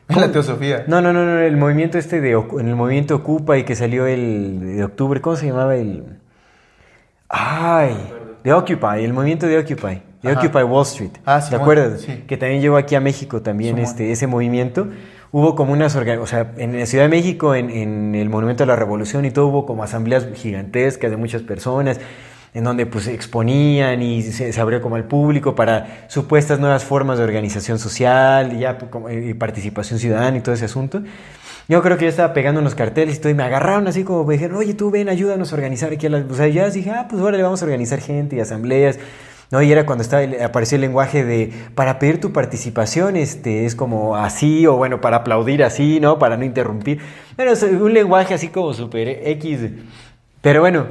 [0.10, 0.84] En la teosofía.
[0.88, 4.06] No, no, no, no, el movimiento este de, en el movimiento Ocupa y que salió
[4.06, 6.04] el de octubre, ¿cómo se llamaba el?
[7.30, 7.96] Ay,
[8.44, 10.40] de Occupy, el movimiento de Occupy, de Ajá.
[10.42, 11.12] Occupy Wall Street.
[11.26, 12.02] Ah, ¿Te Simón, acuerdas?
[12.02, 12.24] sí.
[12.28, 14.88] Que también llegó aquí a México también este, ese movimiento.
[15.36, 18.68] Hubo como unas o sea, en la Ciudad de México, en, en el Monumento de
[18.68, 22.00] la Revolución y todo, hubo como asambleas gigantescas de muchas personas,
[22.54, 27.18] en donde pues exponían y se, se abrió como al público para supuestas nuevas formas
[27.18, 31.02] de organización social y ya pues, como, y participación ciudadana y todo ese asunto.
[31.68, 34.26] Yo creo que yo estaba pegando unos carteles y todo, y me agarraron así como
[34.26, 36.06] me dijeron, oye, tú ven, ayúdanos a organizar aquí.
[36.06, 36.30] a las-".
[36.30, 39.00] O sea, yo dije, ah, pues ahora le vamos a organizar gente y asambleas.
[39.54, 43.76] No, y era cuando estaba, apareció el lenguaje de, para pedir tu participación, este, es
[43.76, 46.18] como así, o bueno, para aplaudir así, ¿no?
[46.18, 46.98] Para no interrumpir.
[47.36, 49.60] Bueno, es un lenguaje así como super X.
[50.42, 50.88] Pero bueno,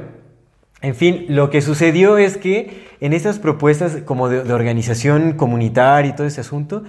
[0.81, 6.15] en fin, lo que sucedió es que en estas propuestas como de, organización comunitaria y
[6.15, 6.83] todo ese asunto,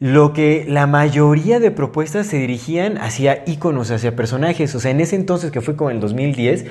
[0.00, 4.74] lo que la mayoría de propuestas se dirigían hacia íconos, hacia personajes.
[4.74, 6.66] O sea, en ese entonces, que fue como el 2010,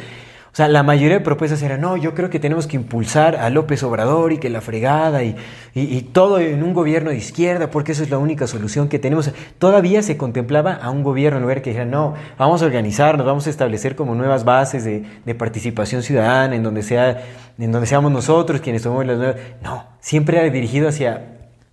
[0.53, 3.49] o sea, la mayoría de propuestas eran, no, yo creo que tenemos que impulsar a
[3.49, 5.35] López Obrador y que la fregada y,
[5.73, 8.99] y- y todo en un gobierno de izquierda, porque eso es la única solución que
[8.99, 9.31] tenemos.
[9.57, 13.47] Todavía se contemplaba a un gobierno en lugar que dijera, no, vamos a organizarnos, vamos
[13.47, 17.23] a establecer como nuevas bases de, de participación ciudadana, en donde, sea,
[17.57, 19.35] en donde seamos nosotros quienes tomemos las nuevas.
[19.63, 21.29] No, siempre era dirigido hacia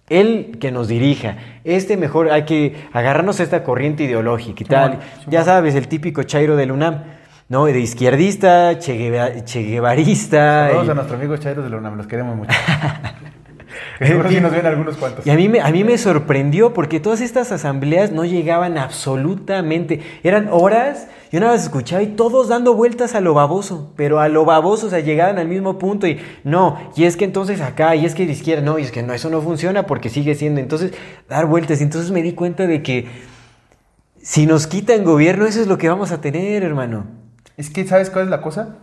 [0.08, 1.36] él que nos dirija.
[1.64, 4.92] Este mejor hay que agarrarnos a esta corriente ideológica y tal.
[5.30, 7.19] Ya sabes, el típico chairo del UNAM.
[7.50, 7.66] ¿No?
[7.66, 10.68] De izquierdista, che, Gueva- che guevarista.
[10.68, 12.50] Saludos y- a nuestros amigos Chairos de la UNAM, los queremos mucho.
[13.98, 15.26] Seguro que nos ven algunos cuantos.
[15.26, 20.00] Y a mí, me, a mí me sorprendió porque todas estas asambleas no llegaban absolutamente.
[20.22, 24.28] Eran horas, yo nada más escuchaba y todos dando vueltas a lo baboso, pero a
[24.28, 27.94] lo baboso, o sea, llegaban al mismo punto y no, y es que entonces acá,
[27.94, 30.34] y es que de izquierda, no, y es que no, eso no funciona porque sigue
[30.34, 30.60] siendo.
[30.60, 30.92] Entonces,
[31.28, 31.80] dar vueltas.
[31.80, 33.06] Y entonces me di cuenta de que
[34.22, 37.19] si nos quitan gobierno, eso es lo que vamos a tener, hermano.
[37.60, 38.76] Es que, ¿sabes cuál es la cosa?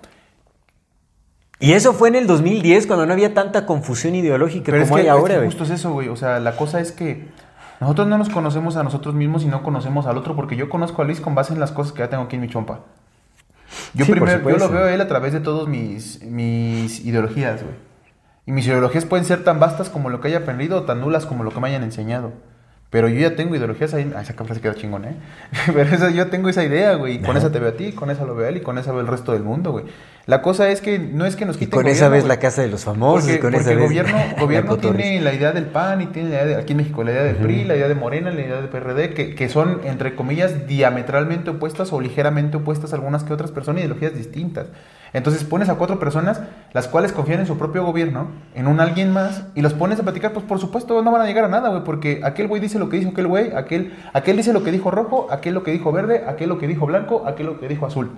[1.59, 4.97] Y eso fue en el 2010, cuando no había tanta confusión ideológica Pero es como
[4.97, 5.33] que, hay es ahora.
[5.33, 5.47] que güey.
[5.47, 6.09] justo es eso, güey.
[6.09, 7.27] O sea, la cosa es que
[7.81, 11.01] nosotros no nos conocemos a nosotros mismos y no conocemos al otro, porque yo conozco
[11.01, 12.81] a Luis con base en las cosas que ya tengo aquí en mi chompa.
[13.95, 17.63] Yo Sí, primero, yo lo veo a él a través de todos mis, mis ideologías,
[17.63, 17.73] güey.
[18.45, 21.25] Y mis ideologías pueden ser tan vastas como lo que haya aprendido o tan nulas
[21.25, 22.31] como lo que me hayan enseñado.
[22.89, 24.11] Pero yo ya tengo ideologías ahí.
[24.15, 25.15] Ah, esa frase queda chingón, ¿eh?
[25.67, 27.15] Pero esa- yo tengo esa idea, güey.
[27.15, 27.39] y Con Ajá.
[27.39, 29.01] esa te veo a ti, con esa lo veo a él y con esa veo
[29.01, 29.85] el resto del mundo, güey.
[30.27, 32.61] La cosa es que no es que nos Y quiten con esa vez la casa
[32.61, 35.33] de los famosos, Porque, y con porque esa el vez gobierno, la gobierno tiene la
[35.33, 37.63] idea del PAN y tiene la idea de, aquí en México la idea del PRI,
[37.63, 41.93] la idea de Morena, la idea del PRD, que, que son, entre comillas, diametralmente opuestas
[41.93, 44.67] o ligeramente opuestas algunas que otras personas, ideologías distintas.
[45.13, 46.41] Entonces pones a cuatro personas,
[46.73, 50.03] las cuales confían en su propio gobierno, en un alguien más, y los pones a
[50.03, 52.79] platicar, pues por supuesto no van a llegar a nada, güey, porque aquel güey dice
[52.79, 55.71] lo que dijo aquel güey, aquel, aquel dice lo que dijo rojo, aquel lo que
[55.71, 58.11] dijo verde, aquel lo que dijo blanco, aquel lo que dijo azul.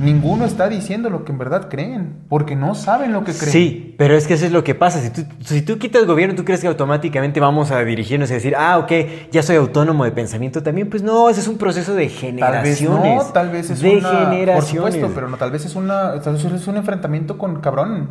[0.00, 3.52] Ninguno está diciendo lo que en verdad creen, porque no saben lo que creen.
[3.52, 4.98] Sí, pero es que eso es lo que pasa.
[5.00, 8.54] Si tú, si tú quitas gobierno, ¿tú crees que automáticamente vamos a dirigirnos y decir,
[8.56, 8.92] ah, ok,
[9.30, 10.88] ya soy autónomo de pensamiento también?
[10.88, 13.26] Pues no, ese es un proceso de Tal vez generaciones.
[13.26, 14.10] no, tal vez es de una...
[14.10, 14.94] Por generaciones.
[14.94, 16.18] supuesto, pero no, tal vez es una...
[16.22, 18.08] Tal vez es un enfrentamiento con cabrón.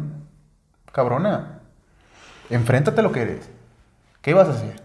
[0.91, 1.61] Cabrona.
[2.51, 3.49] Enfréntate a lo que eres.
[4.21, 4.81] ¿Qué vas a hacer?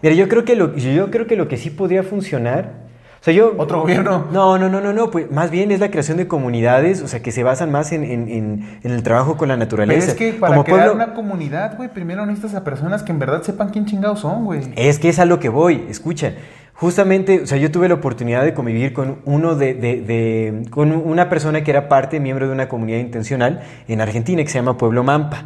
[0.00, 2.81] Mira, yo creo que lo, yo creo que lo que sí podría funcionar.
[3.22, 3.54] O sea, yo.
[3.56, 4.26] ¿Otro gobierno?
[4.32, 5.12] No, no, no, no, no.
[5.12, 8.02] Pues más bien es la creación de comunidades, o sea, que se basan más en,
[8.02, 10.08] en- en- en el trabajo con la Pero naturaleza.
[10.08, 13.20] es que para Como crear pueblo- una comunidad, güey, primero necesitas a personas que en
[13.20, 14.62] verdad sepan quién chingados son, güey.
[14.74, 16.32] Es que es a lo que voy, escucha.
[16.74, 20.90] Justamente, o sea, yo tuve la oportunidad de convivir con uno de, de- de- con
[20.90, 24.76] una persona que era parte, miembro de una comunidad intencional en Argentina que se llama
[24.76, 25.44] Pueblo Mampa.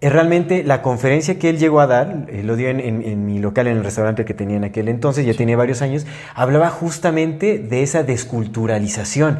[0.00, 3.24] Es realmente la conferencia que él llegó a dar, eh, lo dio en, en- en
[3.26, 6.68] mi local, en el restaurante que tenía en aquel entonces, ya tenía varios años, hablaba
[6.70, 9.38] justamente de esa desculturalización,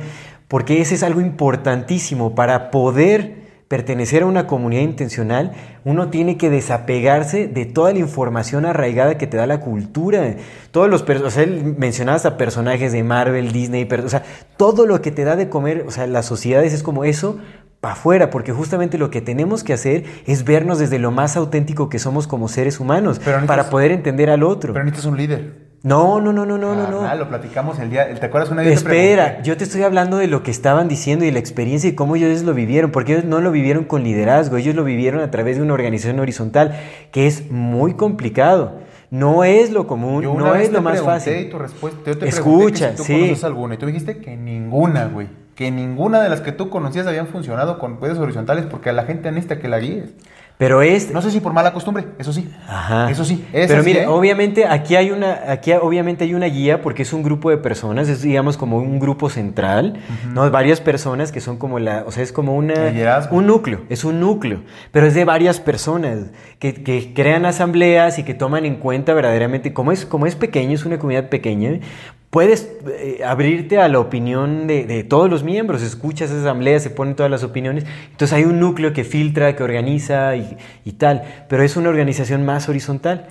[0.48, 2.34] porque ese es algo importantísimo.
[2.34, 5.52] Para poder pertenecer a una comunidad intencional,
[5.84, 10.36] uno tiene que desapegarse de toda la información arraigada que te da la cultura.
[10.70, 14.22] Todos los o sea, él mencionaba hasta personajes de Marvel, Disney, pero, o sea,
[14.56, 17.38] todo lo que te da de comer, o sea, las sociedades es como eso
[17.84, 21.90] para afuera, porque justamente lo que tenemos que hacer es vernos desde lo más auténtico
[21.90, 24.72] que somos como seres humanos, Pero para poder entender al otro.
[24.72, 25.74] Pero necesitas un líder.
[25.82, 27.14] No, no, no, no, no, no, no.
[27.14, 28.08] Lo platicamos el día...
[28.18, 28.72] ¿Te acuerdas una vez?
[28.72, 32.16] Espera, yo te estoy hablando de lo que estaban diciendo y la experiencia y cómo
[32.16, 35.58] ellos lo vivieron, porque ellos no lo vivieron con liderazgo, ellos lo vivieron a través
[35.58, 36.80] de una organización horizontal,
[37.12, 38.78] que es muy complicado.
[39.10, 41.36] No es lo común, Yo una no vez es te lo más fácil.
[41.36, 43.20] Y tu respuesta, yo te Escucha, pregunté que si tú sí.
[43.20, 45.43] conoces alguna y tú dijiste que ninguna, güey.
[45.54, 49.04] Que ninguna de las que tú conocías habían funcionado con redes horizontales porque a la
[49.04, 50.14] gente necesita que la guíes.
[50.56, 52.48] Pero es, No sé si por mala costumbre, eso sí.
[52.68, 53.10] Ajá.
[53.10, 53.44] Eso sí.
[53.50, 54.06] Pero así, mire, ¿eh?
[54.06, 58.08] obviamente aquí hay una, aquí obviamente hay una guía porque es un grupo de personas,
[58.08, 59.98] es digamos como un grupo central,
[60.32, 60.48] ¿no?
[60.52, 62.92] Varias personas que son como la, o sea, es como una,
[63.32, 64.62] un núcleo, es un núcleo,
[64.92, 66.26] pero es de varias personas
[66.60, 70.74] que, que crean asambleas y que toman en cuenta verdaderamente, como es, como es pequeño,
[70.74, 71.80] es una comunidad pequeña,
[72.34, 77.14] puedes eh, abrirte a la opinión de, todos los miembros, escuchas esa asamblea, se ponen
[77.14, 81.62] todas las opiniones, entonces hay un núcleo que filtra, que organiza y, y tal, pero
[81.62, 83.28] es una organización más horizontal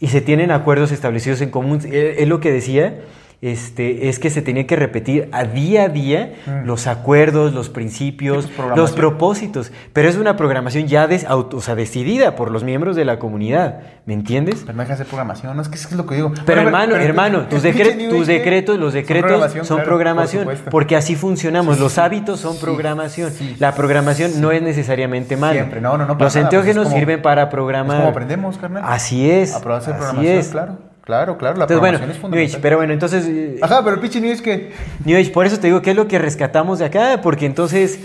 [0.00, 3.00] y se tienen acuerdos establecidos en común, es es lo que decía,
[3.42, 6.64] este, es que se tenía que repetir a día a día Mm.
[6.64, 9.72] los acuerdos, los principios, Sí, pues, los propósitos.
[9.92, 13.18] Pero es una programación ya des- auto- o sea, decidida por los miembros de la
[13.18, 13.80] comunidad.
[14.06, 14.62] ¿Me entiendes?
[14.64, 16.32] Pero no deja de hacer programación, no es que es lo que digo.
[16.46, 20.56] Pero hermano, pero- hermano, tus, decre- tus decretos, los decretos programación, son claro, programación, por
[20.70, 21.76] porque así funcionamos.
[21.76, 23.32] Sí, los hábitos son sí, programación.
[23.58, 25.54] la programación no es necesariamente mala.
[25.54, 27.96] Siempre, no, no, no, para Los pues, enteógenos es como- sirven para Es programar.
[27.98, 28.84] como aprendemos, carnal.
[28.86, 29.52] Así es.
[29.54, 30.48] A probar hacer así programación, es.
[30.48, 30.91] claro.
[31.04, 32.54] Claro, claro, la Entonces, bueno, es New fundamental.
[32.54, 33.24] Age, pero bueno, entonces.
[33.28, 34.72] eh, Ajá, pero el pinche New Age que...
[35.04, 37.20] New Age, por eso te digo, ¿qué es lo que rescatamos de acá?
[37.22, 37.98] Porque entonces.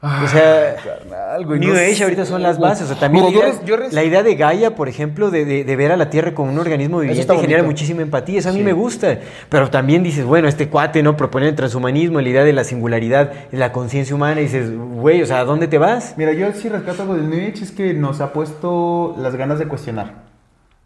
[0.00, 0.76] o sea.
[0.82, 2.84] Carnal, güey, New no Age ahorita son las bases.
[2.84, 5.76] O sea, también la, idea, yo la idea de Gaia, por ejemplo, de, de- de
[5.76, 8.38] ver a la Tierra como un organismo viviente genera muchísima empatía.
[8.38, 8.64] Eso a mí Sí.
[8.64, 9.18] me gusta.
[9.50, 11.18] Pero también dices, bueno, este cuate, ¿no?
[11.18, 14.40] Propone el transhumanismo, la idea de la singularidad, la conciencia humana.
[14.40, 16.14] Y dices, güey, o sea, ¿a dónde te vas?
[16.16, 19.58] Mira, yo sí rescato algo del New Age es que nos ha puesto las ganas
[19.58, 20.14] de cuestionar.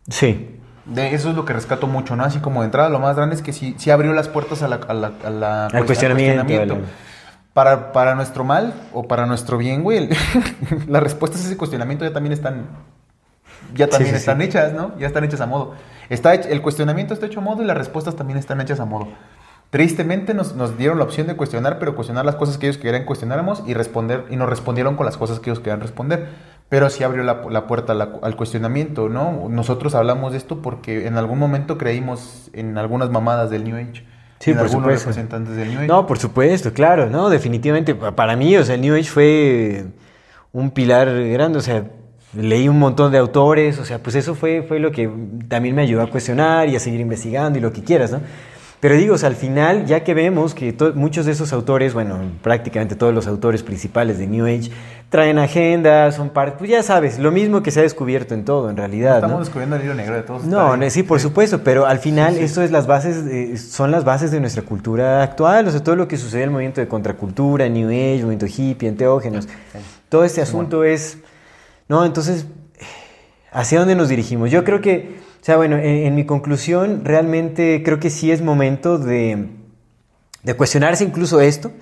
[0.08, 0.56] Sí.
[0.84, 2.24] De eso es lo que rescato mucho, ¿no?
[2.24, 4.68] Así como de entrada, lo más grande es que sí, sí abrió las puertas a
[4.68, 6.78] la, a la- a la- Al cuestionamiento,
[7.52, 10.08] Para, para nuestro mal o para nuestro bien, güey,
[10.88, 12.66] las respuestas a ese cuestionamiento ya también están,
[13.74, 14.44] ya también sí, están sí.
[14.44, 14.96] hechas, ¿no?
[14.98, 15.74] Ya están hechas a modo.
[16.08, 18.84] Está hech- el cuestionamiento está hecho a modo y las respuestas también están hechas a
[18.84, 19.08] modo.
[19.70, 23.04] Tristemente nos, nos dieron la opción de cuestionar, pero cuestionar las cosas que ellos querían
[23.04, 26.28] cuestionáramos y responder y nos respondieron con las cosas que ellos querían responder.
[26.72, 29.46] Pero sí abrió la, la puerta la- al cuestionamiento, ¿no?
[29.50, 34.06] Nosotros hablamos de esto porque en algún momento creímos en algunas mamadas del New Age.
[34.38, 35.08] Sí, en por algunos supuesto.
[35.10, 35.86] representantes del New Age.
[35.88, 37.94] No, por supuesto, claro, no, definitivamente.
[37.94, 39.84] Pa- Para mí, o sea, el New Age fue
[40.54, 41.84] un pilar grande, o sea,
[42.34, 45.10] leí un montón de autores, o sea, pues eso fue, fue lo que
[45.48, 48.20] también me ayudó a cuestionar y a seguir investigando y lo que quieras, ¿no?
[48.82, 52.18] Pero digo, o sea, al final, ya que vemos que muchos de esos autores, bueno,
[52.42, 54.72] prácticamente todos los autores principales de New Age,
[55.08, 58.70] traen agendas, son parte, pues ya sabes, lo mismo que se ha descubierto en todo,
[58.70, 59.18] en realidad.
[59.18, 59.44] Estamos ¿no?
[59.44, 60.42] descubriendo el hilo negro de todos.
[60.46, 64.40] No, sí, por supuesto, pero al final esto es las bases, son las bases de
[64.40, 67.88] nuestra cultura actual, o sea, todo lo que sucede en el movimiento de contracultura, New
[67.88, 69.46] Age, movimiento hippie, enteógenos,
[70.08, 71.18] todo este asunto es,
[71.86, 72.46] no, entonces,
[73.52, 74.50] ¿hacia dónde nos dirigimos?
[74.50, 78.40] Yo creo que, o sea, bueno, en, en mi conclusión, realmente creo que sí es
[78.42, 79.48] momento de,
[80.44, 81.72] de cuestionarse incluso esto.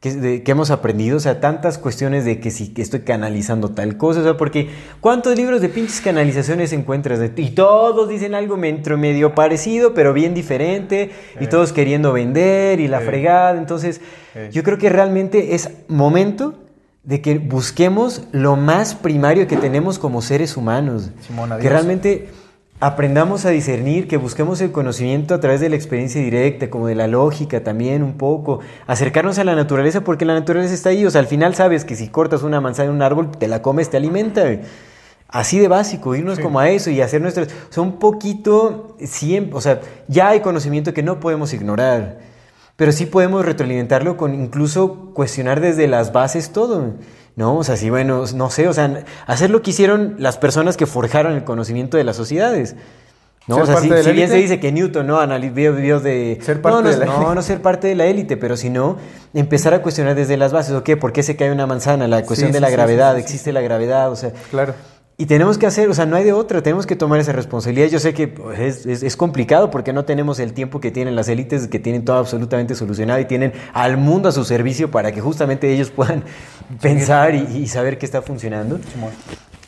[0.00, 3.72] Que, de- que hemos aprendido, o sea, tantas cuestiones de que si que estoy canalizando
[3.72, 4.70] tal cosa, o sea, porque
[5.02, 7.18] ¿cuántos libros de pinches canalizaciones encuentras?
[7.18, 11.48] De, y todos dicen algo metro medio parecido, pero bien diferente, y Eh.
[11.48, 13.04] todos queriendo vender y la Eh.
[13.04, 14.00] fregada, entonces
[14.34, 14.48] Eh.
[14.50, 16.54] yo creo que realmente es momento
[17.04, 22.30] de que busquemos lo más primario que tenemos como seres humanos, Simón, que realmente
[22.80, 26.94] aprendamos a discernir, que busquemos el conocimiento a través de la experiencia directa, como de
[26.94, 31.10] la lógica también un poco, acercarnos a la naturaleza porque la naturaleza está ahí, o
[31.10, 33.90] sea, al final sabes que si cortas una manzana en un árbol, te la comes,
[33.90, 34.44] te alimenta.
[35.28, 36.42] Así de básico, irnos Sí.
[36.42, 37.48] como a eso y hacer nuestras...
[37.48, 42.18] O sea, un poquito, siempre, o sea, ya hay conocimiento que no podemos ignorar,
[42.76, 46.94] pero sí podemos retroalimentarlo con incluso cuestionar desde las bases todo.
[47.36, 47.56] ¿No?
[47.58, 50.86] O sea, sí, bueno, no sé, o sea, hacer lo que hicieron las personas que
[50.86, 52.76] forjaron el conocimiento de las sociedades.
[53.46, 53.56] ¿no?
[53.56, 55.18] O sea, si, si bien se dice que Newton, ¿no?
[55.20, 56.38] Anali- vio, vio de...
[56.42, 57.34] Ser parte no, no, de la no, élite.
[57.34, 58.96] no ser parte de la élite, pero sino
[59.34, 60.72] empezar a cuestionar desde las bases.
[60.74, 60.96] ¿O qué?
[60.96, 62.06] ¿Por qué se cae una manzana?
[62.06, 64.30] La cuestión Sí, de sí, la sí, gravedad, existe la gravedad, o sea...
[64.50, 64.74] Claro.
[65.20, 67.88] Y tenemos que hacer, o sea, no hay de otra, tenemos que tomar esa responsabilidad.
[67.88, 71.14] Yo sé que pues, es, es- es complicado porque no tenemos el tiempo que tienen
[71.14, 75.12] las élites, que tienen todo absolutamente solucionado y tienen al mundo a su servicio para
[75.12, 76.24] que justamente ellos puedan
[76.80, 78.80] pensar y, y saber qué está funcionando.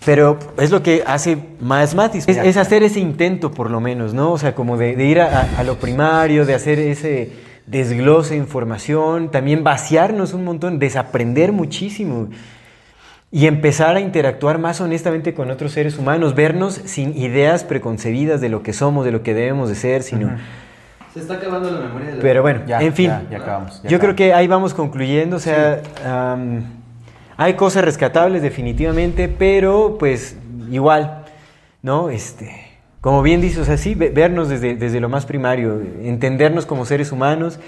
[0.06, 4.14] Pero es lo que hace más Matis, es, es hacer ese intento por lo menos,
[4.14, 4.32] ¿no?
[4.32, 7.30] O sea, como de, de ir a, a- a lo primario, de hacer ese
[7.66, 12.30] desglose de información, también vaciarnos un montón, desaprender muchísimo
[13.34, 18.50] y empezar a interactuar más honestamente con otros seres humanos, vernos sin ideas preconcebidas de
[18.50, 20.36] lo que somos, de lo que debemos de ser, sino...
[21.14, 23.82] Se está acabando la memoria de la Pero bueno, Ya, en fin, ya, ya acabamos,
[23.82, 24.16] ya yo creo acabamos.
[24.16, 26.64] que ahí vamos concluyendo, o sea, am,
[27.38, 30.36] hay cosas rescatables definitivamente, pero pues
[30.70, 31.24] igual,
[31.82, 32.10] ¿no?
[32.10, 32.50] Este,
[33.00, 36.84] como bien dices, o sea, sí, ve- vernos desde, desde lo más primario, entendernos como
[36.86, 37.58] seres humanos,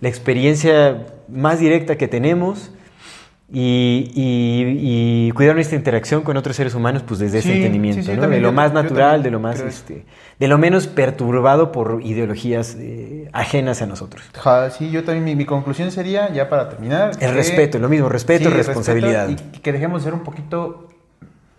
[0.00, 2.70] la experiencia más directa que tenemos
[3.52, 8.06] y, y- y cuidar nuestra interacción con otros seres humanos, pues desde ese entendimiento, sí,
[8.10, 8.22] sí, ¿no?
[8.22, 10.06] también de lo yo- más natural, de lo más, este,
[10.38, 14.24] de lo menos perturbado por ideologías eh, ajenas a nosotros.
[14.42, 17.12] Ja, sí, yo también, mi, mi conclusión sería, ya para terminar...
[17.20, 19.28] El respeto, lo mismo, respeto, responsabilidad.
[19.28, 20.88] y que dejemos de ser un poquito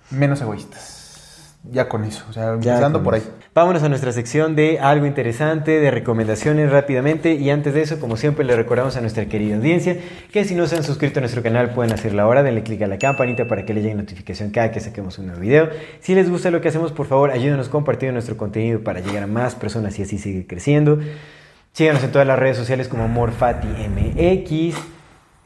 [0.10, 1.56] menos egoístas.
[1.72, 3.22] Ya con eso, o sea, empezando por ahí.
[3.22, 3.32] eso.
[3.56, 7.36] Vámonos a nuestra sección de algo interesante, de recomendaciones rápidamente.
[7.36, 9.96] Y antes de eso, como siempre, le recordamos a nuestra querida audiencia
[10.34, 12.44] que si no se han suscrito a nuestro canal pueden hacerlo ahora.
[12.44, 15.40] Denle clic a la campanita para que le llegue notificación cada que saquemos un nuevo
[15.40, 15.70] video.
[16.02, 19.28] Si les gusta lo que hacemos, por favor, ayúdenos compartiendo nuestro contenido para llegar a
[19.28, 21.00] más personas y así seguir creciendo.
[21.72, 24.95] Síganos en todas las redes sociales como MorfatiMX.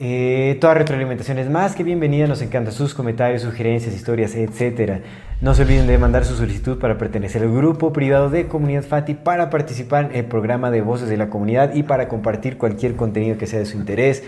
[0.02, 5.02] Eh, toda retroalimentación es más que bienvenida, nos encantan sus comentarios, sugerencias, historias, etc.
[5.42, 9.14] No se olviden de mandar su solicitud para pertenecer al grupo privado de Comunidad Fati,
[9.14, 13.38] para participar en el programa de Voces de la Comunidad y para compartir cualquier contenido
[13.38, 14.24] que sea de su interés.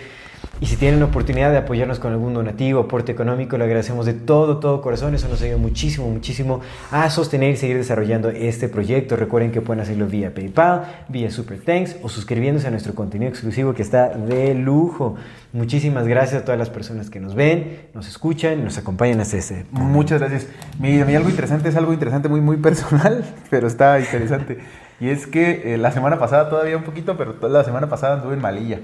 [0.60, 4.14] Y si tienen la oportunidad de apoyarnos con algún donativo, aporte económico, le agradecemos de
[4.14, 5.16] todo, todo corazón.
[5.16, 6.62] Eso nos ayuda muchísimo, muchísimo
[6.92, 9.16] a sostener y seguir desarrollando este proyecto.
[9.16, 13.74] Recuerden que pueden hacerlo vía PayPal, vía Super Thanks o suscribiéndose a nuestro contenido exclusivo
[13.74, 15.16] que está de lujo.
[15.52, 19.66] Muchísimas gracias a todas las personas que nos ven, nos escuchan, nos acompañan hasta este.
[19.72, 20.48] Muchas gracias.
[20.80, 24.60] Mi, mi algo interesante es algo interesante, muy, muy personal, pero está interesante.
[25.00, 28.14] Y es que eh, la semana pasada, todavía un poquito, pero toda la semana pasada
[28.18, 28.80] anduve en Malilla.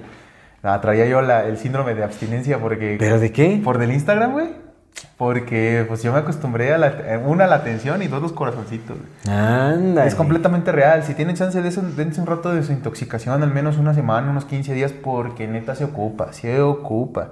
[0.68, 2.98] Ah, traía yo la- el síndrome de abstinencia porque...
[3.00, 3.62] ¿Pero de qué?
[3.64, 4.50] Por del Instagram, güey.
[5.16, 6.92] Porque pues yo me acostumbré a la,
[7.26, 8.98] una, la atención y dos, los corazoncitos.
[9.28, 10.06] Anda.
[10.06, 11.04] Es completamente real.
[11.04, 14.46] Si tienen chance de eso, dense un rato de desintoxicación, al menos una semana, unos
[14.46, 17.30] 15 días, porque neta se ocupa, se ocupa.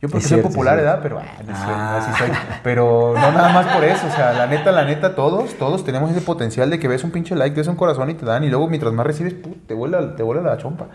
[0.00, 1.00] Yo porque Es soy cierto, popular, ¿verdad?
[1.00, 1.18] cierto.
[1.18, 1.98] Pero ah, no soy, Ah.
[1.98, 2.30] así soy.
[2.62, 4.06] Pero no nada más por eso.
[4.06, 7.10] O sea, la neta, la neta, todos, todos tenemos ese potencial de que ves un
[7.10, 9.74] pinche like, ves un corazón y te dan, y luego mientras más recibes, put, te
[9.74, 10.86] vuela, te vuela la chompa.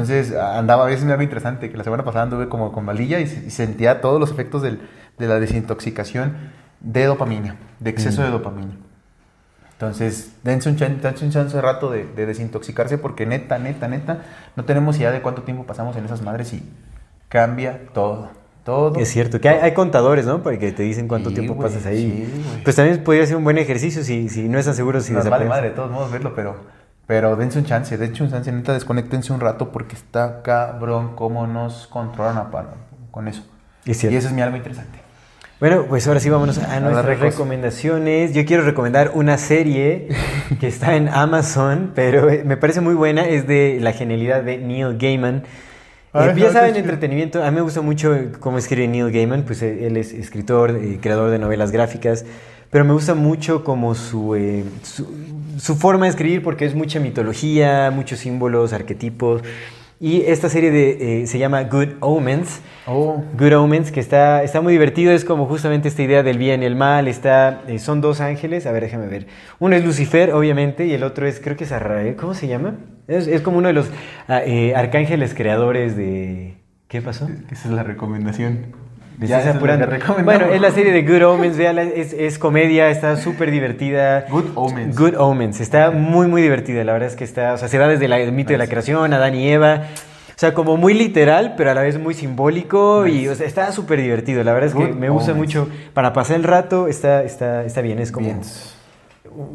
[0.00, 3.20] Entonces andaba, a veces me algo interesante, que la semana pasada anduve como con valilla
[3.20, 4.80] y, y sentía todos los efectos del-
[5.18, 6.36] de la desintoxicación
[6.80, 8.24] de dopamina, de exceso Mm.
[8.24, 8.72] de dopamina.
[9.72, 13.88] Entonces, dense un, chan- dense un chance de rato de, de desintoxicarse porque neta, neta,
[13.88, 14.18] neta,
[14.56, 16.62] no tenemos idea de cuánto tiempo pasamos en esas madres y
[17.28, 18.30] cambia todo.
[18.64, 18.98] Todo.
[18.98, 20.42] Es cierto, que hay, hay contadores, ¿no?
[20.42, 22.26] Para que te dicen cuánto Sí, tiempo güey, pasas ahí.
[22.26, 25.50] sí, pues también podría ser un buen ejercicio si, si no están seguros si desapareces.
[25.50, 26.56] madre de todos modos verlo, pero,
[27.06, 31.46] pero dense un chance, dense un chance, neta, desconectense un rato porque está cabrón cómo
[31.46, 32.70] nos controlan a palo
[33.10, 33.44] con eso.
[33.84, 34.02] Es.
[34.04, 35.04] Y eso es mi algo interesante.
[35.60, 38.34] Bueno, pues ahora sí vámonos a nuestras recomendaciones.
[38.34, 40.08] Yo quiero recomendar una serie
[40.60, 43.26] que está en Amazon, pero eh, me parece muy buena.
[43.26, 45.44] Es de la genialidad de Neil Gaiman.
[46.12, 47.42] Eh, ya saben, entretenimiento.
[47.42, 50.98] A mí me gusta mucho cómo escribe Neil Gaiman, pues eh, él es escritor y
[50.98, 52.24] creador de novelas gráficas.
[52.74, 55.06] Pero me gusta mucho como su, eh, su,
[55.58, 59.42] su forma de escribir porque es mucha mitología, muchos símbolos, arquetipos.
[60.00, 62.62] Y esta serie de, eh, se llama Good Omens.
[62.88, 66.64] Oh, Good Omens, que está, está muy divertido, es como justamente esta idea del bien
[66.64, 69.28] y el mal, está, eh, son dos ángeles, a ver, déjame ver.
[69.60, 72.78] Uno es Lucifer, obviamente, y el otro es, creo que es Arrael, ¿cómo se llama?
[73.06, 73.88] Es, es como uno de los
[74.26, 76.56] ah, eh, arcángeles creadores de...
[76.88, 77.28] ¿Qué pasó?
[77.52, 78.74] esa es la recomendación.
[79.20, 79.86] Ya, apurando.
[80.24, 84.26] Bueno, es la serie de Good Omens, véala, es, es comedia, está súper divertida.
[84.28, 84.96] Good Omens.
[84.98, 87.86] Good Omens, está muy, muy divertida, la verdad es que está, o sea, se da
[87.88, 89.82] desde la- el mito de la creación, Adán y Eva.
[90.30, 93.70] O sea, como muy literal, pero a la vez muy simbólico y o sea, está
[93.70, 94.42] súper divertido.
[94.42, 95.46] La verdad es que me gusta Omens.
[95.46, 95.68] mucho.
[95.94, 98.26] Para pasar el rato está, está, está bien, es como...
[98.26, 98.40] Bien.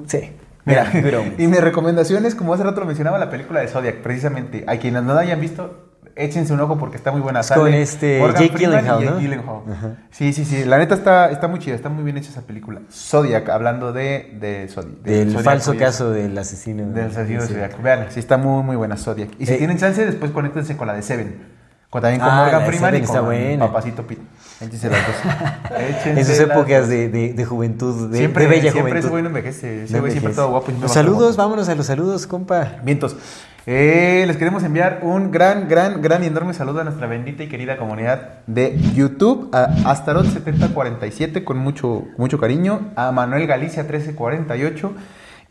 [0.08, 0.32] Sí.
[0.66, 1.40] Mira, Good Omens.
[1.40, 4.64] y mi recomendación es, como hace rato lo mencionaba, la película de Zodiac, precisamente.
[4.68, 5.89] A quienes no la hayan visto,
[6.20, 7.40] échense un ojo porque está muy buena.
[7.40, 9.20] Es con este Morgan Jake Freeman y Gyllenhaal, Jake ¿no?
[9.20, 9.98] Gyllenhaal.
[10.12, 10.64] Sí, sí, sí.
[10.66, 12.82] La neta está, está muy chida, está muy bien hecha esa película.
[12.92, 15.84] Zodiac, hablando de, de, Zodi- de Del Zodiac, falso Zodiac.
[15.86, 16.86] caso del asesino.
[16.92, 17.48] Del asesino de.
[17.48, 17.82] Zodiac.
[17.82, 19.30] Vean, sí está muy, muy buena Zodiac.
[19.40, 21.58] Y si Eh, tienen chance, después conéctense con la de Seven.
[21.90, 23.66] Con, también con Ah, Morgan Freeman y con buena.
[23.66, 24.22] Papacito Pete.
[24.62, 25.16] Échense las dos.
[25.80, 26.90] Échense En sus las épocas dos.
[26.90, 29.00] de, de, de juventud, de, siempre, de bella siempre juventud.
[29.00, 29.84] ese güey no envejece.
[29.86, 30.66] Ese No siempre todo guapo.
[30.66, 31.50] y siempre Los saludos, guapo.
[31.50, 32.74] vámonos a los saludos, compa.
[32.84, 33.16] Vientos.
[33.66, 37.48] Eh, les queremos enviar un gran, gran, gran y enorme saludo a nuestra bendita y
[37.48, 44.94] querida comunidad de YouTube, a Astaroth7047 con mucho, mucho cariño, a Manuel Galicia 1348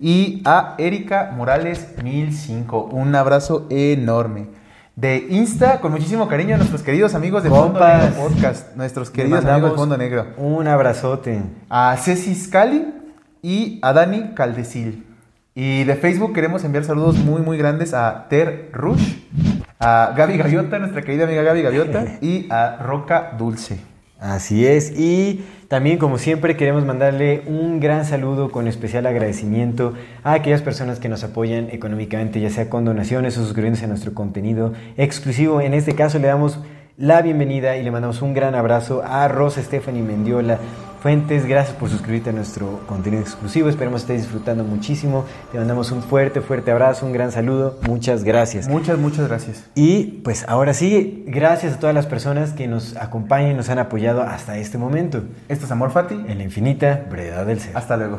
[0.00, 2.88] y a Erika Morales 1005.
[2.92, 4.46] Un abrazo enorme.
[4.96, 8.02] De Insta, con muchísimo cariño a nuestros queridos amigos de Fondo Compas.
[8.02, 10.26] Negro Podcast, nuestros queridos amigos de Fondo Negro.
[10.38, 11.40] Un abrazote.
[11.68, 12.84] A Ceci Scali
[13.42, 15.07] y a Dani Caldecil.
[15.60, 19.16] Y de Facebook queremos enviar saludos muy, muy grandes a Ter Rush,
[19.80, 23.80] a Gaby Gaviota, nuestra querida amiga Gaby Gaviota, y a Roca Dulce.
[24.20, 24.96] Así es.
[24.96, 31.00] Y también, como siempre, queremos mandarle un gran saludo con especial agradecimiento a aquellas personas
[31.00, 35.60] que nos apoyan económicamente, ya sea con donaciones o suscribiéndose a nuestro contenido exclusivo.
[35.60, 36.60] En este caso, le damos
[36.96, 40.60] la bienvenida y le mandamos un gran abrazo a Rosa Stephanie Mendiola
[41.00, 41.46] Fuentes.
[41.46, 43.68] Gracias por suscribirte a nuestro contenido exclusivo.
[43.68, 45.24] Esperemos que estés disfrutando muchísimo.
[45.52, 47.78] Te mandamos un fuerte, fuerte abrazo, un gran saludo.
[47.82, 48.68] Muchas gracias.
[48.68, 49.64] Muchas, muchas gracias.
[49.74, 53.78] Y pues ahora sí, gracias a todas las personas que nos acompañan y nos han
[53.78, 55.22] apoyado hasta este momento.
[55.48, 56.14] Esto es Amor Fati.
[56.14, 57.76] En la infinita brevedad del ser.
[57.76, 58.18] Hasta luego.